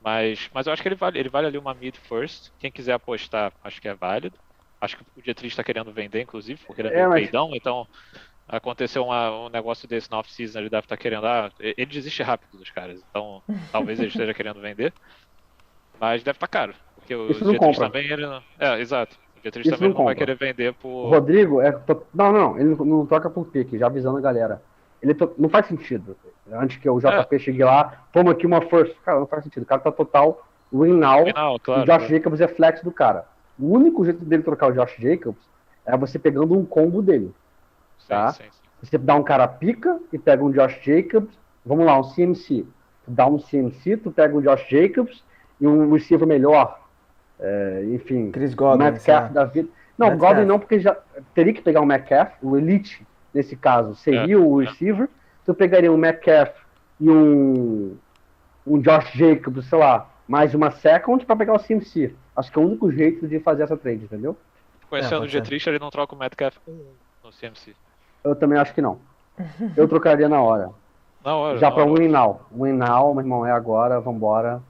Mas, 0.00 0.48
mas 0.52 0.66
eu 0.66 0.72
acho 0.72 0.82
que 0.82 0.88
ele 0.88 0.94
vale, 0.96 1.18
ele 1.18 1.28
vale 1.30 1.46
ali 1.48 1.58
uma 1.58 1.74
mid 1.74 1.96
first. 1.96 2.50
Quem 2.58 2.72
quiser 2.72 2.92
apostar, 2.94 3.52
acho 3.62 3.80
que 3.80 3.88
é 3.88 3.94
válido. 3.94 4.38
Acho 4.80 4.96
que 4.98 5.04
o 5.16 5.22
Dietrich 5.22 5.52
está 5.52 5.64
querendo 5.64 5.92
vender, 5.92 6.22
inclusive, 6.22 6.62
porque 6.66 6.82
ele 6.82 6.88
é, 6.88 6.92
É, 6.92 6.94
meio 6.96 7.08
mas- 7.08 7.22
peidão, 7.22 7.50
então 7.54 7.86
aconteceu 8.48 9.04
uma- 9.04 9.46
um 9.46 9.48
negócio 9.48 9.88
desse 9.88 10.10
na 10.10 10.18
off-season, 10.18 10.58
ele 10.60 10.70
deve 10.70 10.84
estar 10.84 10.96
querendo. 10.96 11.26
Ah, 11.26 11.50
ele 11.58 11.86
desiste 11.86 12.22
rápido 12.22 12.58
dos 12.58 12.70
caras, 12.70 13.02
então 13.10 13.42
talvez 13.72 13.98
ele 13.98 14.08
esteja 14.08 14.34
querendo 14.34 14.60
vender. 14.60 14.92
Mas 16.00 16.22
deve 16.22 16.36
estar 16.36 16.48
caro. 16.48 16.74
Porque 16.96 17.14
o 17.14 17.30
Isso 17.30 17.44
não 17.44 17.52
Dietrich 17.52 17.78
também, 17.78 18.10
ele 18.10 18.26
não... 18.26 18.42
É, 18.58 18.80
exato. 18.80 19.16
O 19.38 19.40
Dietrich 19.42 19.68
Isso 19.68 19.76
também 19.76 19.90
não 19.90 19.98
não 19.98 20.04
vai 20.06 20.14
querer 20.14 20.36
vender 20.36 20.70
O 20.70 20.74
por. 20.74 21.08
Rodrigo 21.10 21.60
é. 21.60 21.78
Não, 22.14 22.32
não, 22.32 22.58
ele 22.58 22.74
não, 22.74 23.06
troca 23.06 23.28
por 23.30 23.46
pique, 23.46 23.78
já 23.78 23.86
avisando 23.86 24.18
a 24.18 24.20
galera. 24.20 24.62
Ele 25.02 25.14
to- 25.14 25.34
não 25.38 25.48
faz 25.48 25.66
sentido. 25.66 26.16
Antes 26.50 26.78
que 26.78 26.88
o 26.88 26.98
JP 26.98 27.38
chegue 27.38 27.62
lá, 27.62 28.06
toma 28.12 28.32
aqui 28.32 28.46
uma 28.46 28.60
first. 28.62 28.94
Cara, 29.04 29.20
não 29.20 29.26
faz 29.26 29.44
sentido. 29.44 29.62
O 29.62 29.66
cara 29.66 29.80
tá 29.80 29.92
total 29.92 30.46
win 30.72 30.94
now. 30.94 31.24
Final, 31.26 31.56
e 31.56 31.60
claro. 31.60 31.82
o 31.82 31.84
Josh 31.84 31.96
claro. 31.98 32.08
Jacobs 32.08 32.40
é 32.40 32.48
flex 32.48 32.82
do 32.82 32.90
cara. 32.90 33.26
O 33.58 33.68
único 33.74 34.04
jeito 34.04 34.24
dele 34.24 34.42
trocar 34.42 34.68
o 34.68 34.72
Josh 34.72 34.96
Jacobs 34.98 35.40
é 35.86 35.96
você 35.96 36.18
pegando 36.18 36.58
um 36.58 36.64
combo 36.64 37.00
dele. 37.02 37.32
Sim, 38.04 38.08
tá? 38.08 38.32
sim, 38.32 38.44
sim. 38.44 38.64
Você 38.82 38.98
dá 38.98 39.14
um 39.14 39.22
cara 39.22 39.48
pica 39.48 39.98
e 40.12 40.18
pega 40.18 40.44
um 40.44 40.50
Josh 40.50 40.78
Jacobs. 40.82 41.34
Vamos 41.64 41.86
lá, 41.86 41.98
um 41.98 42.02
CMC. 42.02 42.66
Tu 43.04 43.10
dá 43.10 43.26
um 43.26 43.38
CMC, 43.38 43.96
tu 43.96 44.10
pega 44.10 44.36
um 44.36 44.40
Josh 44.42 44.68
Jacobs 44.68 45.24
e 45.60 45.66
um 45.66 45.92
receiver 45.92 46.26
melhor. 46.26 46.80
É, 47.40 47.84
enfim, 47.92 48.30
Chris 48.30 48.54
Godwin, 48.54 48.84
Metcalf 48.84 49.32
da 49.32 49.44
vida. 49.44 49.68
Não, 49.96 50.10
Metcalf. 50.10 50.32
Godwin 50.32 50.46
não, 50.46 50.58
porque 50.58 50.78
já 50.78 50.96
teria 51.34 51.52
que 51.52 51.62
pegar 51.62 51.80
o 51.80 51.86
Metcalf, 51.86 52.32
o 52.42 52.56
Elite, 52.56 53.06
nesse 53.32 53.56
caso, 53.56 53.94
seria 53.94 54.34
É, 54.34 54.38
o 54.38 54.60
é. 54.60 54.66
receiver. 54.66 55.08
Tu 55.44 55.54
pegaria 55.54 55.90
um 55.90 55.96
Metcalf 55.96 56.50
e 57.00 57.10
um, 57.10 57.96
um 58.66 58.80
Josh 58.80 59.10
Jacobs, 59.12 59.66
sei 59.66 59.78
lá, 59.78 60.10
mais 60.28 60.54
uma 60.54 60.70
second 60.70 61.24
pra 61.24 61.36
pegar 61.36 61.54
o 61.54 61.58
CMC. 61.58 62.14
Acho 62.36 62.52
que 62.52 62.58
é 62.58 62.62
o 62.62 62.66
único 62.66 62.90
jeito 62.90 63.26
de 63.26 63.40
fazer 63.40 63.62
essa 63.62 63.76
trade, 63.76 64.04
entendeu? 64.04 64.36
Conhecendo 64.88 65.16
o 65.16 65.20
pode 65.20 65.32
ser. 65.32 65.40
Dietrich, 65.40 65.68
ele 65.68 65.78
não 65.78 65.90
troca 65.90 66.14
o 66.14 66.18
Metcalf 66.18 66.56
1 66.66 66.72
no 67.24 67.30
CMC. 67.30 67.74
Eu 68.24 68.34
também 68.34 68.58
acho 68.58 68.74
que 68.74 68.80
não. 68.80 68.98
Eu 69.76 69.86
trocaria 69.86 70.28
na 70.28 70.40
hora. 70.40 70.70
Na 71.22 71.36
hora. 71.36 71.58
Já 71.58 71.68
na 71.68 71.74
pra 71.74 71.84
hora. 71.84 72.00
win 72.00 72.08
now. 72.08 72.40
Win 72.50 72.72
now, 72.72 73.12
meu 73.12 73.22
irmão, 73.22 73.46
é 73.46 73.52
agora, 73.52 74.00
vambora. 74.00 74.62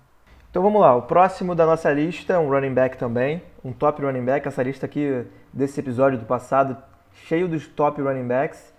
Então 0.50 0.62
vamos 0.62 0.80
lá, 0.80 0.94
o 0.94 1.02
próximo 1.02 1.54
da 1.54 1.66
nossa 1.66 1.92
lista, 1.92 2.38
um 2.38 2.48
running 2.48 2.72
back 2.72 2.96
também, 2.96 3.42
um 3.64 3.72
top 3.72 4.00
running 4.02 4.24
back, 4.24 4.46
essa 4.46 4.62
lista 4.62 4.86
aqui 4.86 5.26
desse 5.52 5.80
episódio 5.80 6.16
do 6.16 6.24
passado, 6.24 6.76
cheio 7.12 7.48
dos 7.48 7.66
top 7.66 8.00
running 8.00 8.26
backs. 8.26 8.72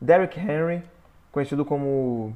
Derrick 0.00 0.38
Henry, 0.38 0.84
conhecido 1.32 1.64
como 1.64 2.32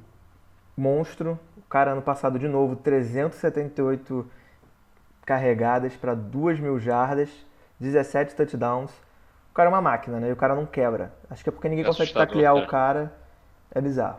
monstro, 0.76 1.38
o 1.56 1.62
cara 1.68 1.92
ano 1.92 2.02
passado 2.02 2.36
de 2.36 2.48
novo, 2.48 2.74
378 2.74 4.26
carregadas 5.24 5.94
para 5.94 6.14
2 6.14 6.58
mil 6.58 6.80
jardas, 6.80 7.30
17 7.78 8.34
touchdowns. 8.34 8.90
O 9.50 9.54
cara 9.54 9.68
é 9.68 9.72
uma 9.72 9.82
máquina, 9.82 10.20
né? 10.20 10.28
E 10.28 10.32
o 10.32 10.36
cara 10.36 10.54
não 10.54 10.64
quebra. 10.64 11.12
Acho 11.28 11.42
que 11.42 11.48
é 11.48 11.52
porque 11.52 11.68
ninguém 11.68 11.84
É 11.84 11.88
consegue 11.88 12.12
taclear 12.12 12.54
o 12.54 12.66
cara. 12.66 13.12
É 13.72 13.80
bizarro. 13.80 14.18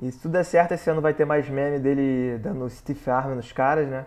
E 0.00 0.10
se 0.12 0.20
tudo 0.20 0.32
der 0.32 0.44
certo, 0.44 0.72
esse 0.72 0.88
ano 0.90 1.00
vai 1.00 1.14
ter 1.14 1.24
mais 1.24 1.48
meme 1.48 1.78
dele 1.78 2.38
dando 2.38 2.68
stiff 2.68 3.08
arm 3.10 3.34
nos 3.34 3.50
caras, 3.52 3.88
né? 3.88 4.04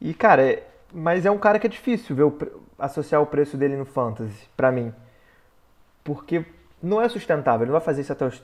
E, 0.00 0.14
cara, 0.14 0.42
é- 0.42 0.66
mas 0.92 1.26
é 1.26 1.30
um 1.30 1.38
cara 1.38 1.58
que 1.58 1.66
é 1.66 1.70
difícil 1.70 2.14
ver 2.16 2.22
o 2.24 2.62
associar 2.78 3.20
o 3.22 3.26
preço 3.26 3.56
dele 3.56 3.76
no 3.76 3.84
fantasy, 3.84 4.48
pra 4.56 4.72
mim. 4.72 4.92
Porque 6.02 6.44
não 6.82 7.00
é 7.00 7.08
sustentável. 7.08 7.64
Ele 7.64 7.70
não 7.72 7.78
vai 7.78 7.84
fazer 7.84 8.00
isso 8.02 8.12
até 8.12 8.26
os, 8.26 8.42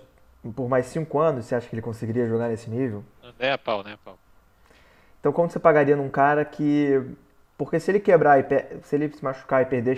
por 0.54 0.68
mais 0.68 0.86
5 0.86 1.18
anos. 1.18 1.44
Você 1.46 1.54
acha 1.54 1.68
que 1.68 1.74
ele 1.74 1.82
conseguiria 1.82 2.28
jogar 2.28 2.48
nesse 2.48 2.70
nível? 2.70 3.02
Nem 3.38 3.50
a 3.50 3.58
pau, 3.58 3.82
nem 3.82 3.94
a 3.94 3.98
pau. 3.98 4.18
Então, 5.20 5.32
quanto 5.32 5.52
você 5.52 5.58
pagaria 5.58 5.96
num 5.96 6.08
cara 6.08 6.44
que. 6.44 7.02
Porque 7.58 7.80
se 7.80 7.90
ele 7.90 7.98
quebrar, 7.98 8.38
e 8.38 8.44
se 8.84 8.94
ele 8.94 9.12
se 9.12 9.22
machucar 9.22 9.60
e 9.62 9.66
perder 9.66 9.92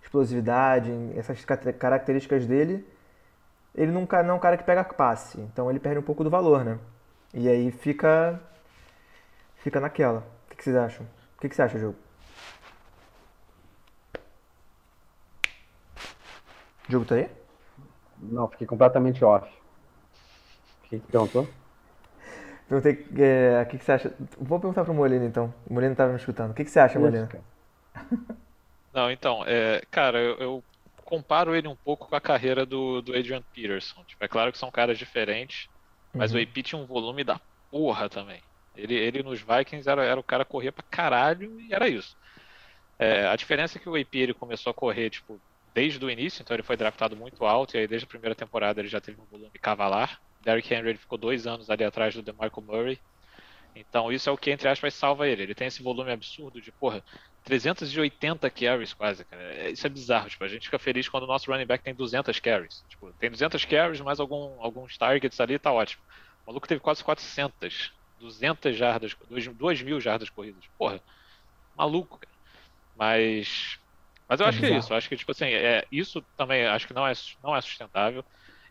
explosividade, 0.00 0.90
essas 1.16 1.44
características 1.44 2.46
dele, 2.46 2.86
ele 3.74 3.90
não, 3.90 4.02
é 4.02 4.32
um 4.32 4.38
cara 4.38 4.56
que 4.56 4.62
pega 4.62 4.84
passe. 4.84 5.40
Então, 5.40 5.68
ele 5.68 5.80
perde 5.80 5.98
um 5.98 6.02
pouco 6.02 6.22
do 6.22 6.30
valor, 6.30 6.64
né? 6.64 6.78
E 7.34 7.48
aí 7.48 7.72
fica. 7.72 8.40
Fica 9.56 9.80
naquela. 9.80 10.20
O 10.46 10.56
que, 10.56 10.62
vocês 10.62 10.76
acham? 10.76 11.04
O 11.36 11.40
que, 11.40 11.54
você 11.54 11.62
acha, 11.62 11.78
Diogo? 11.78 11.96
Diogo 16.88 17.04
tá 17.04 17.16
aí? 17.16 17.28
Não, 18.20 18.48
fiquei 18.48 18.66
completamente 18.66 19.24
off. 19.24 19.48
O 20.84 20.88
que 20.88 20.98
perguntou? 21.00 21.46
Perguntei 22.68 23.06
é, 23.24 23.62
o 23.62 23.66
que, 23.66 23.78
que 23.78 23.84
você 23.84 23.92
acha. 23.92 24.14
Vou 24.38 24.60
perguntar 24.60 24.84
pro 24.84 24.94
Molina 24.94 25.24
então. 25.24 25.52
O 25.68 25.72
Molina 25.74 25.94
tava 25.94 26.12
me 26.12 26.18
escutando. 26.18 26.50
O 26.50 26.54
que, 26.54 26.64
que 26.64 26.70
você 26.70 26.80
acha, 26.80 26.98
Molina? 27.00 27.28
Não, 28.92 29.10
então, 29.10 29.44
é, 29.46 29.80
cara, 29.90 30.18
eu, 30.18 30.36
eu 30.38 30.66
comparo 31.04 31.54
ele 31.54 31.68
um 31.68 31.76
pouco 31.76 32.08
com 32.08 32.14
a 32.16 32.20
carreira 32.20 32.64
do, 32.66 33.02
do 33.02 33.12
Adrian 33.14 33.42
Peterson. 33.52 34.04
Tipo, 34.04 34.24
é 34.24 34.28
claro 34.28 34.52
que 34.52 34.58
são 34.58 34.70
caras 34.70 34.98
diferentes, 34.98 35.68
mas 36.16 36.32
Uhum. 36.32 36.38
o 36.38 36.38
AP 36.38 36.62
tinha 36.62 36.80
um 36.80 36.86
volume 36.86 37.22
da 37.24 37.40
porra 37.70 38.08
também. 38.08 38.42
Ele, 38.74 38.94
ele 38.94 39.22
nos 39.22 39.40
Vikings 39.40 39.88
era, 39.88 40.04
era 40.04 40.18
o 40.20 40.24
cara 40.24 40.44
que 40.44 40.50
corria 40.50 40.72
pra 40.72 40.84
caralho 40.90 41.60
e 41.60 41.72
era 41.72 41.88
isso. 41.88 42.16
É, 42.98 43.26
a 43.28 43.36
diferença 43.36 43.78
é 43.78 43.80
que 43.80 43.88
o 43.88 43.96
AP 43.96 44.20
ele 44.20 44.34
começou 44.34 44.70
a 44.70 44.74
correr, 44.74 45.10
tipo, 45.10 45.42
desde 45.74 46.04
o 46.04 46.10
início, 46.10 46.42
então 46.42 46.54
ele 46.56 46.64
foi 46.64 46.76
draftado 46.76 47.16
muito 47.16 47.44
alto, 47.44 47.76
e 47.76 47.80
aí 47.80 47.88
desde 47.88 48.06
a 48.06 48.08
primeira 48.08 48.34
temporada 48.36 48.80
ele 48.80 48.88
já 48.88 49.00
teve 49.00 49.20
um 49.20 49.26
volume 49.26 49.52
cavalar. 49.60 50.18
Derrick 50.40 50.72
Henry 50.72 50.90
ele 50.90 50.98
ficou 50.98 51.18
dois 51.18 51.46
anos 51.46 51.70
ali 51.70 51.84
atrás 51.84 52.14
do 52.14 52.22
DeMarco 52.22 52.62
Murray. 52.62 52.98
Então 53.74 54.10
isso 54.10 54.28
é 54.28 54.32
o 54.32 54.36
que, 54.38 54.50
entre 54.50 54.68
aspas, 54.68 54.94
salva 54.94 55.28
ele. 55.28 55.42
Ele 55.42 55.54
tem 55.54 55.68
esse 55.68 55.82
volume 55.82 56.10
absurdo 56.12 56.60
de, 56.60 56.72
porra, 56.72 57.04
380 57.44 58.50
carries 58.50 58.92
quase, 58.94 59.24
cara. 59.24 59.42
É, 59.54 59.70
isso 59.70 59.86
é 59.86 59.90
bizarro, 59.90 60.28
tipo, 60.28 60.44
a 60.44 60.48
gente 60.48 60.64
fica 60.66 60.78
feliz 60.78 61.08
quando 61.08 61.24
o 61.24 61.26
nosso 61.26 61.50
running 61.50 61.66
back 61.66 61.82
tem 61.84 61.94
200 61.94 62.38
carries. 62.40 62.84
Tipo, 62.88 63.12
tem 63.14 63.30
200 63.30 63.64
carries, 63.64 64.00
mais 64.00 64.20
algum, 64.20 64.60
alguns 64.62 64.96
targets 64.98 65.38
ali, 65.40 65.58
tá 65.58 65.72
ótimo. 65.72 66.02
O 66.44 66.50
maluco 66.50 66.66
teve 66.68 66.80
quase 66.80 67.04
400, 67.04 67.92
200 68.18 68.76
jardas, 68.76 69.14
2 69.28 69.82
mil 69.82 70.00
jardas 70.00 70.30
corridas. 70.30 70.64
Porra, 70.76 71.02
maluco, 71.76 72.18
cara. 72.18 72.34
Mas 72.96 73.78
mas 74.28 74.40
eu 74.40 74.46
é 74.46 74.48
acho 74.48 74.60
bizarro. 74.60 74.66
que 74.66 74.72
é 74.72 74.76
isso. 74.76 74.92
Eu 74.92 74.96
acho 74.96 75.08
que, 75.08 75.16
tipo 75.16 75.32
assim, 75.32 75.46
é, 75.46 75.86
isso 75.90 76.22
também 76.36 76.66
acho 76.66 76.86
que 76.86 76.92
não 76.94 77.06
é, 77.06 77.12
não 77.42 77.56
é 77.56 77.60
sustentável. 77.60 78.24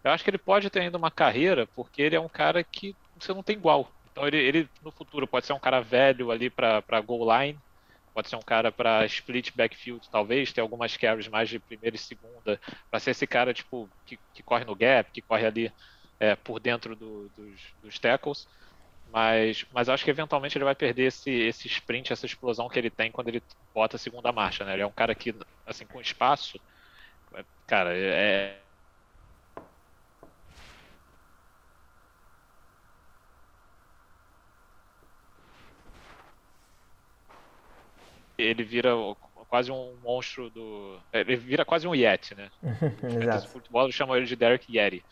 Eu 0.08 0.14
acho 0.14 0.24
que 0.24 0.30
ele 0.30 0.38
pode 0.38 0.70
ter 0.70 0.82
ainda 0.82 0.98
uma 0.98 1.12
carreira, 1.12 1.68
porque 1.68 2.02
ele 2.02 2.16
é 2.16 2.20
um 2.20 2.30
cara 2.30 2.64
que 2.64 2.96
você 3.20 3.34
não 3.34 3.44
tem 3.44 3.56
igual. 3.56 3.92
Então 4.12 4.28
ele, 4.28 4.38
ele 4.38 4.70
no 4.82 4.92
futuro 4.92 5.28
pode 5.28 5.46
ser 5.46 5.54
um 5.54 5.60
cara 5.60 5.80
velho 5.82 6.32
ali 6.32 6.50
para 6.50 7.02
goal 7.06 7.28
line, 7.40 7.58
pode 8.14 8.30
ser 8.30 8.36
um 8.36 8.42
cara 8.42 8.72
para 8.72 9.06
split 9.06 9.52
backfield, 9.56 10.10
talvez, 10.10 10.52
ter 10.52 10.62
algumas 10.62 10.98
carries 10.98 11.28
mais 11.28 11.50
de 11.50 11.60
primeira 11.60 11.96
e 11.96 12.00
segunda, 12.00 12.60
para 12.90 13.00
ser 13.00 13.12
esse 13.12 13.28
cara 13.28 13.54
tipo 13.54 13.88
que, 14.06 14.18
que, 14.34 14.42
corre 14.42 14.66
no 14.66 14.76
gap, 14.76 15.12
que 15.12 15.22
corre 15.22 15.46
ali 15.46 15.72
é, 16.20 16.36
por 16.36 16.60
dentro 16.60 16.96
do, 16.96 17.30
dos, 17.38 17.62
dos 17.84 18.00
tackles. 18.00 18.48
Mas, 19.12 19.66
mas 19.72 19.88
acho 19.88 20.04
que 20.04 20.10
eventualmente 20.10 20.58
ele 20.58 20.66
vai 20.66 20.76
perder 20.76 21.04
esse, 21.04 21.30
esse 21.30 21.68
sprint, 21.68 22.12
essa 22.12 22.26
explosão 22.26 22.68
que 22.68 22.78
ele 22.80 22.90
tem 22.90 23.12
quando 23.12 23.30
ele 23.30 23.44
bota 23.74 23.96
a 23.96 24.00
segunda 24.00 24.32
marcha, 24.32 24.66
né? 24.66 24.74
Ele 24.74 24.82
é 24.82 24.88
um 24.88 24.92
cara 24.92 25.14
que, 25.14 25.34
assim, 25.66 25.86
com 25.86 26.02
espaço, 26.02 26.60
é, 27.34 27.46
cara, 27.68 27.92
é. 27.96 28.58
Ele 38.38 38.64
vira 38.64 38.92
quase 39.50 39.72
um 39.72 39.98
monstro 40.02 40.50
do. 40.50 41.00
Ele 41.14 41.36
vira 41.36 41.66
quase 41.66 41.88
um 41.88 41.96
Yeti, 41.96 42.36
né? 42.36 42.50
Exato. 43.04 43.48
O 43.48 43.50
futebol 43.50 43.92
chamam 43.92 44.16
ele 44.16 44.26
de 44.26 44.36
Derek 44.36 44.66
Yeti. 44.76 45.04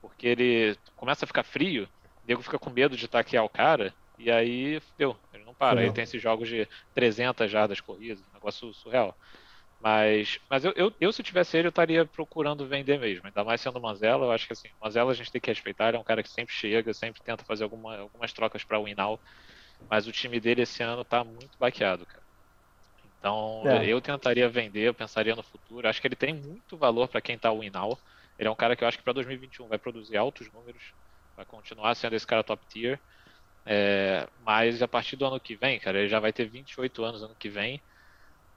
Porque 0.00 0.26
ele 0.26 0.76
começa 0.96 1.24
a 1.24 1.28
ficar 1.28 1.44
frio 1.44 1.88
o 2.22 2.26
nego 2.26 2.42
fica 2.42 2.58
com 2.58 2.70
medo 2.70 2.96
de 2.96 3.08
taquear 3.08 3.44
o 3.44 3.48
cara, 3.48 3.92
e 4.16 4.30
aí 4.30 4.80
deu, 4.96 5.16
ele 5.32 5.44
não 5.44 5.54
para. 5.54 5.80
Sim. 5.80 5.86
Ele 5.86 5.92
tem 5.92 6.04
esses 6.04 6.22
jogos 6.22 6.48
de 6.48 6.68
300 6.94 7.50
jardas 7.50 7.80
corridas, 7.80 8.24
negócio 8.32 8.72
surreal. 8.72 9.16
Mas, 9.80 10.38
mas 10.48 10.64
eu, 10.64 10.72
eu, 10.76 10.94
eu, 11.00 11.12
se 11.12 11.24
tivesse 11.24 11.56
ele, 11.58 11.66
eu 11.66 11.70
estaria 11.70 12.06
procurando 12.06 12.68
vender 12.68 13.00
mesmo. 13.00 13.26
Ainda 13.26 13.42
mais 13.42 13.60
sendo 13.60 13.80
o 13.80 13.82
Manzella, 13.82 14.26
eu 14.26 14.30
acho 14.30 14.46
que 14.46 14.52
assim, 14.52 14.68
o 14.80 14.84
Manzella 14.84 15.10
a 15.10 15.14
gente 15.14 15.32
tem 15.32 15.40
que 15.40 15.50
respeitar, 15.50 15.88
ele 15.88 15.96
é 15.96 16.00
um 16.00 16.04
cara 16.04 16.22
que 16.22 16.30
sempre 16.30 16.54
chega, 16.54 16.94
sempre 16.94 17.20
tenta 17.22 17.44
fazer 17.44 17.64
alguma, 17.64 17.98
algumas 17.98 18.32
trocas 18.32 18.62
para 18.64 18.78
o 18.78 18.84
Winal. 18.84 19.20
Mas 19.90 20.06
o 20.06 20.12
time 20.12 20.38
dele 20.40 20.62
esse 20.62 20.82
ano 20.82 21.04
tá 21.04 21.24
muito 21.24 21.58
baqueado, 21.58 22.06
cara. 22.06 22.21
Então 23.22 23.62
é. 23.66 23.86
eu 23.86 24.00
tentaria 24.00 24.48
vender, 24.48 24.88
eu 24.88 24.94
pensaria 24.94 25.36
no 25.36 25.44
futuro. 25.44 25.86
Acho 25.86 26.00
que 26.00 26.08
ele 26.08 26.16
tem 26.16 26.34
muito 26.34 26.76
valor 26.76 27.06
para 27.06 27.20
quem 27.20 27.38
tá 27.38 27.52
o 27.52 27.60
Winal. 27.60 27.96
Ele 28.36 28.48
é 28.48 28.50
um 28.50 28.56
cara 28.56 28.74
que 28.74 28.82
eu 28.82 28.88
acho 28.88 28.98
que 28.98 29.04
para 29.04 29.12
2021 29.12 29.68
vai 29.68 29.78
produzir 29.78 30.16
altos 30.16 30.50
números 30.52 30.92
vai 31.36 31.44
continuar 31.44 31.94
sendo 31.94 32.14
esse 32.14 32.26
cara 32.26 32.42
top 32.42 32.64
tier. 32.68 32.98
É, 33.64 34.26
mas 34.44 34.82
a 34.82 34.88
partir 34.88 35.16
do 35.16 35.24
ano 35.24 35.38
que 35.38 35.54
vem, 35.54 35.78
cara, 35.78 36.00
ele 36.00 36.08
já 36.08 36.18
vai 36.18 36.32
ter 36.32 36.46
28 36.46 37.04
anos 37.04 37.22
ano 37.22 37.34
que 37.38 37.48
vem. 37.48 37.80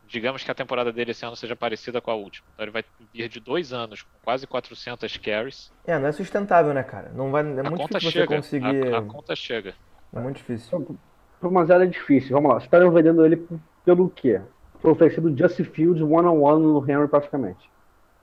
Digamos 0.07 0.43
que 0.43 0.51
a 0.51 0.55
temporada 0.55 0.91
dele 0.91 1.11
esse 1.11 1.25
ano 1.25 1.35
seja 1.35 1.55
parecida 1.55 1.99
com 1.99 2.11
a 2.11 2.15
última. 2.15 2.47
Então 2.53 2.63
ele 2.63 2.71
vai 2.71 2.83
vir 3.13 3.27
de 3.27 3.39
dois 3.39 3.73
anos 3.73 4.03
com 4.03 4.09
quase 4.23 4.45
400 4.45 5.17
carries. 5.17 5.71
É, 5.85 5.97
não 5.97 6.07
é 6.07 6.11
sustentável, 6.11 6.73
né, 6.73 6.83
cara? 6.83 7.11
Não 7.13 7.31
vai, 7.31 7.41
é 7.41 7.45
a 7.45 7.63
muito 7.63 7.77
conta 7.77 7.99
difícil 7.99 8.11
chega. 8.11 8.27
você 8.27 8.35
conseguir. 8.35 8.93
A, 8.93 8.99
a, 8.99 9.01
conta 9.01 9.35
chega. 9.35 9.73
É 10.13 10.19
muito 10.19 10.37
difícil. 10.37 10.99
Pro 11.39 11.51
Manziel 11.51 11.81
é 11.81 11.85
difícil. 11.87 12.31
Vamos 12.35 12.51
lá. 12.51 12.59
Você 12.59 12.65
estaria 12.65 12.89
vendendo 12.89 13.25
ele 13.25 13.47
pelo 13.83 14.09
quê? 14.09 14.41
Foi 14.85 14.91
oferecido 14.91 15.35
Justin 15.35 15.63
Fields 15.63 16.01
one-on-one 16.01 16.63
no 16.63 16.79
Henry 16.87 17.07
praticamente. 17.07 17.69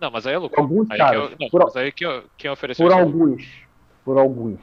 Não, 0.01 0.13
mas 0.13 0.27
aí 0.27 0.35
é 0.35 0.39
louco. 0.39 0.61
Alguns 0.61 0.89
aí 0.93 0.97
caras. 0.97 1.29
Que 1.29 1.35
eu, 1.35 1.37
não, 1.41 1.49
por, 1.49 1.65
mas 1.65 1.77
aí 1.77 1.91
que 1.91 2.23
quem 2.39 2.51
ofereceu 2.51 2.87
por 2.87 2.93
isso? 2.93 3.01
alguns 3.01 3.67
por 4.05 4.19
alguns. 4.19 4.61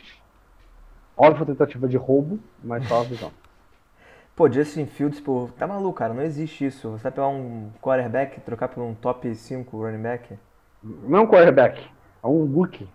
Óbvio 1.17 1.45
tentativa 1.45 1.87
de 1.89 1.97
roubo, 1.97 2.39
mas 2.63 2.87
só 2.87 3.01
a 3.01 3.03
visão. 3.03 3.31
Pô, 4.33 4.49
Justin 4.49 4.85
Fields, 4.85 5.19
pô, 5.19 5.49
tá 5.57 5.67
maluco, 5.67 5.99
cara, 5.99 6.13
não 6.13 6.23
existe 6.23 6.65
isso. 6.65 6.91
Você 6.91 7.03
vai 7.03 7.11
pegar 7.11 7.27
um 7.27 7.69
quarterback 7.81 8.37
e 8.37 8.41
trocar 8.41 8.69
por 8.69 8.81
um 8.81 8.93
top 8.93 9.35
5 9.35 9.77
running 9.77 10.01
back? 10.01 10.39
Não 10.81 11.19
é 11.19 11.21
um 11.21 11.27
quarterback, 11.27 11.85
é 12.23 12.27
um 12.27 12.45
rookie. 12.45 12.87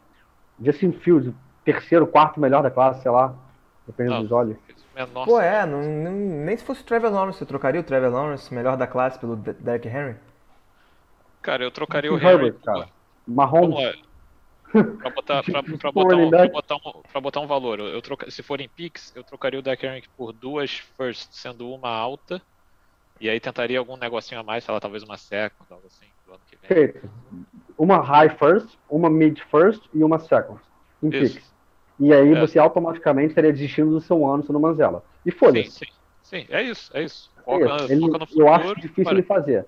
Justin 0.59 0.93
Fields, 0.93 1.35
terceiro, 1.63 2.07
quarto 2.07 2.41
melhor 2.41 2.63
da 2.63 2.71
classe, 2.71 3.03
sei 3.03 3.11
lá, 3.11 3.35
dependendo 3.87 4.17
Não, 4.17 4.23
dos 4.23 4.33
olhos. 4.33 4.57
Menor 4.95 5.25
Pô, 5.27 5.41
é, 5.41 5.67
não, 5.67 5.83
não- 5.83 6.13
nem 6.45 6.57
se 6.57 6.65
fosse 6.65 6.83
o 6.83 6.85
Trevor 6.85 7.11
Lawrence, 7.13 7.39
você 7.39 7.47
trocaria 7.47 7.81
o 7.81 7.85
Trevor 7.85 8.11
Lawrence, 8.13 8.53
melhor 8.55 8.77
da 8.77 8.87
classe, 8.87 9.19
pelo 9.19 9.35
De- 9.37 9.53
Derrick 9.55 9.89
Henry? 9.89 10.17
Cara, 11.43 11.65
eu 11.65 11.71
trocaria 11.71 12.11
o 12.13 12.15
Justin 12.19 12.27
Henry. 12.35 12.47
Herbert, 12.47 12.63
cara. 12.65 12.89
Mahomes. 13.27 13.97
Pra 14.73 15.11
botar, 15.11 15.43
pra, 15.43 15.63
pra 15.79 15.93
botar, 15.93 16.17
um, 16.17 16.31
pra, 16.31 16.49
botar 16.49 16.75
um, 16.77 17.03
pra 17.13 17.21
botar 17.21 17.41
um 17.41 17.47
valor, 17.47 17.81
eu 17.81 18.01
troca, 18.03 18.31
se 18.31 18.43
for 18.43 18.61
em 18.61 18.69
Pix, 18.69 19.13
eu 19.15 19.23
trocaria 19.25 19.59
o 19.59 19.63
Derrick 19.63 19.87
Henry 19.87 20.05
por 20.17 20.33
duas 20.33 20.79
first, 20.97 21.29
sendo 21.33 21.71
uma 21.73 21.91
alta, 21.91 22.41
e 23.21 23.29
aí 23.29 23.39
tentaria 23.39 23.79
algum 23.79 23.97
negocinho 23.97 24.41
a 24.41 24.45
mais, 24.45 24.65
sei 24.65 24.75
lá, 24.75 24.81
talvez 24.81 25.03
uma 25.05 25.17
second, 25.17 25.65
algo 25.71 25.87
assim, 25.87 26.07
do 26.27 26.33
ano 26.33 26.41
que 26.49 26.57
vem. 26.57 26.69
perfeito. 26.69 27.11
Uma 27.79 28.01
high 28.01 28.29
first, 28.31 28.77
uma 28.89 29.09
mid 29.11 29.39
first 29.51 29.83
e 29.93 30.03
uma 30.03 30.19
second. 30.19 30.61
Em 31.03 31.09
Isso. 31.09 31.35
picks. 31.35 31.54
E 31.99 32.13
aí 32.13 32.33
É. 32.35 32.41
você 32.41 32.59
automaticamente 32.59 33.29
estaria 33.29 33.53
desistindo 33.53 33.91
do 33.91 34.01
seu 34.01 34.27
ano 34.27 34.43
sendo 34.43 34.59
Manzella. 34.59 35.03
E 35.25 35.31
Sim, 35.31 35.39
foda-se. 35.39 35.71
sim, 35.71 35.87
sim, 36.23 36.47
é 36.51 36.63
isso, 36.63 36.91
é 36.97 37.03
isso. 37.03 37.31
É 37.39 37.43
Foca, 37.43 37.77
isso. 37.77 37.93
Ele- 37.93 38.01
foca 38.01 38.19
no 38.19 38.27
futuro. 38.27 38.47
eu 38.47 38.53
acho 38.55 38.75
difícil 38.81 39.13
ele 39.13 39.23
fazer. 39.23 39.67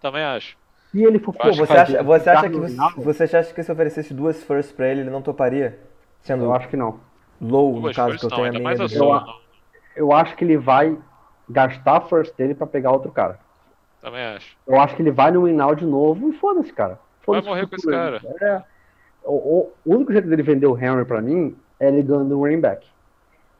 Também 0.00 0.22
acho. 0.22 0.56
Se 0.90 1.02
ele 1.04 1.18
for 1.18 1.34
Pô, 1.34 1.52
você 1.52 1.72
acha, 1.72 2.02
você, 2.02 2.30
acha 2.30 2.42
que 2.48 2.56
no 2.56 2.68
você, 3.02 3.26
você 3.26 3.36
acha 3.36 3.52
que 3.52 3.62
se 3.62 3.72
oferecesse 3.72 4.14
duas 4.14 4.42
firsts 4.42 4.74
pra 4.74 4.88
ele, 4.88 5.00
ele 5.02 5.10
não 5.10 5.20
toparia? 5.20 5.78
Sendo 6.22 6.44
Eu 6.44 6.54
acho 6.54 6.68
que 6.68 6.76
não. 6.76 7.00
low, 7.40 7.74
no 7.74 7.80
Duas 7.82 7.96
caso, 7.96 8.10
first 8.12 8.20
que 8.20 8.26
eu 8.26 8.30
não, 8.30 8.36
tenho 8.36 8.48
a 8.48 8.50
minha. 8.52 8.62
mais 8.62 8.80
a 8.80 8.86
visão. 8.86 9.08
Eu- 9.08 9.20
não. 9.20 9.34
Eu 9.96 10.12
acho 10.12 10.36
que 10.36 10.44
ele 10.44 10.56
vai 10.56 10.96
gastar 11.48 11.96
a 11.98 12.00
first 12.00 12.34
dele 12.36 12.54
pra 12.54 12.66
pegar 12.66 12.92
outro 12.92 13.10
cara. 13.10 13.38
Também 14.00 14.22
acho. 14.24 14.56
Eu 14.66 14.80
acho 14.80 14.94
que 14.96 15.02
ele 15.02 15.10
vai 15.10 15.30
no 15.30 15.42
win-now 15.44 15.74
de 15.74 15.84
novo 15.84 16.30
e 16.30 16.32
foda-se, 16.34 16.72
cara. 16.72 16.94
Vai 16.94 17.00
Foda-se 17.42 17.48
morrer 17.48 17.62
o 17.64 17.68
com 17.68 17.76
esse 17.76 17.86
dele. 17.86 18.20
É. 18.42 18.62
O, 19.24 19.32
o- 19.34 19.72
o 19.84 19.94
único 19.96 20.12
jeito 20.12 20.28
dele 20.28 20.42
vender 20.42 20.66
o 20.66 20.78
Henry 20.78 21.04
pra 21.04 21.20
mim 21.20 21.56
é 21.78 21.90
ligando 21.90 22.36
um 22.38 22.42
running 22.42 22.60
back. 22.60 22.86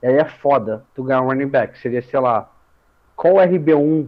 E 0.02 0.07
aí 0.07 0.14
é 0.14 0.24
foda 0.24 0.85
tu 0.94 1.02
ganhar 1.05 1.22
um 1.22 1.26
running 1.26 1.48
back. 1.48 1.79
Seria, 1.79 2.02
sei 2.02 2.20
lá, 2.20 2.50
qual 3.14 3.35
RB1 3.35 4.07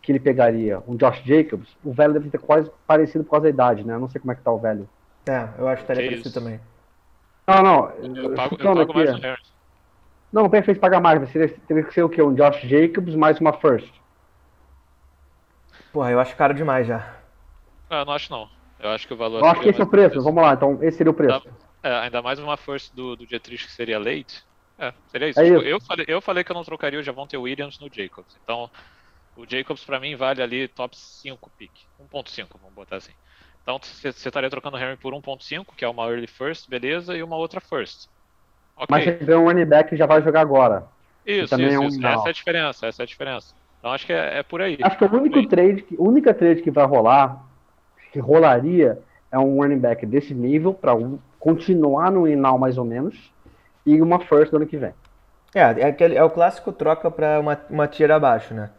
que 0.00 0.12
ele 0.12 0.20
pegaria? 0.20 0.82
Um 0.86 0.96
Josh 0.96 1.22
Jacobs? 1.24 1.76
O 1.84 1.92
velho 1.92 2.12
deve 2.12 2.30
ter 2.30 2.38
quase 2.38 2.70
parecido 2.86 3.24
por 3.24 3.30
causa 3.32 3.44
da 3.44 3.50
idade, 3.50 3.84
né? 3.84 3.94
Eu 3.94 4.00
não 4.00 4.08
sei 4.08 4.20
como 4.20 4.32
é 4.32 4.34
que 4.34 4.42
tá 4.42 4.50
o 4.50 4.58
velho. 4.58 4.88
É, 5.26 5.48
eu 5.58 5.68
acho 5.68 5.84
que 5.84 5.92
estaria 5.92 6.02
Que 6.02 6.08
parecido 6.08 6.28
isso. 6.28 6.38
também. 6.40 6.60
Não, 7.46 7.62
não. 7.62 7.90
Eu 7.90 8.34
pago, 8.34 8.56
eu 8.58 8.76
pago 8.76 8.94
mais 8.94 9.10
aqui, 9.10 9.20
no 9.20 9.28
Henry. 9.28 9.42
Não, 10.32 10.48
perfeito 10.48 10.80
pagar 10.80 11.00
mais, 11.00 11.20
mas 11.20 11.30
seria, 11.30 11.48
teria 11.68 11.82
que 11.82 11.92
ser 11.92 12.02
o 12.02 12.08
quê? 12.08 12.22
Um 12.22 12.34
Josh 12.34 12.60
Jacobs 12.62 13.14
mais 13.14 13.38
uma 13.38 13.52
first. 13.52 13.92
Porra, 15.92 16.10
eu 16.10 16.18
acho 16.20 16.34
caro 16.36 16.54
demais 16.54 16.86
já. 16.86 17.16
Ah, 17.90 18.04
não 18.04 18.14
acho 18.14 18.32
não. 18.32 18.48
Eu 18.80 18.90
acho 18.90 19.06
que 19.06 19.12
o 19.12 19.16
valor 19.16 19.40
Eu 19.40 19.46
acho 19.46 19.60
que 19.60 19.68
esse 19.68 19.80
é 19.80 19.84
o 19.84 19.86
preço. 19.86 20.22
Vamos 20.22 20.42
lá, 20.42 20.54
então 20.54 20.78
esse 20.82 20.96
seria 20.96 21.10
o 21.10 21.14
preço. 21.14 21.46
É, 21.82 21.92
ainda 21.94 22.22
mais 22.22 22.38
uma 22.38 22.56
first 22.56 22.94
do, 22.94 23.16
do 23.16 23.26
Dietrich 23.26 23.66
que 23.66 23.72
seria 23.72 23.98
late. 23.98 24.44
É, 24.78 24.92
seria 25.08 25.28
isso. 25.28 25.40
É 25.40 25.44
Tipo, 25.44 25.58
isso. 25.58 25.66
Eu, 25.66 25.80
falei, 25.80 26.06
eu 26.08 26.20
falei 26.20 26.44
que 26.44 26.52
eu 26.52 26.54
não 26.54 26.64
trocaria 26.64 26.98
o 26.98 27.02
Javonte 27.02 27.36
Williams 27.36 27.78
no 27.80 27.88
Jacobs. 27.92 28.38
Então, 28.42 28.70
o 29.36 29.44
Jacobs 29.46 29.84
pra 29.84 29.98
mim 29.98 30.14
vale 30.14 30.42
ali 30.42 30.68
top 30.68 30.96
5 30.96 31.50
pick. 31.58 31.72
1.5, 32.00 32.46
vamos 32.60 32.74
botar 32.74 32.96
assim. 32.96 33.12
Então, 33.62 33.78
você 33.82 34.08
estaria 34.08 34.50
trocando 34.50 34.76
o 34.76 34.80
Henry 34.80 34.96
por 34.96 35.12
1.5, 35.12 35.66
que 35.76 35.84
é 35.84 35.88
uma 35.88 36.06
early 36.08 36.26
first, 36.26 36.68
beleza, 36.68 37.16
e 37.16 37.22
uma 37.22 37.36
outra 37.36 37.60
first. 37.60 38.08
Ok. 38.76 38.86
Mas 38.90 39.04
você 39.04 39.24
ganha 39.24 39.38
um 39.38 39.44
running 39.44 39.64
back 39.64 39.90
que 39.90 39.96
já 39.96 40.06
vai 40.06 40.22
jogar 40.22 40.40
agora. 40.40 40.88
isso, 41.24 41.50
também 41.50 41.68
isso, 41.68 41.76
é 41.76 41.78
um 41.78 41.88
isso. 41.88 42.06
Essa 42.06 42.26
é 42.26 42.30
a 42.30 42.32
diferença, 42.32 42.86
essa 42.86 43.02
é 43.02 43.04
a 43.04 43.06
diferença. 43.06 43.54
Então, 43.78 43.92
acho 43.92 44.06
que 44.06 44.12
é, 44.12 44.38
é 44.38 44.42
por 44.42 44.60
aí. 44.60 44.78
Acho 44.82 44.98
que 44.98 45.04
o 45.04 45.12
único 45.12 45.36
Bem. 45.36 45.48
trade, 45.48 45.84
a 45.96 46.02
única 46.02 46.34
trade 46.34 46.62
que 46.62 46.70
vai 46.70 46.86
rolar, 46.86 47.44
que 48.12 48.18
rolaria, 48.18 49.00
é 49.30 49.38
um 49.38 49.60
running 49.60 49.78
back 49.78 50.04
desse 50.06 50.34
nível 50.34 50.74
para 50.74 50.94
continuar 51.42 52.12
no 52.12 52.28
Inal 52.28 52.56
mais 52.56 52.78
ou 52.78 52.84
menos 52.84 53.34
e 53.84 54.00
uma 54.00 54.20
first 54.20 54.52
do 54.52 54.58
ano 54.58 54.66
que 54.66 54.76
vem. 54.76 54.94
É, 55.52 55.60
é, 55.60 55.86
aquele, 55.86 56.14
é 56.14 56.22
o 56.22 56.30
clássico 56.30 56.72
troca 56.72 57.10
pra 57.10 57.40
uma, 57.40 57.60
uma 57.68 57.88
tier 57.88 58.12
abaixo, 58.12 58.54
né? 58.54 58.70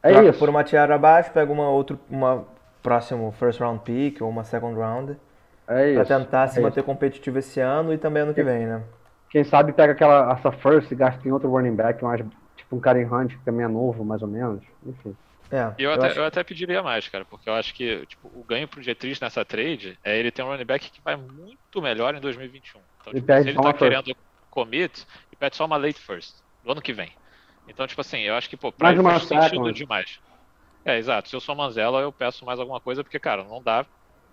É 0.00 0.12
troca 0.12 0.28
isso. 0.28 0.38
por 0.38 0.48
uma 0.48 0.62
tier 0.62 0.90
abaixo, 0.92 1.32
pega 1.32 1.52
uma 1.52 1.68
outra, 1.68 1.98
uma 2.08 2.44
próximo 2.80 3.32
first 3.32 3.58
round 3.58 3.80
pick 3.80 4.22
ou 4.22 4.28
uma 4.28 4.44
second 4.44 4.78
round 4.78 5.16
É 5.66 5.92
pra 5.92 6.02
isso. 6.02 6.04
tentar 6.04 6.46
se 6.48 6.60
é 6.60 6.62
manter 6.62 6.84
competitivo 6.84 7.38
esse 7.38 7.58
ano 7.58 7.92
e 7.92 7.98
também 7.98 8.22
ano 8.22 8.32
que 8.32 8.44
vem, 8.44 8.64
né? 8.64 8.82
Quem 9.28 9.42
sabe 9.42 9.72
pega 9.72 9.92
aquela 9.92 10.32
essa 10.32 10.52
first 10.52 10.92
e 10.92 10.94
gasta 10.94 11.26
em 11.26 11.32
outro 11.32 11.50
running 11.50 11.74
back, 11.74 12.04
mais 12.04 12.22
tipo 12.54 12.76
um 12.76 12.80
Karen 12.80 13.06
Hunt 13.06 13.32
que 13.32 13.44
também 13.44 13.64
é 13.64 13.68
novo, 13.68 14.04
mais 14.04 14.22
ou 14.22 14.28
menos. 14.28 14.62
Enfim. 14.86 15.16
É, 15.54 15.76
E 15.76 15.82
eu, 15.82 15.92
até, 15.92 16.06
acho- 16.06 16.18
eu 16.18 16.24
até 16.24 16.44
pediria 16.44 16.82
mais, 16.82 17.08
cara, 17.08 17.24
porque 17.24 17.48
eu 17.48 17.54
acho 17.54 17.74
que 17.74 18.06
tipo, 18.06 18.28
o 18.28 18.44
ganho 18.44 18.68
pro 18.68 18.82
G3 18.82 19.18
nessa 19.20 19.44
trade 19.44 19.98
é 20.04 20.18
ele 20.18 20.30
ter 20.30 20.42
um 20.42 20.46
running 20.48 20.64
back 20.64 20.90
que 20.90 21.02
vai 21.02 21.16
muito 21.16 21.82
melhor 21.82 22.14
em 22.14 22.20
2021. 22.20 22.86
Então, 23.00 23.12
E 23.12 23.20
tipo, 23.20 23.34
se 23.36 23.48
ele 23.48 23.58
tá 23.58 23.72
first. 23.74 23.74
querendo 23.74 24.14
commit, 24.50 25.00
ele 25.32 25.38
pede 25.38 25.56
só 25.56 25.64
uma 25.66 25.76
late 25.76 26.00
first, 26.00 26.42
do 26.62 26.70
ano 26.72 26.82
que 26.82 26.92
vem. 26.92 27.12
Então, 27.66 27.86
tipo 27.86 28.00
assim, 28.00 28.20
eu 28.20 28.34
acho 28.36 28.48
que, 28.48 28.56
pô, 28.56 28.72
pra 28.72 28.90
Mais 28.90 28.92
ele 28.92 29.00
faz 29.02 29.24
sentido 29.24 29.72
second. 29.72 29.72
demais. 29.72 30.20
É, 30.84 30.98
exato. 30.98 31.28
Se 31.28 31.36
eu 31.36 31.40
sou 31.40 31.54
Manzella, 31.56 32.00
eu 32.02 32.12
peço 32.12 32.44
mais 32.44 32.60
alguma 32.60 32.80
coisa, 32.80 33.02
porque, 33.04 33.20
cara, 33.20 33.44
não 33.44 33.62
dá. 33.62 33.86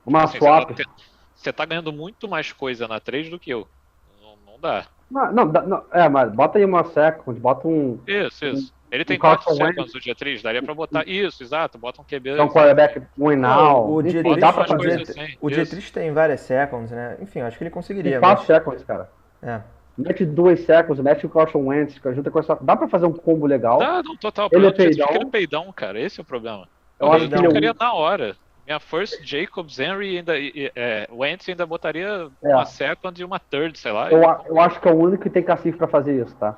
Uma 0.06 0.28
Assim, 0.28 0.40
swap. 0.40 0.70
Você 0.76 0.86
tá, 0.86 0.92
você 1.36 1.54
tá 1.54 1.66
ganhando 1.66 1.94
muito 1.94 2.28
mais 2.30 2.54
coisa 2.54 2.88
na 2.88 3.00
trade 3.00 3.30
do 3.30 3.40
que 3.40 3.52
eu. 3.52 3.72
Não, 4.08 4.38
não 4.38 4.60
dá. 4.60 4.90
Não, 5.12 5.32
não, 5.32 5.46
não, 5.46 5.84
é, 5.92 6.08
mas 6.08 6.32
bota 6.32 6.58
aí 6.58 6.66
uma 6.66 6.84
second, 6.86 7.40
bota 7.40 7.68
um. 7.68 8.00
Isso, 8.08 8.46
isso. 8.46 8.74
Ele 8.92 9.06
tem 9.06 9.16
um 9.18 9.20
quatro 9.20 9.54
seconds 9.54 9.94
do 9.94 10.00
G3, 10.00 10.42
daria 10.42 10.62
pra 10.64 10.74
botar. 10.74 11.08
Isso, 11.08 11.44
exato. 11.44 11.78
Bota 11.78 12.02
um 12.02 12.04
QB. 12.06 12.40
Um 12.42 12.48
quarterback 12.50 13.02
win 13.18 13.38
now. 13.38 13.90
o 13.90 14.02
Enfim, 14.02 14.18
G3, 14.22 14.40
dá 14.40 14.52
pra 14.52 14.62
umas 14.62 14.70
o 14.72 14.74
fazer. 14.76 14.90
coisas 14.98 15.16
G- 15.16 15.22
assim, 15.22 15.38
o 15.42 15.50
isso. 15.50 15.76
G3 15.76 15.92
tem 15.92 16.12
várias 16.12 16.42
seconds, 16.42 16.92
né? 16.92 17.18
Enfim, 17.22 17.40
acho 17.42 17.58
que 17.58 17.64
ele 17.64 17.70
conseguiria. 17.72 18.12
Tem 18.14 18.20
quatro 18.20 18.46
mas- 18.48 18.48
seconds, 18.48 18.84
cara. 18.84 19.10
é. 19.44 19.62
Mete 19.98 20.26
duas 20.26 20.62
seconds, 20.62 21.00
mete 21.02 21.26
o 21.26 21.30
Carson 21.30 21.60
Wentz, 21.66 22.00
que 22.00 22.08
ajuda 22.08 22.32
com 22.32 22.40
essa. 22.40 22.58
Dá 22.62 22.76
pra 22.78 22.88
fazer 22.88 23.06
um 23.06 23.12
combo 23.14 23.46
legal. 23.46 23.78
Dá, 23.78 24.02
não, 24.02 24.16
total. 24.16 24.48
Ele 24.52 24.66
é 24.66 24.70
Ele 24.70 24.84
é 24.84 24.88
peidão. 25.06 25.30
peidão, 25.30 25.72
cara. 25.74 26.00
Esse 26.00 26.20
é 26.20 26.24
o 26.24 26.26
problema. 26.26 26.68
Eu 27.00 27.08
Eu, 27.08 27.14
acho 27.14 27.28
que 27.28 27.34
ele 27.34 27.36
é 27.36 27.44
trocaria 27.44 27.72
um- 27.72 27.76
na 27.80 27.94
hora. 27.94 28.36
Minha 28.66 28.80
first, 28.80 29.22
Jacobs, 29.24 29.80
Henry, 29.80 30.18
ainda, 30.18 30.38
e- 30.38 30.72
é, 30.76 31.08
Wentz 31.12 31.50
ainda 31.50 31.66
botaria 31.66 32.30
É. 32.44 32.56
uma 32.56 32.66
second 32.66 33.20
e 33.20 33.26
uma 33.26 33.40
third, 33.40 33.78
sei 33.78 33.92
lá. 33.92 34.12
Eu, 34.12 34.22
eu 34.48 34.60
acho 34.60 34.80
que 34.80 34.88
é 34.88 34.92
o 34.92 34.96
único 34.96 35.24
que 35.24 35.30
tem 35.30 35.44
cacife 35.44 35.78
pra 35.78 35.88
fazer 35.88 36.22
isso, 36.24 36.36
tá? 36.36 36.58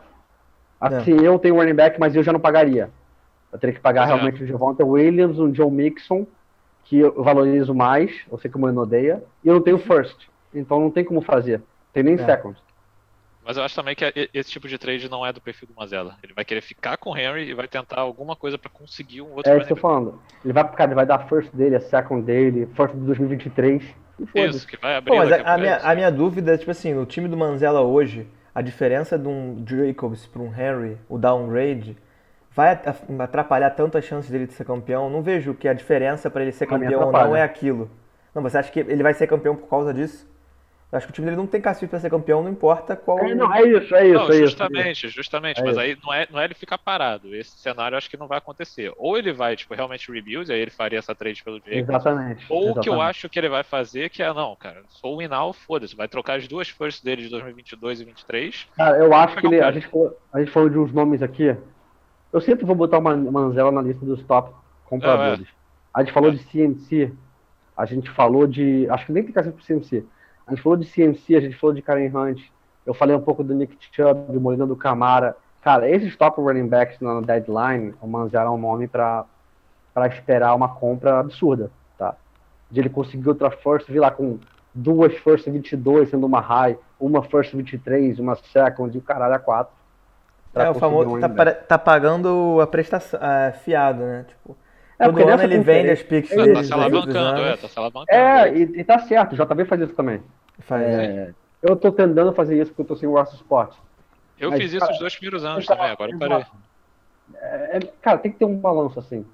Assim, 0.79 1.13
eu 1.23 1.39
tenho 1.39 1.55
running 1.55 1.73
back, 1.73 1.97
mas 1.99 2.13
eu 2.15 2.21
já 2.21 2.33
não 2.33 2.39
pagaria. 2.41 2.89
Eu 3.51 3.57
teria 3.57 3.73
que 3.73 3.79
pagar 3.81 4.03
é. 4.03 4.07
realmente 4.07 4.43
o 4.43 4.47
Javonta 4.47 4.83
Williams, 4.83 5.39
um 5.39 5.53
Joe 5.53 5.71
Mixon, 5.71 6.27
que 6.83 6.99
eu 6.99 7.23
valorizo 7.23 7.73
mais, 7.73 8.11
eu 8.29 8.37
sei 8.37 8.51
que 8.51 8.57
o 8.57 8.59
Mano 8.59 8.81
odeia, 8.81 9.23
e 9.43 9.47
eu 9.47 9.53
não 9.53 9.61
tenho 9.61 9.77
first. 9.77 10.27
Então 10.53 10.79
não 10.81 10.91
tem 10.91 11.05
como 11.05 11.21
fazer. 11.21 11.61
Tem 11.93 12.03
nem 12.03 12.15
É. 12.15 12.17
second. 12.17 12.57
Mas 13.45 13.57
eu 13.57 13.63
acho 13.63 13.75
também 13.75 13.95
que 13.95 14.29
esse 14.33 14.49
tipo 14.49 14.67
de 14.67 14.77
trade 14.77 15.09
não 15.09 15.25
é 15.25 15.33
do 15.33 15.41
perfil 15.41 15.67
do 15.67 15.73
Mazella. 15.75 16.17
Ele 16.23 16.33
vai 16.33 16.45
querer 16.45 16.61
ficar 16.61 16.97
com 16.97 17.11
o 17.11 17.17
Henry 17.17 17.49
e 17.49 17.53
vai 17.53 17.67
tentar 17.67 17.99
alguma 17.99 18.35
coisa 18.35 18.57
pra 18.57 18.69
conseguir 18.69 19.21
um 19.21 19.31
outro 19.33 19.51
É 19.51 19.57
isso 19.57 19.67
que 19.67 19.73
eu 19.73 19.77
tô 19.77 19.81
falando. 19.81 20.21
Ele 20.43 20.53
vai, 20.53 20.63
cara, 20.71 20.89
ele 20.89 20.95
vai 20.95 21.05
dar 21.05 21.19
first 21.27 21.53
dele, 21.53 21.75
a 21.75 21.79
second 21.81 22.23
dele, 22.25 22.67
first 22.75 22.93
de 22.95 23.01
2023. 23.01 23.83
E 24.19 24.25
back. 24.25 24.31
foda-se. 24.31 24.57
Isso, 24.57 24.67
que 24.67 24.77
vai 24.77 24.95
abrir 24.95 25.11
Pô, 25.11 25.17
mas 25.17 25.31
a, 25.31 25.53
a 25.53 25.57
minha, 25.57 25.73
é 25.73 25.77
isso. 25.77 25.87
a 25.87 25.95
minha 25.95 26.11
dúvida 26.11 26.53
é, 26.53 26.57
tipo 26.57 26.71
assim, 26.71 26.93
no 26.93 27.05
time 27.05 27.27
do 27.27 27.35
Manzella 27.37 27.81
hoje, 27.81 28.27
a 28.53 28.61
diferença 28.61 29.17
de 29.17 29.27
um 29.27 29.63
Jacobs 29.67 30.25
para 30.27 30.41
um 30.41 30.53
Henry, 30.53 30.97
o 31.09 31.17
downgrade, 31.17 31.97
vai 32.51 32.71
at- 32.71 32.87
atrapalhar 33.19 33.71
tanto 33.71 33.97
as 33.97 34.05
chances 34.05 34.29
dele 34.31 34.47
de 34.47 34.53
ser 34.53 34.65
campeão? 34.65 35.09
Não 35.09 35.21
vejo 35.21 35.53
que 35.53 35.67
a 35.67 35.73
diferença 35.73 36.29
para 36.29 36.43
ele 36.43 36.51
ser 36.51 36.67
campeão 36.67 37.07
ou 37.07 37.11
não 37.11 37.35
é 37.35 37.41
aquilo. 37.41 37.89
Não, 38.33 38.41
você 38.41 38.57
acha 38.57 38.71
que 38.71 38.79
ele 38.79 39.03
vai 39.03 39.13
ser 39.13 39.27
campeão 39.27 39.55
por 39.55 39.67
causa 39.67 39.93
disso? 39.93 40.27
Eu 40.93 40.97
acho 40.97 41.07
que 41.07 41.11
o 41.11 41.15
time 41.15 41.25
dele 41.25 41.37
não 41.37 41.47
tem 41.47 41.59
cacife 41.59 41.87
para 41.87 41.99
ser 41.99 42.07
campeão, 42.11 42.43
não 42.43 42.51
importa 42.51 42.95
qual. 42.95 43.17
É, 43.17 43.33
não, 43.33 43.51
é 43.51 43.63
isso, 43.63 43.95
é 43.95 44.07
isso, 44.09 44.13
Não, 44.13 44.27
é 44.27 44.35
isso. 44.35 44.41
justamente, 44.41 45.07
justamente. 45.09 45.59
É 45.59 45.63
mas 45.63 45.71
isso. 45.71 45.79
aí 45.79 45.97
não 46.03 46.13
é, 46.13 46.27
não 46.29 46.39
é 46.39 46.45
ele 46.45 46.53
ficar 46.53 46.77
parado. 46.77 47.33
Esse 47.33 47.57
cenário 47.57 47.95
eu 47.95 47.97
acho 47.97 48.07
que 48.07 48.15
não 48.15 48.27
vai 48.27 48.37
acontecer. 48.37 48.93
Ou 48.97 49.17
ele 49.17 49.33
vai, 49.33 49.55
tipo, 49.55 49.73
realmente 49.73 50.11
rebuild, 50.11 50.51
aí 50.51 50.59
ele 50.59 50.69
faria 50.69 50.99
essa 50.99 51.15
trade 51.15 51.43
pelo 51.43 51.57
Jacobs. 51.57 51.89
Exatamente. 51.89 52.45
Ou 52.47 52.73
o 52.73 52.79
que 52.79 52.87
eu 52.87 53.01
acho 53.01 53.27
que 53.27 53.39
ele 53.39 53.49
vai 53.49 53.63
fazer, 53.63 54.09
que 54.11 54.21
é, 54.21 54.31
não, 54.31 54.55
cara, 54.55 54.83
sou 54.87 55.15
o 55.15 55.17
Winnow, 55.17 55.51
foda-se, 55.51 55.95
vai 55.95 56.07
trocar 56.07 56.37
as 56.37 56.47
duas 56.47 56.69
firsts 56.69 57.03
dele 57.03 57.23
de 57.23 57.29
2022 57.29 58.01
e 58.01 58.05
2023. 58.05 58.67
Cara, 58.77 58.97
eu 58.97 59.11
acho 59.15 59.37
que 59.37 59.47
ele, 59.47 59.61
a, 59.61 59.71
gente 59.71 59.87
falou, 59.87 60.15
a 60.31 60.39
gente 60.41 60.51
falou 60.51 60.69
de 60.69 60.77
uns 60.77 60.93
nomes 60.93 61.23
aqui. 61.23 61.57
Eu 62.31 62.39
sempre 62.39 62.65
vou 62.65 62.75
botar 62.75 62.99
uma 62.99 63.15
Manzella 63.17 63.71
na 63.71 63.81
lista 63.81 64.05
dos 64.05 64.21
top 64.25 64.53
compradores. 64.85 65.47
A 65.91 66.01
gente 66.03 66.13
falou 66.13 66.29
É. 66.29 66.33
de 66.33 66.43
CMC, 66.43 67.11
a 67.75 67.83
gente 67.87 68.11
falou 68.11 68.45
de. 68.45 68.87
Acho 68.91 69.07
que 69.07 69.11
nem 69.11 69.23
tem 69.23 69.33
cacife 69.33 69.55
pro 69.55 69.65
CMC. 69.65 70.05
A 70.45 70.51
gente 70.51 70.61
falou 70.61 70.77
de 70.77 70.85
CMC, 70.85 71.35
a 71.35 71.41
gente 71.41 71.57
falou 71.57 71.73
de 71.73 71.81
Karen 71.81 72.11
Hunt. 72.13 72.41
Eu 72.85 72.93
falei 72.93 73.15
um 73.15 73.21
pouco 73.21 73.43
do 73.43 73.53
Nick 73.53 73.77
Chubb, 73.91 74.31
do 74.31 74.41
Molina 74.41 74.65
do 74.65 74.75
Camara. 74.75 75.35
Cara, 75.61 75.89
esses 75.89 76.15
top 76.15 76.41
running 76.41 76.67
backs 76.67 76.99
na 76.99 77.21
deadline, 77.21 77.93
o 78.01 78.07
Manzella 78.07 78.47
é 78.47 78.51
um 78.51 78.57
nome 78.57 78.87
pra, 78.87 79.25
pra 79.93 80.07
esperar 80.07 80.53
uma 80.53 80.67
compra 80.67 81.19
absurda, 81.19 81.71
tá? 81.97 82.15
De 82.69 82.81
ele 82.81 82.89
conseguir 82.89 83.29
outra 83.29 83.49
first, 83.49 83.89
vir 83.89 83.99
lá 83.99 84.11
com 84.11 84.37
duas 84.73 85.15
first 85.19 85.49
22, 85.49 86.09
sendo 86.09 86.25
uma 86.25 86.41
high, 86.41 86.77
uma 86.99 87.23
first 87.23 87.53
23, 87.53 88.19
uma 88.19 88.35
second 88.35 88.93
e 88.93 88.97
o 88.97 89.01
caralho 89.01 89.35
a 89.35 89.39
quatro. 89.39 89.73
É, 90.53 90.69
o 90.69 90.75
famoso 90.75 91.15
um 91.15 91.19
tá, 91.19 91.53
tá 91.53 91.77
pagando 91.79 92.59
a 92.61 92.67
prestação, 92.67 93.19
a 93.21 93.51
fiado, 93.53 94.03
né? 94.03 94.25
Tipo, 94.27 94.55
É, 95.03 95.11
todo 95.11 95.29
ano 95.29 95.43
ele 95.43 95.59
vende 95.59 95.89
as 95.89 96.03
picks 96.03 96.31
É 96.31 96.35
Tá, 96.35 96.41
dele 96.43 96.53
tá 96.55 96.63
se 96.63 96.73
alavancando, 96.73 97.41
é, 97.41 97.57
tá 97.57 97.67
se 97.67 97.79
alavancando. 97.79 98.19
É, 98.19 98.57
e, 98.57 98.61
e 98.79 98.83
tá 98.83 98.99
certo, 98.99 99.33
o 99.33 99.35
JB 99.35 99.65
faz 99.65 99.81
isso 99.81 99.93
também. 99.95 100.21
Faz- 100.59 100.83
É, 100.83 101.33
eu 101.61 101.75
tô 101.75 101.91
tentando 101.91 102.33
fazer 102.33 102.61
isso 102.61 102.71
porque 102.71 102.81
eu 102.81 102.85
tô 102.87 102.95
sem 102.95 103.07
o 103.07 103.17
Russell 103.17 103.35
Sport. 103.35 103.75
Eu 104.37 104.49
mas, 104.51 104.61
fiz 104.61 104.71
isso 104.71 104.79
cara, 104.79 104.91
os 104.91 104.99
dois 104.99 105.15
primeiros 105.15 105.45
anos 105.45 105.63
Exato, 105.63 105.77
também, 105.79 105.91
agora 105.93 106.11
eu 106.11 106.19
parei. 106.19 106.45
É, 107.35 107.77
é, 107.77 107.79
cara, 108.01 108.17
tem 108.17 108.31
que 108.31 108.39
ter 108.39 108.45
um 108.45 108.57
balanço 108.57 108.99
assim. 108.99 109.25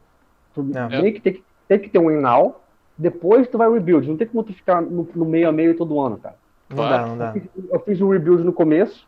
Tu 0.53 0.71
É. 0.75 1.01
meio 1.01 1.13
que 1.13 1.21
tem, 1.21 1.33
que 1.33 1.45
tem 1.67 1.79
que 1.79 1.89
ter 1.89 1.99
um 1.99 2.07
win-now, 2.07 2.63
depois 2.97 3.47
tu 3.47 3.57
vai 3.57 3.71
rebuild. 3.71 4.07
Não 4.07 4.17
tem 4.17 4.27
como 4.27 4.43
tu 4.43 4.53
ficar 4.53 4.81
no, 4.81 5.07
no 5.15 5.25
meio 5.25 5.49
a 5.49 5.51
meio 5.51 5.75
todo 5.75 5.99
ano, 5.99 6.17
cara. 6.17 6.35
Não 6.69 6.75
Claro. 6.77 6.89
dá, 7.03 7.07
não 7.07 7.17
dá. 7.17 7.33
Eu 7.71 7.79
fiz 7.81 7.99
o 8.01 8.09
rebuild 8.09 8.43
no 8.43 8.53
começo, 8.53 9.07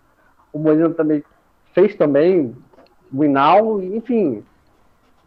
o 0.51 0.59
Molina 0.59 0.89
também 0.89 1.23
fez 1.73 1.95
também, 1.95 2.55
win-now, 3.13 3.81
enfim. 3.81 4.43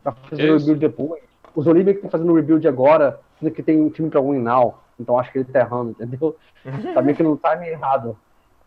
Tá 0.04 0.12
fazendo 0.12 0.46
É 0.48 0.52
o 0.52 0.58
rebuild 0.58 0.80
depois. 0.80 1.22
Os 1.56 1.66
Olímpicos 1.66 1.96
estão 1.96 2.10
fazendo 2.10 2.30
o 2.32 2.36
rebuild 2.36 2.66
agora, 2.68 3.18
sendo 3.40 3.50
que 3.52 3.62
tem 3.62 3.80
um 3.80 3.90
time 3.90 4.10
pra 4.10 4.20
win-now. 4.20 4.78
Então 5.00 5.18
acho 5.18 5.32
que 5.32 5.38
ele 5.38 5.44
tá 5.46 5.60
errando, 5.60 5.90
entendeu? 5.90 6.36
tá 6.94 7.02
meio 7.02 7.16
que 7.16 7.22
no 7.22 7.36
time 7.36 7.68
errado. 7.68 8.16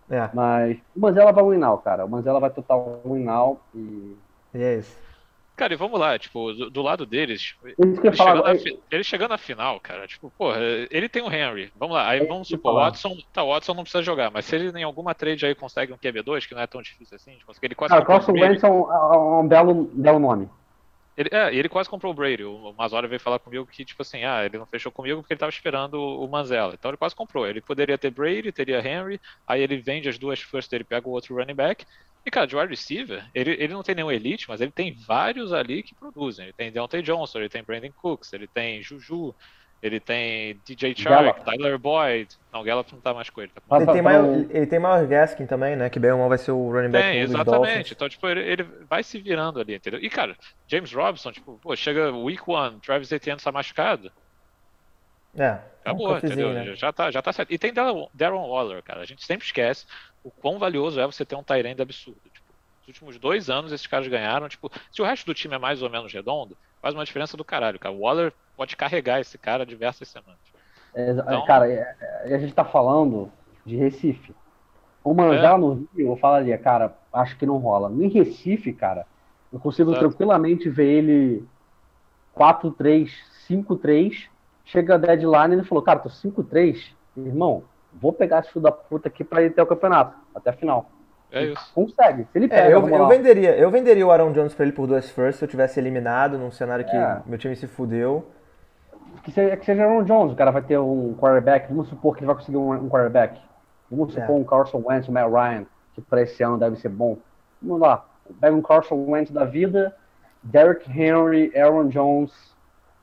É, 0.09 0.29
Mas 0.33 0.77
o 0.95 0.99
Manzella 0.99 1.31
vai 1.31 1.43
win-now, 1.43 1.77
cara. 1.79 2.05
O 2.05 2.09
Manzella 2.09 2.39
vai 2.39 2.49
total 2.49 3.01
win-now 3.05 3.59
e... 3.75 4.15
e 4.53 4.63
é 4.63 4.75
isso. 4.77 4.97
Cara, 5.57 5.73
e 5.73 5.75
vamos 5.75 5.99
lá, 5.99 6.19
tipo, 6.19 6.53
do, 6.53 6.69
do 6.69 6.81
lado 6.83 7.03
deles, 7.03 7.55
que 7.75 7.75
eu 7.81 7.97
ele 8.09 8.15
falar 8.15 8.55
chegando, 8.55 8.59
fi- 8.59 8.79
ele 8.91 9.03
chegando 9.03 9.29
na 9.31 9.39
final, 9.39 9.79
cara, 9.79 10.05
tipo, 10.07 10.31
porra, 10.37 10.59
ele 10.91 11.09
tem 11.09 11.23
o 11.23 11.33
Henry. 11.33 11.71
Vamos 11.75 11.95
lá, 11.95 12.07
aí 12.07 12.19
É 12.19 12.25
vamos 12.27 12.47
que 12.47 12.53
eu 12.53 12.57
supor, 12.59 12.73
o. 12.73 12.75
Watson, 12.75 13.17
tá, 13.33 13.43
o 13.43 13.49
Watson 13.51 13.73
não 13.73 13.81
precisa 13.81 14.03
jogar, 14.03 14.29
mas 14.29 14.45
se 14.45 14.55
ele 14.55 14.69
em 14.79 14.83
alguma 14.83 15.15
trade 15.15 15.47
aí 15.47 15.55
consegue 15.55 15.91
um 15.91 15.97
QB2, 15.97 16.47
que 16.47 16.53
não 16.53 16.61
é 16.61 16.67
tão 16.67 16.79
difícil 16.79 17.15
assim, 17.15 17.35
de 17.37 17.43
conseguir, 17.43 17.65
ele 17.67 17.75
quase 17.75 17.89
Cara, 17.91 18.03
o 18.03 18.05
Carson. 18.05 18.33
Wentz 18.33 18.63
é 18.63 18.69
um, 18.69 18.93
é 18.93 19.17
um 19.39 19.47
belo, 19.47 19.89
belo 19.93 20.19
nome. 20.19 20.47
Ele, 21.17 21.29
é, 21.31 21.53
ele 21.55 21.67
quase 21.67 21.89
comprou 21.89 22.11
o 22.11 22.15
Brady. 22.15 22.43
O 22.43 22.73
Mazora 22.73 23.07
veio 23.07 23.19
falar 23.19 23.39
comigo 23.39 23.65
que, 23.65 23.83
tipo 23.83 24.01
assim, 24.03 24.23
ah, 24.23 24.45
ele 24.45 24.57
não 24.57 24.67
fechou 24.67 24.91
comigo 24.91 25.21
porque 25.21 25.33
ele 25.33 25.39
tava 25.39 25.49
esperando 25.49 25.95
o 25.95 26.23
o 26.25 26.29
Manzella. 26.29 26.75
Então 26.75 26.91
ele 26.91 26.97
quase 26.97 27.15
comprou. 27.15 27.47
Ele 27.47 27.61
poderia 27.61 27.97
ter 27.97 28.11
Brady, 28.11 28.51
teria 28.51 28.79
Henry, 28.79 29.19
aí 29.47 29.61
ele 29.61 29.77
vende 29.77 30.07
as 30.09 30.17
duas 30.19 30.39
first 30.41 30.69
dele, 30.69 30.83
pega 30.83 31.07
o 31.07 31.11
outro 31.11 31.35
running 31.35 31.55
back. 31.55 31.85
E, 32.25 32.29
cara, 32.31 32.45
de 32.45 32.55
wide 32.55 32.69
receiver, 32.69 33.25
ele, 33.33 33.51
ele 33.51 33.73
não 33.73 33.81
tem 33.83 33.95
nenhum 33.95 34.11
elite, 34.11 34.49
mas 34.49 34.59
ele 34.61 34.71
tem 34.71 34.93
vários 34.93 35.53
ali 35.53 35.81
que 35.81 35.95
produzem. 35.95 36.45
Ele 36.45 36.53
tem 36.53 36.71
Deontay 36.71 37.01
Johnson, 37.01 37.39
ele 37.39 37.49
tem 37.49 37.63
Brandon 37.63 37.91
Cooks, 37.93 38.33
ele 38.33 38.47
tem 38.47 38.81
Juju, 38.83 39.33
ele 39.81 39.99
tem 39.99 40.59
DJ 40.65 40.95
Chark, 40.95 41.23
Gallup. 41.23 41.45
Tyler 41.45 41.77
Boyd. 41.77 42.35
Não, 42.51 42.63
Gallup 42.63 42.91
não 42.91 42.99
tá 42.99 43.13
mais 43.13 43.29
com 43.29 43.41
ele. 43.41 43.51
Tá 43.53 43.61
com 43.61 43.75
Ele 43.75 43.85
tem, 43.91 44.01
maior, 44.01 44.25
ele 44.49 44.65
tem 44.65 44.79
maior 44.79 45.05
Gaskin 45.05 45.45
também, 45.45 45.75
né? 45.75 45.89
Que 45.89 45.99
bem 45.99 46.11
ou 46.11 46.17
mal 46.17 46.29
vai 46.29 46.37
ser 46.37 46.51
o 46.51 46.71
running 46.71 46.89
back 46.89 47.05
Tem, 47.05 47.19
exatamente. 47.21 47.93
Então, 47.93 48.09
tipo, 48.09 48.27
ele, 48.27 48.41
ele 48.41 48.63
vai 48.63 49.03
se 49.03 49.19
virando 49.19 49.59
ali, 49.59 49.75
entendeu? 49.75 49.99
E, 50.01 50.09
cara, 50.09 50.35
James 50.67 50.91
Robinson, 50.91 51.31
tipo, 51.31 51.59
pô, 51.61 51.75
chega 51.75 52.11
week 52.11 52.41
one, 52.47 52.79
Travis 52.79 53.11
Etienne 53.11 53.39
tá 53.39 53.51
machucado, 53.51 54.11
É, 55.37 55.59
acabou, 55.81 56.13
um 56.13 56.17
entendeu? 56.17 56.51
né? 56.53 56.75
Já 56.75 56.91
tá, 56.91 57.11
já 57.11 57.21
tá 57.21 57.31
certo. 57.31 57.53
E 57.53 57.57
tem 57.59 57.71
Darren 57.71 58.07
Waller, 58.47 58.81
cara. 58.81 59.01
A 59.01 59.05
gente 59.05 59.23
sempre 59.23 59.45
esquece 59.45 59.85
o 60.23 60.31
quão 60.31 60.57
valioso 60.57 60.99
é 60.99 61.05
você 61.05 61.23
ter 61.23 61.35
um 61.35 61.43
Tyrande 61.43 61.81
absurdo. 61.83 62.19
Tipo, 62.33 62.47
nos 62.79 62.87
últimos 62.87 63.19
dois 63.19 63.49
anos 63.49 63.71
esses 63.71 63.85
caras 63.85 64.07
ganharam, 64.07 64.49
tipo, 64.49 64.71
se 64.91 65.01
o 65.01 65.05
resto 65.05 65.25
do 65.27 65.35
time 65.35 65.53
é 65.53 65.59
mais 65.59 65.83
ou 65.83 65.89
menos 65.89 66.11
redondo, 66.11 66.57
faz 66.81 66.93
uma 66.93 67.05
diferença 67.05 67.35
do 67.37 67.43
caralho, 67.43 67.79
cara. 67.79 67.93
O 67.93 67.99
Waller 68.01 68.33
pode 68.55 68.75
carregar 68.75 69.19
esse 69.19 69.37
cara 69.37 69.65
diversas 69.65 70.07
semanas. 70.07 70.39
É, 70.93 71.11
Então- 71.11 71.45
Cara, 71.45 71.71
é- 71.71 71.95
é- 72.25 72.35
a 72.35 72.37
gente 72.39 72.53
tá 72.53 72.65
falando 72.65 73.31
de 73.65 73.75
Recife. 73.75 74.33
O 75.03 75.13
Manzella 75.13 75.55
É. 75.55 75.57
no 75.57 75.73
Rio, 75.95 76.11
eu 76.13 76.17
falaria, 76.17 76.57
cara, 76.57 76.95
acho 77.13 77.37
que 77.37 77.45
não 77.45 77.57
rola. 77.57 77.91
Em 77.91 78.07
Recife, 78.07 78.73
cara, 78.73 79.05
eu 79.53 79.59
consigo 79.59 79.91
Exato. 79.91 80.07
tranquilamente 80.07 80.69
ver 80.69 80.87
ele 80.87 81.47
4-3, 82.33 83.11
5-3. 83.47 84.29
Chega 84.65 84.95
a 84.95 84.97
deadline 84.97 85.55
e 85.55 85.57
ele 85.59 85.63
falou, 85.67 85.81
cara, 85.81 85.99
tô 85.99 86.09
5-3, 86.09 86.93
irmão, 87.15 87.63
vou 87.93 88.11
pegar 88.11 88.39
esse 88.39 88.49
filho 88.51 88.63
da 88.63 88.71
puta 88.71 89.07
aqui 89.07 89.23
pra 89.23 89.41
ir 89.41 89.47
até 89.47 89.63
o 89.63 89.67
campeonato, 89.67 90.13
até 90.35 90.49
a 90.49 90.53
final. 90.53 90.89
É 91.31 91.43
isso. 91.43 91.71
Consegue. 91.73 92.23
Se 92.31 92.37
ele 92.37 92.47
pega, 92.47 92.69
É, 92.69 92.73
eu, 92.73 92.87
eu 92.87 93.07
venderia, 93.07 93.55
eu 93.57 93.69
venderia 93.69 94.05
o 94.07 94.11
Aaron 94.11 94.31
Jones 94.31 94.53
pra 94.53 94.63
ele 94.65 94.71
por 94.73 94.87
duas 94.87 95.09
firsts 95.09 95.37
se 95.39 95.45
eu 95.45 95.49
tivesse 95.49 95.79
eliminado 95.79 96.37
num 96.37 96.51
cenário 96.51 96.85
que 96.85 96.95
É. 96.95 97.21
meu 97.25 97.37
time 97.37 97.55
se 97.55 97.67
fudeu. 97.67 98.25
que 99.23 99.31
seja, 99.31 99.57
que 99.57 99.65
seja 99.65 99.83
Aaron 99.83 100.03
Jones, 100.03 100.31
o 100.31 100.35
cara 100.37 100.51
vai 100.51 100.61
ter 100.61 100.77
um 100.79 101.13
quarterback, 101.15 101.67
vamos 101.67 101.89
supor 101.89 102.13
que 102.15 102.19
ele 102.21 102.27
vai 102.27 102.35
conseguir 102.35 102.57
um, 102.57 102.71
um 102.71 102.87
quarterback. 102.89 103.41
Vamos 103.91 104.15
É. 104.15 104.21
supor 104.21 104.37
um 104.37 104.43
Carson 104.43 104.81
Wentz, 104.85 105.09
um 105.09 105.11
Matt 105.11 105.29
Ryan, 105.29 105.65
que 105.93 106.01
para 106.01 106.21
esse 106.21 106.41
ano 106.43 106.57
deve 106.57 106.77
ser 106.77 106.87
bom. 106.89 107.17
Vamos 107.61 107.81
lá, 107.81 108.05
pega 108.39 108.55
um 108.55 108.61
Carson 108.61 108.95
Wentz 109.09 109.31
da 109.31 109.43
vida, 109.43 109.93
Derrick 110.43 110.89
Henry, 110.89 111.51
Aaron 111.57 111.87
Jones, 111.89 112.31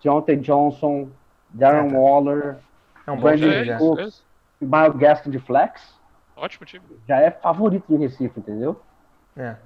Deontay 0.03 0.37
Johnson, 0.37 1.09
Darren 1.51 1.89
É, 1.89 1.91
tá. 1.93 1.99
Waller, 1.99 2.57
É 3.07 3.11
um 3.13 3.21
Brandon 3.21 3.47
É 3.51 3.77
Cooks. 3.77 4.25
é 4.61 4.65
e 4.65 4.67
Miles 4.67 4.97
Gaston 4.97 5.31
de 5.31 5.39
flex. 5.39 5.94
Ótimo 6.37 6.67
time. 6.67 6.85
Já 7.09 7.21
é 7.21 7.31
favorito 7.31 7.85
de 7.89 7.97
Recife, 7.97 8.41
entendeu? 8.41 8.81
É. 9.37 9.57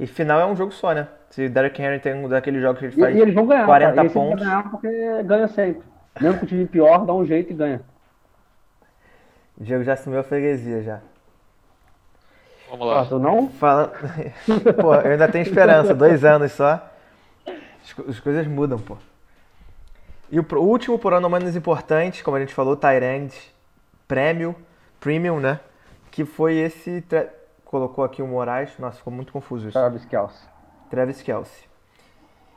E 0.00 0.06
final 0.06 0.40
é 0.40 0.46
um 0.46 0.56
jogo 0.56 0.72
só, 0.72 0.92
né? 0.92 1.06
Se 1.30 1.48
Derrick 1.48 1.80
Henry 1.80 2.00
tem 2.00 2.14
um 2.14 2.28
daqueles 2.28 2.60
jogos 2.62 2.78
que 2.80 2.86
ele 2.86 2.94
E, 2.96 3.00
faz 3.00 3.16
e 3.16 3.20
eles 3.20 3.34
vão 3.34 3.46
ganhar. 3.46 3.66
40 3.66 3.94
cara. 3.94 4.06
Esse 4.06 4.14
vai 4.14 4.24
pontos. 4.28 4.44
ganhar 4.44 4.70
porque 4.70 5.22
ganha 5.22 5.48
sempre. 5.48 5.82
Mesmo 6.20 6.38
com 6.40 6.44
o 6.44 6.48
time 6.48 6.66
pior, 6.66 7.04
dá 7.06 7.12
um 7.14 7.24
jeito 7.24 7.52
e 7.52 7.54
ganha. 7.54 7.80
O 9.56 9.64
Diego 9.64 9.84
já 9.84 9.92
assumiu 9.92 10.20
a 10.20 10.22
freguesia 10.24 10.82
já. 10.82 11.00
Vamos 12.70 12.86
lá. 12.86 13.00
Ah, 13.02 13.04
tu 13.06 13.18
não? 13.18 13.48
Fala... 13.50 13.92
pô, 14.80 14.94
eu 14.94 15.12
ainda 15.12 15.28
tenho 15.28 15.42
esperança, 15.42 15.94
dois 15.94 16.24
anos 16.24 16.52
só. 16.52 16.90
As, 17.84 17.92
co- 17.92 18.04
as 18.08 18.18
coisas 18.18 18.46
mudam, 18.46 18.78
pô. 18.78 18.96
E 20.30 20.38
o, 20.40 20.44
pro- 20.44 20.62
o 20.62 20.66
último, 20.66 20.98
por 20.98 21.12
ano 21.12 21.28
menos 21.28 21.54
importante, 21.54 22.24
como 22.24 22.36
a 22.36 22.40
gente 22.40 22.54
falou, 22.54 22.76
Tyrande 22.76 23.36
Premium, 24.08 24.54
Premium, 24.98 25.38
né? 25.38 25.60
Que 26.12 26.24
foi 26.24 26.54
esse. 26.54 27.00
tra- 27.02 27.28
Colocou 27.64 28.04
aqui 28.04 28.20
o 28.22 28.26
Moraes. 28.28 28.78
Nossa, 28.78 28.98
ficou 28.98 29.12
muito 29.12 29.32
confuso 29.32 29.68
isso. 29.68 29.78
Travis 29.78 30.04
Kelce. 30.04 30.46
Travis 30.90 31.22
Kelsey. 31.22 31.64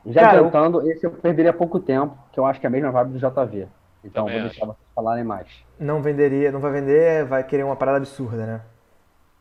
Já 0.06 0.22
Cara, 0.22 0.38
eu- 0.38 0.48
adiantando, 0.48 0.92
esse 0.92 1.04
eu 1.06 1.12
perderia 1.12 1.54
pouco 1.54 1.80
tempo, 1.80 2.16
que 2.32 2.40
eu 2.40 2.46
acho 2.46 2.60
que 2.60 2.66
é 2.66 2.70
a 2.70 2.72
mesma 2.72 2.92
vibe 2.92 3.14
do 3.14 3.18
JV. 3.18 3.68
Então 4.04 4.26
Também 4.26 4.40
vou 4.42 4.48
acho. 4.48 4.50
deixar 4.60 4.66
vocês 4.68 4.88
falarem 4.94 5.24
mais. 5.24 5.48
Não 5.80 6.02
venderia, 6.02 6.52
não 6.52 6.60
vai 6.60 6.72
vender, 6.72 7.26
vai 7.26 7.44
querer 7.44 7.64
uma 7.64 7.76
parada 7.76 7.98
absurda, 7.98 8.46
né? 8.46 8.62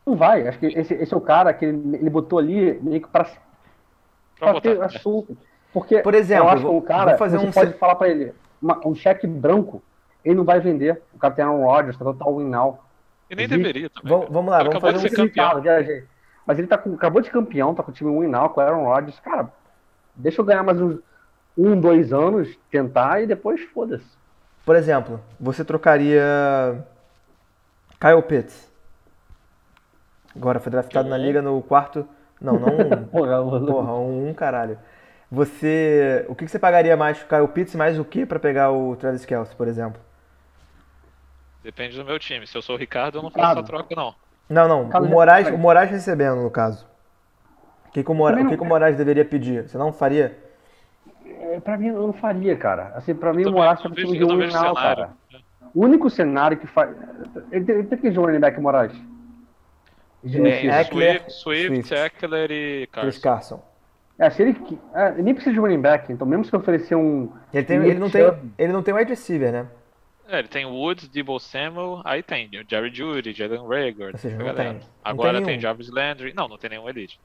Não 0.05 0.15
vai, 0.15 0.47
acho 0.47 0.57
que 0.57 0.67
esse, 0.67 0.93
esse 0.93 1.13
é 1.13 1.17
o 1.17 1.21
cara 1.21 1.53
que 1.53 1.65
ele, 1.65 1.97
ele 1.97 2.09
botou 2.09 2.39
ali 2.39 2.79
meio 2.81 3.01
que 3.01 3.07
pra, 3.09 3.25
Pra 4.39 4.51
pra 4.53 4.61
ter 4.61 4.75
botar. 4.75 4.85
assunto. 4.85 5.37
Porque 5.73 5.99
Por 5.99 6.13
exemplo, 6.15 6.45
eu 6.45 6.49
acho 6.49 6.61
que 6.63 6.69
um 6.69 6.81
cara, 6.81 7.17
fazer 7.17 7.37
você 7.37 7.47
um 7.47 7.51
pode 7.51 7.73
falar 7.73 7.95
pra 7.95 8.07
ele, 8.07 8.33
uma- 8.61 8.79
um 8.87 8.95
cheque 8.95 9.27
branco, 9.27 9.83
ele 10.23 10.35
não 10.35 10.45
vai 10.45 10.59
vender. 10.61 11.01
O 11.13 11.19
cara 11.19 11.33
tem 11.33 11.43
Aaron 11.43 11.63
Rodgers, 11.65 11.97
tá 11.97 12.05
total 12.05 12.37
win 12.37 12.45
now. 12.49 12.79
E 13.29 13.35
nem 13.35 13.47
deveria 13.47 13.89
também. 13.89 14.11
Vamos, 14.11 14.29
vamos 14.29 14.51
lá, 14.51 14.63
vamos 14.63 14.79
fazer 14.79 15.21
um 15.21 15.27
campeão. 15.27 15.61
Mas 16.45 16.59
ele 16.59 16.67
tá 16.67 16.77
com, 16.77 16.93
acabou 16.93 17.21
de 17.21 17.31
campeão, 17.31 17.73
tá 17.73 17.81
com 17.81 17.91
o 17.91 17.93
time 17.93 18.19
win 18.19 18.27
now, 18.27 18.49
com 18.49 18.59
o 18.59 18.63
Aaron 18.63 18.83
Rodgers. 18.83 19.19
Cara, 19.19 19.51
deixa 20.15 20.41
eu 20.41 20.45
ganhar 20.45 20.63
mais 20.63 20.79
uns 20.79 20.99
um, 21.57 21.79
dois 21.79 22.13
anos, 22.13 22.55
tentar 22.69 23.21
e 23.21 23.27
depois 23.27 23.61
foda-se. 23.73 24.05
Por 24.65 24.75
exemplo, 24.75 25.19
você 25.39 25.63
trocaria 25.63 26.23
Kyle 27.99 28.21
Pitts. 28.21 28.71
Agora 30.35 30.59
foi 30.59 30.71
draftado 30.71 31.07
na 31.07 31.17
liga 31.17 31.41
no 31.41 31.61
quarto. 31.61 32.07
Não, 32.41 32.59
não. 32.59 32.67
um. 32.67 33.05
Porra. 33.07 33.41
Porra, 33.65 33.93
um, 33.93 34.29
um 34.29 34.33
caralho. 34.33 34.77
Você. 35.31 36.25
O 36.27 36.35
que 36.35 36.45
que 36.45 36.51
você 36.51 36.59
pagaria 36.59 36.95
mais 36.97 37.23
Kyle 37.23 37.47
Pitts 37.47 37.75
mais 37.75 37.97
o 37.97 38.05
que 38.05 38.25
pra 38.25 38.39
pegar 38.39 38.71
o 38.71 38.95
Travis 38.95 39.25
Kelce, 39.25 39.55
por 39.55 39.67
exemplo? 39.67 39.99
Depende 41.65 41.97
do 41.97 42.05
meu 42.05 42.19
time. 42.19 42.45
Se 42.45 42.55
eu 42.55 42.61
sou 42.61 42.75
o 42.75 42.77
Ricardo, 42.77 43.17
eu 43.17 43.23
não 43.23 43.29
Ricardo. 43.29 43.47
faço 43.47 43.59
essa 43.59 43.67
troca, 43.67 43.95
não. 43.95 44.13
Não, 44.47 44.67
não. 44.67 44.83
O 45.01 45.09
Moraes, 45.09 45.47
o 45.49 45.57
Moraes 45.57 45.89
recebendo, 45.89 46.43
no 46.43 46.51
caso. 46.51 46.85
O 47.87 47.91
que, 47.91 48.03
que, 48.03 48.11
o, 48.11 48.13
Mora... 48.13 48.39
O, 48.39 48.47
que, 48.47 48.55
que 48.55 48.61
o 48.61 48.65
Moraes 48.65 48.95
deveria 48.95 49.25
pedir? 49.25 49.67
Você 49.67 49.75
não 49.75 49.91
faria? 49.91 50.37
É, 51.25 51.59
pra 51.59 51.75
mim, 51.75 51.87
eu 51.87 52.05
não 52.05 52.13
faria, 52.13 52.55
cara. 52.55 52.91
Assim, 52.93 53.15
pra 53.15 53.33
mim, 53.33 53.41
Eu 53.41 53.49
o 53.49 53.53
Moraes 53.53 53.81
tá 53.81 53.89
vejo- 53.89 54.05
time 54.13 54.19
de 54.19 54.25
now, 54.25 54.51
cenário. 54.51 54.75
cara. 54.75 55.09
O 55.73 55.83
único 55.83 56.07
cenário 56.07 56.55
que 56.57 56.67
faz. 56.67 56.95
Ele 57.51 57.65
tem, 57.65 57.75
ele 57.75 57.87
tem 57.87 57.97
que 57.97 58.11
de 58.11 58.19
running 58.19 58.39
back, 58.39 58.61
Moraes? 58.61 58.93
De 60.23 60.39
Tem. 60.39 60.67
Eckler, 60.69 61.21
Swift, 61.29 61.31
Swift, 61.33 61.87
Swift. 61.87 61.93
Eckler 61.95 62.51
e 62.51 62.87
Chris 62.91 63.17
Carson. 63.17 63.57
Carson. 63.57 63.63
É, 64.19 64.29
se 64.29 64.41
ele, 64.43 64.57
é, 64.93 65.09
ele 65.09 65.23
nem 65.23 65.33
precisa 65.33 65.53
de 65.53 65.59
running 65.59 65.81
back, 65.81 66.11
então 66.13 66.25
mesmo 66.27 66.45
se 66.45 66.53
eu 66.53 66.59
oferecer 66.59 66.95
um. 66.95 67.31
Ele, 67.53 67.63
tem, 67.65 67.77
ele, 67.77 67.99
não 67.99 68.09
tem, 68.09 68.21
ele 68.57 68.71
não 68.73 68.81
tem 68.83 68.93
wide 68.93 69.09
receiver, 69.09 69.51
né? 69.51 69.67
É, 70.27 70.39
ele 70.39 70.47
tem 70.47 70.65
Woods, 70.65 71.07
Debo 71.07 71.39
Samuel, 71.39 72.01
aí 72.03 72.23
tem 72.23 72.47
o 72.47 72.65
Jerry 72.67 72.93
Judy, 72.93 73.31
Jalen 73.33 73.67
Rager, 73.67 74.11
Ou 74.13 74.17
seja, 74.17 74.35
essa 74.35 74.43
não 74.43 74.45
galera. 74.45 74.69
tem- 74.71 74.79
não 74.79 74.87
Agora 75.03 75.37
tem 75.37 75.45
tem. 75.45 75.59
Jarvis 75.59 75.89
Landry. 75.89 76.33
Não, 76.33 76.47
não 76.47 76.57
tem 76.57 76.69
nenhum 76.71 76.89
Elite. 76.89 77.19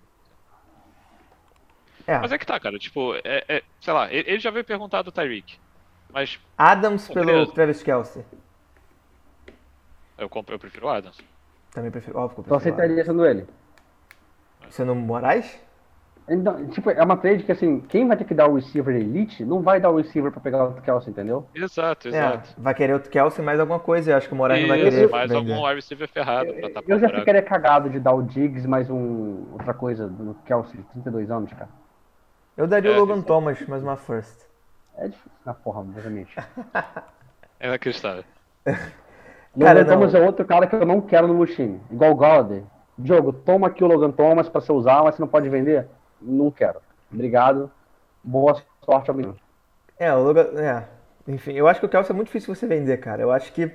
É. 2.06 2.18
Mas 2.18 2.32
é 2.32 2.38
que 2.38 2.46
tá, 2.46 2.58
cara, 2.60 2.78
tipo, 2.78 3.14
é, 3.24 3.44
é- 3.48 3.62
sei 3.80 3.92
lá, 3.92 4.12
ele 4.12 4.38
já 4.38 4.50
veio 4.50 4.64
perguntar 4.64 5.02
do 5.02 5.12
Tyreek. 5.12 5.58
Mas 6.12 6.38
Adams 6.58 7.06
Pô, 7.06 7.14
pelo. 7.14 7.46
Travis 7.52 7.82
Kelce. 7.82 8.24
eu, 10.18 10.28
compro, 10.28 10.54
eu 10.54 10.58
prefiro 10.58 10.86
o 10.86 10.90
Adams. 10.90 11.16
Também 11.70 11.90
prefiro. 11.90 12.18
Óbvio 12.18 12.42
que 12.42 12.50
eu 12.50 12.58
prefiro. 12.58 12.74
aceitaria 12.74 13.04
sendo 13.04 13.24
ele. 13.24 13.46
Adams. 14.60 14.74
Sendo 14.74 14.94
Moraes? 14.94 15.58
Então, 16.28 16.68
tipo, 16.68 16.90
é 16.90 17.02
uma 17.02 17.16
trade 17.16 17.42
que 17.42 17.50
assim, 17.50 17.80
quem 17.80 18.06
vai 18.06 18.16
ter 18.16 18.24
que 18.24 18.34
dar 18.34 18.48
o 18.48 18.54
receiver 18.54 18.94
elite 18.94 19.44
não 19.44 19.62
vai 19.62 19.80
dar 19.80 19.90
o 19.90 19.96
receiver 19.96 20.30
pra 20.30 20.40
pegar 20.40 20.64
o 20.64 20.80
Kelsey, 20.80 21.10
entendeu? 21.10 21.46
Exato, 21.54 22.06
É, 22.06 22.10
exato. 22.10 22.54
vai 22.56 22.72
querer 22.72 22.94
o 22.94 23.00
Kelsey 23.00 23.44
mais 23.44 23.58
alguma 23.58 23.80
coisa. 23.80 24.12
Eu 24.12 24.16
acho 24.16 24.28
que 24.28 24.34
o 24.34 24.36
Moraes 24.36 24.60
não 24.62 24.68
vai 24.68 24.78
querer 24.78 25.10
mais 25.10 25.30
vender. 25.30 25.52
algum 25.52 25.64
wide 25.66 25.74
receiver 25.76 26.08
ferrado 26.08 26.52
pra 26.54 26.70
tapar 26.70 26.84
Eu 26.88 26.96
o 26.96 27.00
já 27.00 27.08
ficaria 27.08 27.42
cagado 27.42 27.90
de 27.90 27.98
dar 27.98 28.12
o 28.14 28.22
Diggs 28.22 28.66
mais 28.68 28.88
um 28.88 29.44
outra 29.52 29.74
coisa 29.74 30.06
do 30.08 30.34
Kelsey 30.44 30.76
de 30.76 30.82
32 30.84 31.30
anos, 31.30 31.52
cara. 31.52 31.68
Eu 32.56 32.66
daria 32.68 32.90
É, 32.92 32.94
o 32.96 33.00
Logan. 33.00 33.22
Thomas 33.22 33.60
mais 33.66 33.82
uma 33.82 33.96
first. 33.96 34.46
É 34.96 35.08
difícil 35.08 35.30
na 35.44 35.54
porra, 35.54 35.80
obviamente. 35.80 36.36
É 37.58 37.66
inacreditável. 37.66 38.24
Cara, 38.66 39.80
Logan 39.80 39.84
não. 39.84 39.94
Thomas 39.94 40.14
é 40.14 40.20
outro 40.20 40.44
cara 40.44 40.66
que 40.66 40.74
eu 40.76 40.86
não 40.86 41.00
quero 41.00 41.26
no 41.26 41.34
meu 41.34 41.46
time. 41.46 41.80
Igual 41.90 42.12
o 42.12 42.16
Galladay. 42.16 42.62
Diogo, 42.96 43.32
toma 43.32 43.66
aqui 43.66 43.82
o 43.82 43.86
Logan 43.86 44.10
Thomas 44.10 44.48
pra 44.48 44.60
você 44.60 44.70
usar, 44.70 45.02
mas 45.02 45.14
você 45.16 45.22
não 45.22 45.28
pode 45.28 45.48
vender? 45.48 45.88
Não 46.20 46.50
quero. 46.50 46.80
Obrigado. 47.12 47.70
Boa 48.22 48.62
sorte 48.84 49.10
ao 49.10 49.16
menino. 49.16 49.36
É, 49.98 50.12
o 50.12 50.22
Logan. 50.22 50.48
É. 50.60 50.84
Enfim, 51.26 51.52
eu 51.52 51.68
acho 51.68 51.80
que 51.80 51.86
o 51.86 51.88
Kelsey 51.88 52.12
é 52.12 52.16
muito 52.16 52.28
difícil 52.28 52.54
você 52.54 52.66
vender, 52.66 52.98
cara. 52.98 53.22
Eu 53.22 53.30
acho 53.30 53.52
que. 53.52 53.70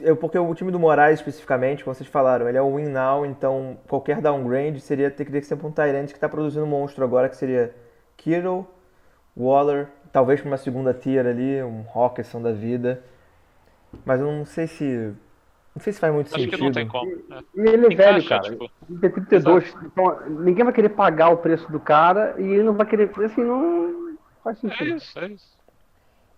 Eu, 0.00 0.16
porque 0.16 0.38
o 0.38 0.54
time 0.54 0.70
do 0.70 0.78
Moraes, 0.78 1.18
especificamente, 1.18 1.84
como 1.84 1.94
vocês 1.94 2.08
falaram, 2.08 2.48
ele 2.48 2.56
é 2.56 2.62
um 2.62 2.76
win 2.76 2.88
now, 2.88 3.26
então 3.26 3.76
qualquer 3.86 4.20
downgrade 4.20 4.80
seria 4.80 5.10
ter 5.10 5.24
que 5.24 5.42
ser 5.42 5.56
pra 5.56 5.66
um 5.66 5.72
Tyrant 5.72 6.10
que 6.10 6.18
tá 6.18 6.28
produzindo 6.28 6.64
um 6.64 6.68
monstro 6.68 7.04
agora, 7.04 7.28
que 7.28 7.36
seria 7.36 7.74
Kittle, 8.16 8.66
Waller, 9.36 9.88
talvez 10.10 10.40
pra 10.40 10.48
uma 10.48 10.56
segunda 10.56 10.94
tier 10.94 11.26
ali, 11.26 11.62
um 11.62 11.84
Hawkinson 11.92 12.40
da 12.40 12.52
vida. 12.52 13.02
Mas 14.04 14.20
eu 14.20 14.30
não 14.30 14.44
sei 14.44 14.66
se. 14.66 15.12
Não 15.74 15.82
sei 15.82 15.92
se 15.92 15.98
faz 15.98 16.14
muito 16.14 16.28
Acho 16.28 16.36
sentido. 16.36 16.56
que 16.56 16.62
não 16.64 16.72
tem 16.72 16.86
como. 16.86 17.10
É. 17.10 17.38
E 17.56 17.68
ele 17.68 17.92
é 17.92 17.96
velho, 17.96 18.28
cara. 18.28 18.42
tipo, 18.42 18.70
Ele 18.88 18.98
tem 19.00 19.10
32. 19.10 19.74
Então, 19.84 20.20
ninguém 20.28 20.64
vai 20.64 20.72
querer 20.72 20.90
pagar 20.90 21.30
o 21.30 21.38
preço 21.38 21.70
do 21.70 21.80
cara 21.80 22.34
e 22.38 22.44
ele 22.44 22.62
não 22.62 22.74
vai 22.74 22.86
querer. 22.86 23.10
Assim, 23.24 23.42
não 23.42 24.16
faz 24.42 24.56
é 24.58 24.60
sentido. 24.60 24.96
isso, 24.96 25.18
é 25.18 25.26
isso. 25.28 25.54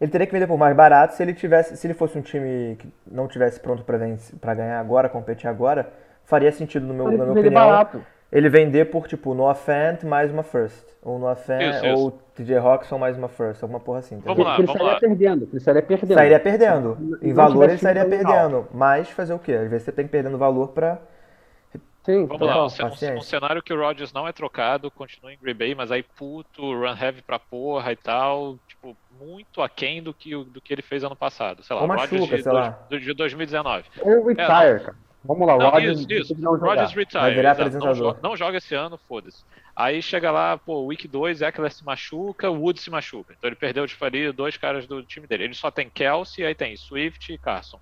Ele 0.01 0.11
teria 0.11 0.27
que 0.27 0.33
vender 0.33 0.47
por 0.47 0.59
mais 0.59 0.75
barato 0.77 1.15
se 1.15 1.23
ele 1.23 1.33
tivesse, 1.35 1.77
se 1.77 1.87
ele 1.87 1.95
fosse 1.95 2.19
um 2.19 2.23
time 2.23 2.77
que 2.77 2.89
não 3.11 3.27
tivesse 3.29 3.61
pronto 3.61 3.83
para 3.85 4.55
ganhar 4.55 4.79
agora, 4.79 5.09
competir 5.09 5.49
agora, 5.49 5.91
faria 6.25 6.53
sentido 6.53 6.87
no 6.87 6.93
meu, 6.95 7.05
na 7.07 7.11
minha 7.13 7.31
opinião. 7.33 7.53
barato. 7.53 8.05
Ele 8.33 8.49
vender 8.49 8.87
por 8.87 9.07
tipo 9.07 9.35
Noah 9.35 9.55
Fant 9.55 10.03
mais 10.05 10.31
uma 10.33 10.43
first, 10.43 10.85
ou 11.03 11.19
Noah 11.19 11.37
Fant 11.37 11.63
Isso, 11.63 11.87
isso. 11.87 11.97
ou 11.97 12.11
TJ 12.35 12.57
Hawkinson 12.59 12.99
mais 12.99 13.17
uma 13.17 13.29
first, 13.29 13.63
alguma 13.63 13.79
porra 13.81 14.01
assim. 14.01 14.17
entendeu? 14.17 14.35
Vamos 14.35 14.47
lá, 14.47 14.55
ele 14.59 14.67
vamos 14.67 14.79
sairia 14.79 14.93
lá. 14.95 15.01
perdendo. 15.01 15.49
Ele 15.53 15.61
sairia 15.61 15.83
perdendo. 15.83 16.15
Sairia 16.15 16.41
perdendo. 16.41 17.19
Em 17.23 17.29
não 17.29 17.35
valor 17.37 17.69
ele 17.69 17.79
sairia 17.79 18.05
perdendo, 18.05 18.69
mas 18.75 19.09
fazer 19.11 19.33
o 19.33 19.39
quê? 19.39 19.53
Às 19.53 19.71
vezes 19.71 19.85
você 19.85 19.93
tem 19.93 20.05
que 20.07 20.11
perdendo 20.11 20.37
valor 20.39 20.69
pra 20.69 20.99
Sim, 22.05 22.25
Vamos 22.27 22.39
total. 22.39 22.59
lá, 22.59 22.65
um, 22.67 22.69
ce- 22.69 22.85
um- 22.85 22.89
paciência. 22.91 23.17
um 23.19 23.21
cenário 23.21 23.61
que 23.61 23.73
o 23.75 23.81
Rodgers 23.81 24.13
não 24.13 24.29
é 24.29 24.33
trocado, 24.33 24.93
continua 24.93 25.33
em 25.33 25.39
Green 25.43 25.57
Bay, 25.57 25.75
mas 25.75 25.91
aí 25.91 26.05
puto, 26.05 26.63
run 26.63 26.95
heavy 26.97 27.21
pra 27.21 27.37
porra 27.37 27.91
e 27.91 27.97
tal, 27.97 28.57
tipo, 28.69 28.97
muito 29.21 29.61
aquém 29.61 30.01
do 30.01 30.15
que, 30.15 30.31
do 30.45 30.61
que 30.61 30.73
ele 30.73 30.83
fez 30.83 31.03
ano 31.03 31.17
passado. 31.17 31.65
Sei 31.65 31.75
lá, 31.75 31.83
Ou 31.83 31.89
Rodgers 31.89 32.13
machuca, 32.13 32.37
de, 32.37 32.43
sei 32.45 32.53
dois- 32.53 32.65
lá. 32.65 32.79
de 32.89 33.13
2019. 33.13 33.85
Ou 34.03 34.25
retire, 34.25 34.37
cara. 34.37 34.95
Vamos 35.27 35.47
lá, 35.47 35.57
o 35.57 35.59
Não, 35.59 35.71
Rodgers 35.71 36.01
isso, 36.01 36.13
isso. 36.13 36.41
não. 36.41 36.57
Rodgers 36.57 36.93
retire. 36.93 37.21
Vai 37.21 37.35
virar 37.35 37.51
exato. 37.53 37.61
Não, 37.61 37.67
apresentador. 37.91 38.15
jo- 38.15 38.21
não 38.23 38.37
joga 38.37 38.59
esse 38.59 38.75
ano, 38.75 38.99
foda-se. 39.09 39.45
Aí 39.75 40.01
chega 40.01 40.31
lá, 40.31 40.57
pô, 40.59 40.85
week 40.87 41.07
2, 41.09 41.43
Eckler 41.43 41.73
se 41.73 41.85
machuca, 41.85 42.51
Wood 42.51 42.81
se 42.81 42.91
machuca. 42.91 43.35
Então 43.37 43.49
ele 43.49 43.57
perdeu, 43.57 43.87
tipo, 43.87 44.05
ali 44.05 44.31
dois 44.33 44.57
caras 44.57 44.87
do 44.87 45.03
time 45.05 45.27
dele. 45.27 45.45
Ele 45.45 45.55
só 45.55 45.71
tem 45.71 45.91
Kelsey, 45.91 46.45
aí 46.45 46.55
tem 46.55 46.77
Swift 46.77 47.33
e 47.33 47.39
Carson. 47.39 47.81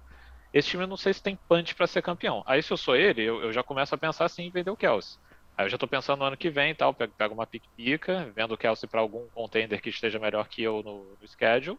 Esse 0.53 0.69
time 0.71 0.85
eu 0.85 0.89
não 0.89 0.97
sei 0.97 1.13
se 1.13 1.23
tem 1.23 1.39
punch 1.49 1.75
pra 1.75 1.87
ser 1.87 2.01
campeão. 2.03 2.43
Aí 2.47 2.63
se 2.63 2.73
eu 2.73 2.77
sou 2.77 2.95
ele, 2.97 3.23
eu, 3.23 3.43
eu 3.43 3.53
já 3.53 3.63
começo 3.63 3.95
a 3.95 3.99
pensar 3.99 4.25
assim 4.25 4.45
em 4.45 4.51
vender 4.53 4.71
o 4.71 4.77
Kelsey. 4.77 5.19
Aí 5.57 5.67
eu 5.67 5.71
já 5.71 5.79
tô 5.79 5.87
pensando 5.87 6.19
no 6.21 6.25
ano 6.25 6.37
que 6.37 6.51
vem 6.51 6.71
e 6.71 6.75
tal, 6.75 6.93
pego, 6.95 7.13
pego 7.17 7.35
uma 7.35 7.47
pique-pica, 7.47 8.33
vendo 8.35 8.55
o 8.55 8.59
Kelsey 8.59 8.89
pra 8.89 9.01
algum 9.01 9.29
contender 9.31 9.81
que 9.81 9.89
esteja 9.91 10.19
melhor 10.19 10.49
que 10.49 10.63
eu 10.63 10.83
no, 10.83 11.17
no 11.21 11.29
schedule 11.29 11.79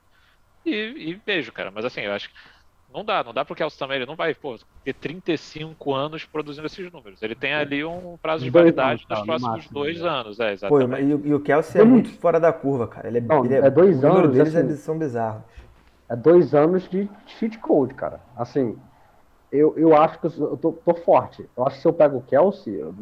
e, 0.65 0.71
e 1.09 1.15
beijo, 1.15 1.51
cara. 1.51 1.71
Mas 1.71 1.85
assim, 1.85 2.01
eu 2.01 2.13
acho 2.13 2.29
que 2.29 2.35
não 2.95 3.03
dá, 3.05 3.23
não 3.23 3.33
dá 3.33 3.43
pro 3.43 3.55
Kelsey 3.55 3.77
também, 3.77 3.97
ele 3.97 4.05
não 4.05 4.15
vai, 4.15 4.33
pô, 4.33 4.55
ter 4.83 4.93
35 4.93 5.93
anos 5.93 6.25
produzindo 6.25 6.65
esses 6.65 6.91
números. 6.91 7.21
Ele 7.21 7.35
tem 7.35 7.53
ali 7.53 7.83
um 7.83 8.17
prazo 8.21 8.43
de 8.43 8.49
Dois 8.49 8.63
validade 8.73 8.89
anos, 8.91 9.01
nos 9.01 9.09
tá, 9.09 9.19
no 9.19 9.25
próximos 9.25 9.51
máximo, 9.51 9.73
dois 9.73 10.01
né? 10.01 10.09
anos, 10.09 10.39
é, 10.39 10.43
Pô, 10.43 10.51
exatamente. 10.53 11.03
e, 11.03 11.13
o- 11.13 11.21
e 11.27 11.33
o 11.33 11.39
Kelsey 11.41 11.81
é 11.81 11.83
Então, 11.83 11.93
muito 11.93 12.09
fora 12.19 12.39
da 12.39 12.53
curva, 12.53 12.87
cara. 12.87 13.07
Ele 13.07 13.17
é, 13.17 13.21
Não, 13.21 13.43
ele 13.45 13.53
é 13.55 13.69
dois 13.69 13.97
o 13.97 14.01
número 14.07 14.25
anos, 14.25 14.37
deles 14.37 14.55
assim. 14.55 14.73
é- 14.73 14.75
são 14.77 14.97
bizarros. 14.97 15.43
É 16.09 16.15
dois 16.15 16.53
anos 16.55 16.87
de 16.89 17.09
cheat 17.25 17.57
code, 17.59 17.93
cara. 17.93 18.19
Assim, 18.37 18.77
eu, 19.51 19.73
eu 19.77 19.95
acho 19.95 20.19
que 20.19 20.27
eu, 20.27 20.57
tô, 20.57 20.71
tô 20.71 20.93
forte. 20.95 21.47
Eu 21.57 21.65
acho 21.65 21.77
que 21.77 21.81
se 21.81 21.87
eu 21.87 21.93
pego 21.93 22.17
o 22.17 22.21
Kelsey, 22.21 22.75
eu 22.75 22.93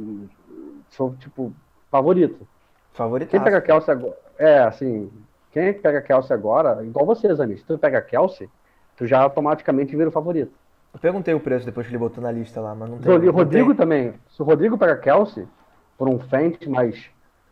sou, 0.92 1.16
tipo, 1.16 1.54
favorito. 1.92 2.48
Favoritaço. 2.94 3.32
Quem 3.32 3.44
pega 3.44 3.62
Kelsey 3.62 3.92
agora. 3.94 4.18
É, 4.38 4.60
assim. 4.60 5.12
Quem 5.52 5.74
pega 5.74 6.02
Kelsey 6.02 6.34
agora, 6.34 6.84
igual 6.84 7.06
você, 7.06 7.34
Zanis, 7.36 7.60
se 7.60 7.66
tu 7.66 7.78
pega 7.78 8.02
Kelsey, 8.02 8.50
tu 8.96 9.06
já 9.08 9.20
automaticamente 9.22 9.96
vira 9.96 10.10
o 10.10 10.12
favorito. 10.12 10.52
Eu 10.94 11.00
perguntei 11.00 11.34
o 11.34 11.40
preço 11.40 11.66
depois 11.66 11.88
que 11.88 11.92
ele 11.92 11.98
botou 11.98 12.22
na 12.24 12.32
lista 12.32 12.62
lá, 12.62 12.76
mas 12.76 12.90
não 12.90 13.00
tem. 13.00 13.12
Rodrigo, 13.12 13.32
não 13.34 13.40
Rodrigo 13.44 13.68
tem- 13.70 13.76
também. 13.78 14.14
Se 14.30 14.42
o 14.42 14.46
Rodrigo 14.46 14.78
pega 14.78 14.96
Kelsey, 14.98 15.48
por 15.98 16.08
um 16.08 16.20
Fent 16.20 16.68
mais 16.68 17.10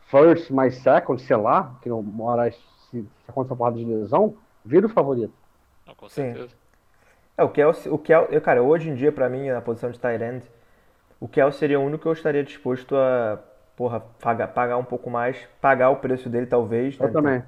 first, 0.08 0.52
mais 0.52 0.76
second, 0.78 1.22
sei 1.22 1.36
lá, 1.38 1.76
que 1.82 1.90
não 1.90 2.02
mora 2.04 2.52
se, 2.52 2.60
se 2.92 3.08
uma 3.36 3.46
porrada 3.46 3.78
de 3.78 3.86
lesão, 3.86 4.36
vira 4.64 4.86
o 4.86 4.90
favorito. 4.90 5.34
Não, 5.88 5.96
com 5.96 6.08
Sim. 6.10 6.34
certeza. 6.34 6.54
É, 7.38 7.44
o 7.44 7.50
Kelsey, 7.50 7.92
o 7.92 7.98
Kel, 7.98 8.28
eu, 8.30 8.42
cara, 8.42 8.62
hoje 8.62 8.90
em 8.90 8.94
dia, 8.94 9.12
pra 9.12 9.28
mim, 9.30 9.50
na 9.50 9.62
posição 9.62 9.90
de 9.90 9.98
tight 9.98 10.22
end, 10.24 10.44
o 11.20 11.28
Kelsey 11.28 11.60
seria 11.60 11.80
o 11.80 11.84
único 11.84 12.04
que 12.04 12.08
eu 12.08 12.14
estaria 12.14 12.44
disposto 12.44 12.96
a, 12.96 13.40
porra, 13.76 14.02
pagar, 14.22 14.50
pagar 14.50 14.78
um 14.78 14.84
pouco 14.84 15.10
mais, 15.10 15.48
pagar 15.60 15.90
o 15.90 15.96
preço 15.96 16.30
dele, 16.30 16.46
talvez, 16.46 17.00
né, 17.00 17.08
Eu 17.08 17.12
também. 17.14 17.42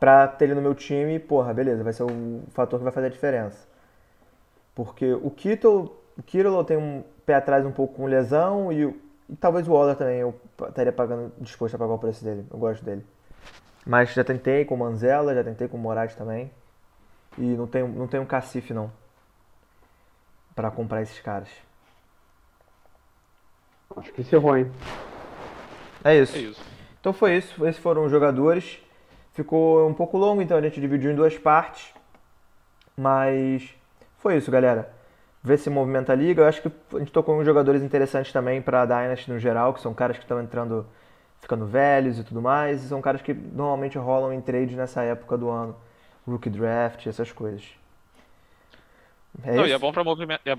Pra 0.00 0.28
ter 0.28 0.46
ele 0.46 0.54
no 0.54 0.62
meu 0.62 0.74
time, 0.74 1.18
porra, 1.18 1.52
beleza, 1.54 1.82
vai 1.84 1.92
ser 1.92 2.04
o 2.04 2.42
fator 2.50 2.78
que 2.78 2.84
vai 2.84 2.92
fazer 2.92 3.06
a 3.08 3.10
diferença. 3.10 3.66
Porque 4.74 5.12
o 5.12 5.30
Kittle, 5.30 5.90
o 6.16 6.22
Kittle 6.22 6.54
eu 6.56 6.64
tenho 6.64 6.80
um 6.80 7.04
pé 7.26 7.34
atrás 7.34 7.64
um 7.66 7.72
pouco 7.72 7.94
com 7.94 8.06
lesão 8.06 8.72
e, 8.72 8.86
o- 8.86 8.96
e 9.28 9.36
talvez 9.36 9.66
o 9.68 9.72
Waller 9.72 9.96
também 9.96 10.18
eu 10.18 10.34
estaria 10.68 10.92
pagando, 10.92 11.32
disposto 11.40 11.74
a 11.74 11.78
pagar 11.78 11.94
o 11.94 11.98
preço 11.98 12.24
dele, 12.24 12.46
eu 12.50 12.58
gosto 12.58 12.84
dele. 12.84 13.04
Mas 13.86 14.12
já 14.14 14.24
tentei 14.24 14.64
com 14.64 14.74
o 14.74 14.78
Manzella, 14.78 15.34
já 15.34 15.44
tentei 15.44 15.68
com 15.68 15.76
o 15.76 15.80
Moraes 15.80 16.14
também. 16.14 16.50
E 17.38 17.42
não 17.42 17.66
tenho, 17.66 17.88
não 17.88 18.08
tenho 18.08 18.22
um 18.24 18.26
cacife 18.26 18.74
não 18.74 18.90
pra 20.54 20.70
comprar 20.70 21.02
esses 21.02 21.20
caras. 21.20 21.48
Acho 23.96 24.12
que 24.12 24.20
encerrou, 24.20 24.56
hein? 24.56 24.70
É 26.04 26.16
isso. 26.18 26.36
É 26.36 26.40
isso. 26.40 26.60
Então 27.00 27.12
foi 27.12 27.36
isso, 27.36 27.64
esses 27.66 27.80
foram 27.80 28.04
os 28.04 28.10
jogadores. 28.10 28.80
Ficou 29.38 29.88
um 29.88 29.94
pouco 29.94 30.18
longo, 30.18 30.42
então 30.42 30.56
a 30.56 30.60
gente 30.60 30.80
dividiu 30.80 31.12
em 31.12 31.14
duas 31.14 31.38
partes. 31.38 31.94
Mas 32.96 33.72
foi 34.18 34.36
isso, 34.36 34.50
galera. 34.50 34.92
Ver 35.44 35.58
se 35.58 35.70
movimenta 35.70 36.12
a 36.12 36.16
liga. 36.16 36.42
Eu 36.42 36.48
acho 36.48 36.60
que 36.60 36.68
a 36.92 36.98
gente 36.98 37.12
tocou 37.12 37.38
uns 37.38 37.46
jogadores 37.46 37.80
interessantes 37.80 38.32
também 38.32 38.60
para 38.60 38.84
Dynasty 38.84 39.30
no 39.30 39.38
geral, 39.38 39.72
que 39.72 39.80
são 39.80 39.94
caras 39.94 40.16
que 40.16 40.24
estão 40.24 40.42
entrando, 40.42 40.84
ficando 41.40 41.66
velhos 41.66 42.18
e 42.18 42.24
tudo 42.24 42.42
mais. 42.42 42.82
E 42.82 42.88
são 42.88 43.00
caras 43.00 43.22
que 43.22 43.32
normalmente 43.32 43.96
rolam 43.96 44.32
em 44.32 44.40
trade 44.40 44.74
nessa 44.74 45.04
época 45.04 45.38
do 45.38 45.48
ano. 45.48 45.76
Rookie 46.26 46.50
draft, 46.50 47.06
essas 47.06 47.30
coisas. 47.30 47.64
É 49.44 49.54
Não, 49.54 49.68
e 49.68 49.70
é 49.70 49.78
bom 49.78 49.92
pra 49.92 50.02
movimentar, 50.02 50.42
é 50.44 50.56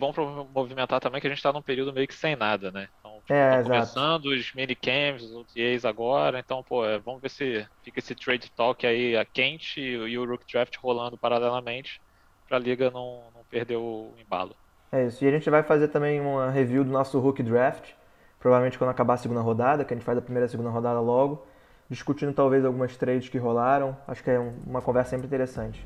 movimentar 0.54 1.02
também 1.02 1.20
que 1.20 1.28
a 1.28 1.30
gente 1.30 1.44
tá 1.44 1.52
num 1.52 1.62
período 1.62 1.92
meio 1.92 2.08
que 2.08 2.16
sem 2.16 2.38
nada, 2.38 2.72
né? 2.72 2.88
Então, 2.98 3.09
É, 3.30 3.58
tá 3.58 3.64
começando 3.64 4.26
os 4.26 4.54
minicamps, 4.56 5.24
os 5.24 5.36
OTAs 5.36 5.86
agora, 5.86 6.40
então, 6.40 6.64
pô, 6.64 6.84
é, 6.84 6.98
vamos 6.98 7.22
ver 7.22 7.30
se 7.30 7.66
fica 7.84 8.00
esse 8.00 8.16
trade 8.16 8.50
talk 8.52 8.86
aí 8.88 9.16
a 9.16 9.24
quente 9.24 9.80
e, 9.80 10.18
o- 10.18 10.26
Rook 10.28 10.44
Draft 10.52 10.76
rolando 10.78 11.16
paralelamente 11.18 12.02
pra 12.48 12.58
liga 12.58 12.90
não, 12.90 13.22
não 13.36 13.42
perder 13.50 13.76
o 13.78 14.12
embalo. 14.20 14.56
É 14.92 15.06
isso. 15.06 15.24
E 15.24 15.28
a 15.28 15.32
gente 15.32 15.48
vai 15.50 15.62
fazer 15.62 15.90
também 15.90 16.20
uma 16.20 16.50
review 16.50 16.84
do 16.84 16.90
nosso 16.90 17.20
Rookie 17.20 17.44
Draft. 17.44 17.92
Provavelmente 18.40 18.78
quando 18.80 18.90
acabar 18.90 19.14
a 19.14 19.18
segunda 19.18 19.42
rodada, 19.42 19.86
que 19.86 19.94
a 19.94 19.96
gente 19.98 20.04
faz 20.06 20.18
a 20.18 20.22
primeira 20.22 20.46
e 20.46 20.48
a 20.48 20.50
segunda 20.50 20.70
rodada 20.72 21.00
logo. 21.00 21.46
Discutindo 21.88 22.34
talvez 22.34 22.66
algumas 22.66 22.98
trades 22.98 23.30
que 23.30 23.38
rolaram. 23.38 23.96
Acho 24.08 24.24
que 24.24 24.32
é 24.32 24.40
um- 24.40 24.56
uma 24.66 24.82
conversa 24.82 25.12
sempre 25.12 25.28
interessante. 25.28 25.86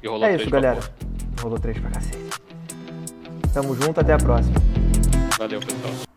E 0.00 0.06
rolou 0.06 0.28
É 0.28 0.36
isso, 0.36 0.48
galera. 0.48 0.80
Rolou 1.42 1.58
três 1.58 1.78
pra 1.80 1.90
cacete. 1.90 2.30
Tamo 3.52 3.74
junto, 3.74 3.98
até 3.98 4.12
a 4.12 4.18
próxima. 4.18 4.54
Valeu, 5.38 5.58
pessoal. 5.60 6.09